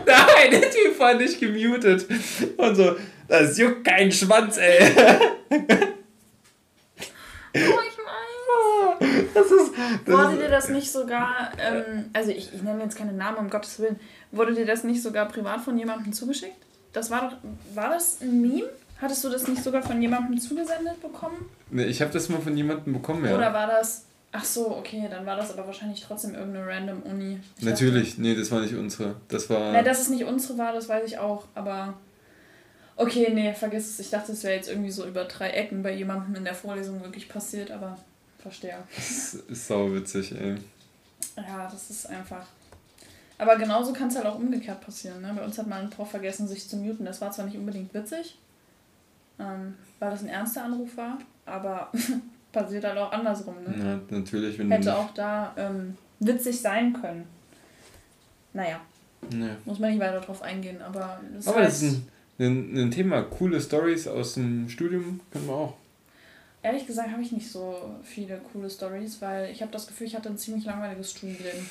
Nein, 0.05 0.51
der 0.51 0.71
Typ 0.71 0.97
war 0.97 1.13
nicht 1.13 1.39
gemutet. 1.39 2.05
Und 2.57 2.75
so, 2.75 2.95
das 3.27 3.57
juckt 3.57 3.85
keinen 3.85 4.11
Schwanz, 4.11 4.57
ey. 4.57 4.79
Oh, 7.53 7.59
ich 7.59 7.97
weiß. 7.97 9.20
Das 9.33 9.45
ist, 9.45 9.71
das 10.05 10.17
Wurde 10.17 10.37
dir 10.37 10.49
das 10.49 10.69
nicht 10.69 10.91
sogar, 10.91 11.51
ähm, 11.57 12.09
also 12.13 12.31
ich, 12.31 12.53
ich 12.53 12.61
nenne 12.61 12.83
jetzt 12.83 12.97
keine 12.97 13.13
Namen, 13.13 13.37
um 13.37 13.49
Gottes 13.49 13.79
Willen, 13.79 13.99
wurde 14.31 14.53
dir 14.53 14.65
das 14.65 14.83
nicht 14.83 15.01
sogar 15.01 15.27
privat 15.27 15.61
von 15.61 15.77
jemandem 15.77 16.13
zugeschickt? 16.13 16.55
Das 16.93 17.09
war 17.09 17.29
doch, 17.29 17.37
war 17.75 17.89
das 17.89 18.21
ein 18.21 18.41
Meme? 18.41 18.69
Hattest 19.01 19.23
du 19.23 19.29
das 19.29 19.47
nicht 19.47 19.63
sogar 19.63 19.81
von 19.81 19.99
jemandem 19.99 20.39
zugesendet 20.39 21.01
bekommen? 21.01 21.49
Nee, 21.71 21.85
ich 21.85 22.01
habe 22.01 22.11
das 22.11 22.29
mal 22.29 22.39
von 22.39 22.55
jemandem 22.55 22.93
bekommen, 22.93 23.25
ja. 23.25 23.35
Oder 23.35 23.51
war 23.51 23.67
das. 23.67 24.05
Ach 24.33 24.45
so, 24.45 24.77
okay, 24.77 25.07
dann 25.09 25.25
war 25.25 25.35
das 25.35 25.51
aber 25.51 25.65
wahrscheinlich 25.65 26.01
trotzdem 26.01 26.35
irgendeine 26.35 26.67
random 26.67 27.01
Uni. 27.01 27.39
Ich 27.57 27.65
Natürlich, 27.65 28.11
dachte, 28.11 28.21
nee, 28.21 28.35
das 28.35 28.51
war 28.51 28.61
nicht 28.61 28.75
unsere. 28.75 29.15
Das 29.27 29.49
war. 29.49 29.71
Nee, 29.71 29.83
dass 29.83 30.01
es 30.01 30.09
nicht 30.09 30.23
unsere 30.23 30.57
war, 30.57 30.71
das 30.73 30.87
weiß 30.87 31.05
ich 31.07 31.17
auch, 31.17 31.45
aber. 31.55 31.95
Okay, 32.95 33.31
nee, 33.33 33.53
vergiss 33.53 33.89
es. 33.89 33.99
Ich 33.99 34.11
dachte, 34.11 34.33
es 34.33 34.43
wäre 34.43 34.53
jetzt 34.53 34.69
irgendwie 34.69 34.91
so 34.91 35.05
über 35.07 35.23
drei 35.23 35.49
Ecken 35.49 35.81
bei 35.81 35.93
jemandem 35.93 36.35
in 36.35 36.43
der 36.43 36.53
Vorlesung 36.53 37.01
wirklich 37.01 37.27
passiert, 37.27 37.71
aber 37.71 37.97
verstehe. 38.41 38.77
Das 38.95 39.33
ist 39.33 39.67
sau 39.67 39.93
witzig, 39.93 40.33
ey. 40.33 40.55
Ja, 41.37 41.69
das 41.71 41.89
ist 41.89 42.07
einfach. 42.07 42.45
Aber 43.37 43.55
genauso 43.55 43.93
kann 43.93 44.07
es 44.07 44.15
halt 44.15 44.25
auch 44.25 44.37
umgekehrt 44.37 44.81
passieren. 44.81 45.21
Ne? 45.21 45.33
Bei 45.35 45.43
uns 45.43 45.57
hat 45.57 45.67
mal 45.67 45.81
ein 45.81 45.89
Prof 45.89 46.11
vergessen, 46.11 46.47
sich 46.47 46.67
zu 46.67 46.77
muten. 46.77 47.05
Das 47.05 47.21
war 47.21 47.31
zwar 47.31 47.45
nicht 47.45 47.57
unbedingt 47.57 47.93
witzig, 47.93 48.37
ähm, 49.39 49.75
weil 49.99 50.11
das 50.11 50.21
ein 50.21 50.29
ernster 50.29 50.63
Anruf 50.63 50.95
war, 50.97 51.17
aber 51.45 51.91
passiert 52.51 52.83
halt 52.83 52.97
auch 52.97 53.11
andersrum. 53.11 53.55
Ne? 53.63 53.75
Ja, 53.77 54.15
natürlich. 54.15 54.59
Wenn 54.59 54.69
Hätte 54.71 54.95
auch 54.95 55.13
da 55.13 55.53
ähm, 55.57 55.97
witzig 56.19 56.61
sein 56.61 56.93
können. 56.93 57.25
Naja. 58.53 58.79
Ja. 59.31 59.57
Muss 59.65 59.79
man 59.79 59.91
nicht 59.91 59.99
weiter 59.99 60.19
drauf 60.19 60.41
eingehen, 60.41 60.81
aber 60.81 61.19
das, 61.33 61.47
aber 61.47 61.61
das 61.61 61.81
ist 61.81 62.01
ein, 62.39 62.45
ein, 62.45 62.77
ein 62.77 62.91
Thema. 62.91 63.21
Coole 63.23 63.61
Stories 63.61 64.07
aus 64.07 64.33
dem 64.33 64.67
Studium 64.69 65.19
können 65.31 65.47
wir 65.47 65.53
auch. 65.53 65.73
Ehrlich 66.63 66.85
gesagt 66.85 67.11
habe 67.11 67.23
ich 67.23 67.31
nicht 67.31 67.51
so 67.51 67.95
viele 68.03 68.39
coole 68.51 68.69
Stories, 68.69 69.19
weil 69.21 69.49
ich 69.49 69.61
habe 69.61 69.71
das 69.71 69.87
Gefühl, 69.87 70.07
ich 70.07 70.15
hatte 70.15 70.29
ein 70.29 70.37
ziemlich 70.37 70.65
langweiliges 70.65 71.11
Studienleben. 71.11 71.67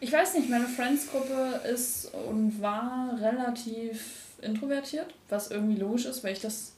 Ich 0.00 0.12
weiß 0.12 0.34
nicht, 0.34 0.48
meine 0.48 0.66
Friends-Gruppe 0.66 1.60
ist 1.70 2.14
und 2.14 2.60
war 2.60 3.18
relativ 3.20 4.26
introvertiert, 4.40 5.12
was 5.28 5.50
irgendwie 5.50 5.76
logisch 5.76 6.06
ist, 6.06 6.24
weil 6.24 6.32
ich 6.32 6.40
das. 6.40 6.72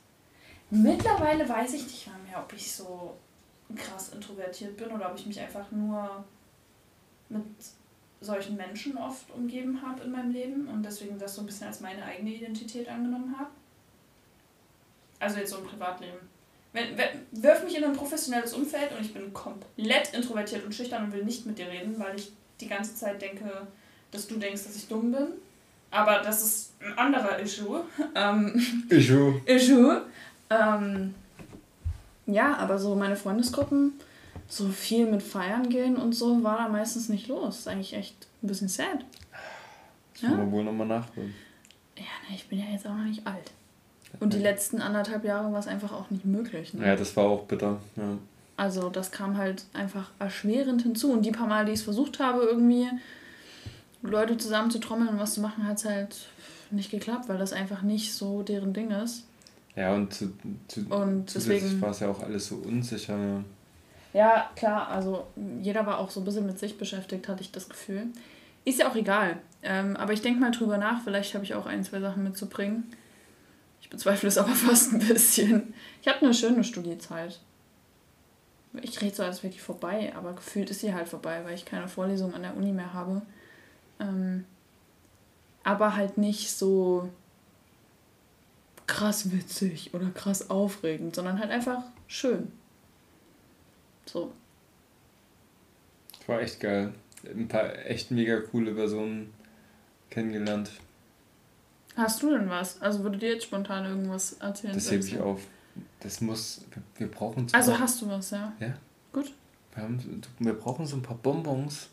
Mittlerweile 0.70 1.48
weiß 1.48 1.74
ich 1.74 1.84
nicht 1.84 2.06
mehr, 2.28 2.40
ob 2.40 2.52
ich 2.52 2.72
so 2.72 3.14
krass 3.74 4.10
introvertiert 4.10 4.76
bin 4.76 4.88
oder 4.88 5.10
ob 5.10 5.18
ich 5.18 5.26
mich 5.26 5.40
einfach 5.40 5.70
nur 5.70 6.24
mit 7.28 7.44
solchen 8.20 8.56
Menschen 8.56 8.96
oft 8.96 9.30
umgeben 9.30 9.80
habe 9.82 10.02
in 10.02 10.10
meinem 10.10 10.32
Leben 10.32 10.68
und 10.68 10.82
deswegen 10.82 11.18
das 11.18 11.34
so 11.34 11.42
ein 11.42 11.46
bisschen 11.46 11.68
als 11.68 11.80
meine 11.80 12.04
eigene 12.04 12.30
Identität 12.30 12.88
angenommen 12.88 13.38
habe. 13.38 13.50
Also 15.20 15.38
jetzt 15.38 15.50
so 15.50 15.58
im 15.58 15.66
Privatleben. 15.66 16.18
Wenn, 16.72 16.98
wenn, 16.98 17.08
wirf 17.32 17.64
mich 17.64 17.76
in 17.76 17.84
ein 17.84 17.94
professionelles 17.94 18.52
Umfeld 18.52 18.92
und 18.92 19.04
ich 19.04 19.14
bin 19.14 19.32
komplett 19.32 20.12
introvertiert 20.12 20.64
und 20.64 20.74
schüchtern 20.74 21.04
und 21.04 21.12
will 21.12 21.24
nicht 21.24 21.46
mit 21.46 21.58
dir 21.58 21.68
reden, 21.68 21.98
weil 21.98 22.16
ich 22.16 22.32
die 22.60 22.68
ganze 22.68 22.94
Zeit 22.94 23.22
denke, 23.22 23.66
dass 24.10 24.26
du 24.26 24.36
denkst, 24.36 24.64
dass 24.64 24.76
ich 24.76 24.88
dumm 24.88 25.12
bin 25.12 25.28
aber 25.90 26.18
das 26.18 26.42
ist 26.42 26.72
ein 26.82 26.96
anderer 26.98 27.38
Issue. 27.38 27.84
Ähm, 28.14 28.86
Issue. 28.88 29.40
Issue. 29.46 30.02
Ähm, 30.50 31.14
ja, 32.26 32.56
aber 32.56 32.78
so 32.78 32.94
meine 32.94 33.16
Freundesgruppen, 33.16 33.92
so 34.48 34.68
viel 34.68 35.06
mit 35.06 35.22
Feiern 35.22 35.68
gehen 35.68 35.96
und 35.96 36.14
so, 36.14 36.42
war 36.42 36.58
da 36.58 36.68
meistens 36.68 37.08
nicht 37.08 37.28
los. 37.28 37.44
Das 37.44 37.58
ist 37.60 37.68
eigentlich 37.68 37.94
echt 37.94 38.26
ein 38.42 38.48
bisschen 38.48 38.68
sad. 38.68 39.04
Das 40.14 40.22
ja? 40.22 40.36
wir 40.36 40.50
wohl 40.50 40.64
nochmal 40.64 40.86
nachholen. 40.86 41.34
Ja, 41.96 42.04
ne, 42.28 42.34
ich 42.34 42.48
bin 42.48 42.58
ja 42.58 42.66
jetzt 42.72 42.86
auch 42.86 42.94
noch 42.94 43.04
nicht 43.04 43.26
alt. 43.26 43.52
Und 44.20 44.32
die 44.32 44.38
letzten 44.38 44.80
anderthalb 44.80 45.24
Jahre 45.24 45.52
war 45.52 45.60
es 45.60 45.66
einfach 45.66 45.92
auch 45.92 46.10
nicht 46.10 46.24
möglich. 46.24 46.74
Ne? 46.74 46.86
Ja, 46.86 46.96
das 46.96 47.16
war 47.16 47.24
auch 47.24 47.44
bitter. 47.44 47.78
Ja. 47.96 48.18
Also 48.56 48.88
das 48.88 49.12
kam 49.12 49.36
halt 49.36 49.64
einfach 49.72 50.10
erschwerend 50.18 50.82
hinzu. 50.82 51.12
Und 51.12 51.22
die 51.22 51.30
paar 51.30 51.46
Mal, 51.46 51.64
die 51.64 51.72
ich 51.72 51.78
es 51.78 51.84
versucht 51.84 52.18
habe, 52.18 52.42
irgendwie 52.42 52.88
Leute 54.02 54.36
zusammen 54.36 54.70
zu 54.70 54.80
trommeln 54.80 55.10
und 55.10 55.18
was 55.18 55.34
zu 55.34 55.40
machen, 55.40 55.66
hat 55.66 55.78
es 55.78 55.84
halt 55.84 56.16
nicht 56.70 56.90
geklappt, 56.90 57.28
weil 57.28 57.38
das 57.38 57.52
einfach 57.52 57.82
nicht 57.82 58.12
so 58.12 58.42
deren 58.42 58.72
Ding 58.72 58.90
ist. 58.90 59.24
Ja, 59.76 59.94
und, 59.94 60.12
zu, 60.12 60.32
zu, 60.66 60.80
und 60.90 61.32
deswegen 61.32 61.80
war 61.80 61.90
es 61.90 62.00
ja 62.00 62.08
auch 62.08 62.20
alles 62.20 62.48
so 62.48 62.56
unsicher. 62.56 63.44
Ja, 64.12 64.50
klar, 64.56 64.88
also 64.88 65.26
jeder 65.62 65.86
war 65.86 65.98
auch 65.98 66.10
so 66.10 66.20
ein 66.20 66.24
bisschen 66.24 66.46
mit 66.46 66.58
sich 66.58 66.76
beschäftigt, 66.78 67.28
hatte 67.28 67.42
ich 67.42 67.52
das 67.52 67.68
Gefühl. 67.68 68.06
Ist 68.64 68.80
ja 68.80 68.90
auch 68.90 68.96
egal. 68.96 69.36
Ähm, 69.62 69.96
aber 69.96 70.12
ich 70.12 70.22
denke 70.22 70.40
mal 70.40 70.50
drüber 70.50 70.78
nach, 70.78 71.02
vielleicht 71.04 71.34
habe 71.34 71.44
ich 71.44 71.54
auch 71.54 71.66
ein, 71.66 71.84
zwei 71.84 72.00
Sachen 72.00 72.24
mitzubringen. 72.24 72.84
Ich 73.88 73.90
bezweifle 73.90 74.28
es 74.28 74.36
aber 74.36 74.50
fast 74.54 74.92
ein 74.92 74.98
bisschen. 74.98 75.72
Ich 76.02 76.08
hatte 76.08 76.26
eine 76.26 76.34
schöne 76.34 76.62
Studiezeit. 76.62 77.40
Ich 78.82 79.00
rede 79.00 79.16
so, 79.16 79.22
als 79.22 79.42
wäre 79.42 79.52
die 79.52 79.58
vorbei, 79.58 80.12
aber 80.14 80.34
gefühlt 80.34 80.68
ist 80.68 80.80
sie 80.80 80.92
halt 80.92 81.08
vorbei, 81.08 81.42
weil 81.42 81.54
ich 81.54 81.64
keine 81.64 81.88
Vorlesung 81.88 82.34
an 82.34 82.42
der 82.42 82.54
Uni 82.54 82.70
mehr 82.70 82.92
habe. 82.92 83.22
Ähm, 83.98 84.44
aber 85.64 85.96
halt 85.96 86.18
nicht 86.18 86.50
so 86.50 87.08
krass 88.86 89.32
witzig 89.32 89.94
oder 89.94 90.10
krass 90.10 90.50
aufregend, 90.50 91.14
sondern 91.14 91.38
halt 91.38 91.50
einfach 91.50 91.82
schön. 92.08 92.52
So. 94.04 94.32
War 96.26 96.42
echt 96.42 96.60
geil. 96.60 96.92
Ein 97.24 97.48
paar 97.48 97.74
echt 97.86 98.10
mega 98.10 98.38
coole 98.38 98.74
Personen 98.74 99.32
kennengelernt. 100.10 100.72
Hast 101.98 102.22
du 102.22 102.30
denn 102.30 102.48
was? 102.48 102.80
Also 102.80 103.02
würde 103.02 103.18
dir 103.18 103.32
jetzt 103.34 103.44
spontan 103.44 103.84
irgendwas 103.84 104.34
erzählen? 104.34 104.72
Das 104.72 104.90
hebe 104.90 105.04
ich 105.04 105.18
auf. 105.18 105.40
Das 105.98 106.20
muss. 106.20 106.60
Wir, 106.70 106.82
wir 106.96 107.10
brauchen 107.10 107.48
so 107.48 107.56
Also 107.56 107.76
hast 107.76 108.00
du 108.00 108.08
was, 108.08 108.30
ja? 108.30 108.52
Ja. 108.60 108.74
Gut. 109.12 109.34
Wir, 109.74 109.82
haben, 109.82 110.22
wir 110.38 110.54
brauchen 110.54 110.86
so 110.86 110.96
ein 110.96 111.02
paar 111.02 111.16
Bonbons. 111.16 111.88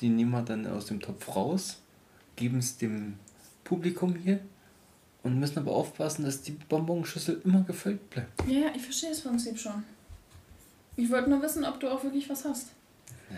Die 0.00 0.08
nehmen 0.08 0.30
wir 0.30 0.40
dann 0.40 0.66
aus 0.66 0.86
dem 0.86 1.00
Topf 1.00 1.36
raus, 1.36 1.82
geben 2.36 2.58
es 2.58 2.78
dem 2.78 3.18
Publikum 3.64 4.14
hier 4.14 4.40
und 5.22 5.38
müssen 5.38 5.58
aber 5.58 5.72
aufpassen, 5.72 6.24
dass 6.24 6.40
die 6.40 6.52
Bonbonschüssel 6.52 7.42
immer 7.44 7.62
gefüllt 7.62 8.08
bleibt. 8.08 8.42
Ja, 8.46 8.60
ja, 8.60 8.68
ich 8.74 8.82
verstehe 8.82 9.10
das 9.10 9.20
Prinzip 9.20 9.58
schon. 9.58 9.82
Ich 10.96 11.10
wollte 11.10 11.28
nur 11.28 11.42
wissen, 11.42 11.64
ob 11.64 11.78
du 11.80 11.88
auch 11.88 12.02
wirklich 12.04 12.30
was 12.30 12.44
hast. 12.44 12.68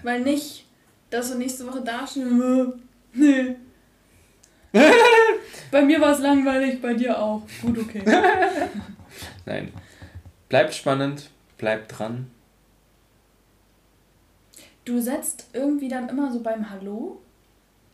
Weil 0.03 0.21
nicht, 0.21 0.67
dass 1.09 1.33
du 1.33 1.39
nächste 1.39 1.67
Woche 1.67 1.81
da 1.83 2.07
stehst. 2.07 2.27
Nee. 3.15 3.57
Bei 5.71 5.83
mir 5.83 6.01
war 6.01 6.13
es 6.13 6.21
langweilig, 6.21 6.81
bei 6.81 6.95
dir 6.95 7.19
auch. 7.21 7.43
Gut, 7.63 7.79
okay. 7.79 8.03
Nein. 9.47 9.73
Bleibt 10.49 10.75
spannend, 10.75 11.31
bleibt 11.59 11.99
dran. 11.99 12.31
Du 14.85 15.01
setzt 15.01 15.47
irgendwie 15.53 15.89
dann 15.89 16.09
immer 16.09 16.33
so 16.33 16.41
beim 16.41 16.71
Hallo, 16.71 17.21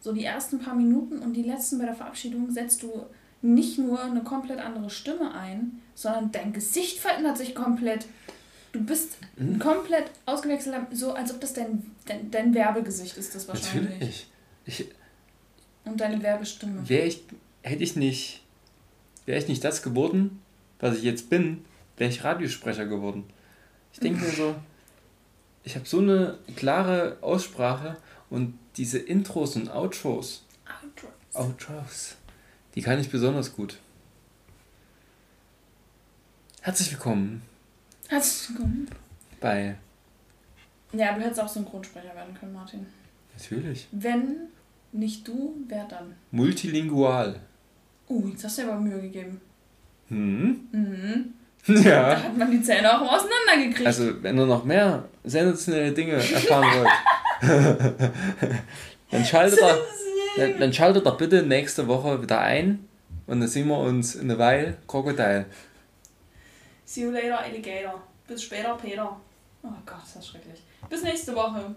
so 0.00 0.12
die 0.12 0.24
ersten 0.24 0.58
paar 0.60 0.74
Minuten 0.74 1.18
und 1.18 1.34
die 1.34 1.42
letzten 1.42 1.78
bei 1.78 1.84
der 1.84 1.94
Verabschiedung 1.94 2.50
setzt 2.50 2.82
du 2.82 3.06
nicht 3.42 3.78
nur 3.78 4.00
eine 4.02 4.22
komplett 4.22 4.60
andere 4.60 4.88
Stimme 4.88 5.34
ein, 5.34 5.82
sondern 5.94 6.32
dein 6.32 6.52
Gesicht 6.52 6.98
verändert 6.98 7.36
sich 7.36 7.54
komplett. 7.54 8.06
Du 8.72 8.80
bist 8.84 9.18
Mhm. 9.36 9.58
komplett 9.58 10.10
ausgewechselt, 10.24 10.74
so 10.92 11.12
als 11.12 11.32
ob 11.32 11.40
das 11.40 11.52
dein, 11.52 11.90
dein, 12.06 12.30
dein 12.30 12.54
Werbegesicht 12.54 13.16
ist, 13.18 13.34
das 13.34 13.46
wahrscheinlich. 13.48 13.90
Natürlich. 13.90 14.30
Ich, 14.64 14.86
Und 15.84 16.00
deine 16.00 16.22
Werbestimme. 16.22 16.88
wäre 16.88 17.06
ich, 17.06 17.22
hätte 17.66 17.82
ich 17.82 17.96
nicht, 17.96 18.42
wäre 19.24 19.38
ich 19.38 19.48
nicht 19.48 19.64
das 19.64 19.82
geworden, 19.82 20.40
was 20.78 20.98
ich 20.98 21.02
jetzt 21.02 21.28
bin, 21.28 21.64
wäre 21.96 22.10
ich 22.10 22.22
Radiosprecher 22.22 22.86
geworden. 22.86 23.24
Ich 23.92 23.98
denke 23.98 24.24
mir 24.24 24.30
so, 24.30 24.54
ich 25.64 25.74
habe 25.74 25.86
so 25.86 25.98
eine 25.98 26.38
klare 26.54 27.18
Aussprache 27.22 27.96
und 28.30 28.56
diese 28.76 28.98
Intros 28.98 29.56
und 29.56 29.68
Outros, 29.68 30.44
Outros, 31.32 32.14
die 32.74 32.82
kann 32.82 33.00
ich 33.00 33.10
besonders 33.10 33.54
gut. 33.54 33.78
Herzlich 36.60 36.92
willkommen 36.92 37.42
Herzlich 38.08 38.50
willkommen. 38.50 38.88
bei 39.40 39.76
Ja, 40.92 41.14
du 41.14 41.20
hättest 41.20 41.40
auch 41.40 41.48
Synchronsprecher 41.48 42.14
werden 42.14 42.34
können, 42.38 42.52
Martin. 42.52 42.86
Natürlich 43.36 43.88
Wenn 43.90 44.48
nicht 44.92 45.26
du, 45.26 45.56
wer 45.66 45.84
dann? 45.86 46.14
Multilingual. 46.30 47.40
Uh, 48.08 48.28
jetzt 48.28 48.44
hast 48.44 48.58
du 48.58 48.62
dir 48.62 48.68
aber 48.72 48.80
Mühe 48.80 49.00
gegeben. 49.00 49.40
Hm? 50.08 50.68
Mhm. 50.72 51.32
Da 51.68 51.74
Ja. 51.74 52.22
hat 52.22 52.38
man 52.38 52.48
die 52.50 52.62
Zähne 52.62 52.88
auch 52.94 53.12
auseinandergekriegt. 53.12 53.86
Also, 53.88 54.22
wenn 54.22 54.38
ihr 54.38 54.46
noch 54.46 54.62
mehr 54.64 55.02
sensationelle 55.24 55.90
Dinge 55.90 56.12
erfahren 56.12 56.64
wollt, 56.78 56.88
dann 59.10 59.24
schaltet 59.24 59.58
ihr, 59.60 59.78
dann, 60.36 60.60
dann 60.60 60.72
schaltet 60.72 61.04
doch 61.06 61.16
bitte 61.16 61.42
nächste 61.42 61.88
Woche 61.88 62.22
wieder 62.22 62.38
ein 62.40 62.86
und 63.26 63.40
dann 63.40 63.48
sehen 63.48 63.66
wir 63.66 63.78
uns 63.78 64.14
in 64.14 64.28
der 64.28 64.38
Weile 64.38 64.76
Krokodil. 64.86 65.46
See 66.84 67.02
you 67.02 67.10
later, 67.10 67.40
Alligator. 67.40 68.00
Bis 68.28 68.44
später, 68.44 68.76
Peter. 68.80 69.16
Oh 69.64 69.68
Gott, 69.84 70.04
ist 70.04 70.14
das 70.14 70.28
schrecklich. 70.28 70.62
Bis 70.88 71.02
nächste 71.02 71.34
Woche. 71.34 71.74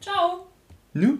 Ciao. 0.00 0.46
Nu? 0.92 1.18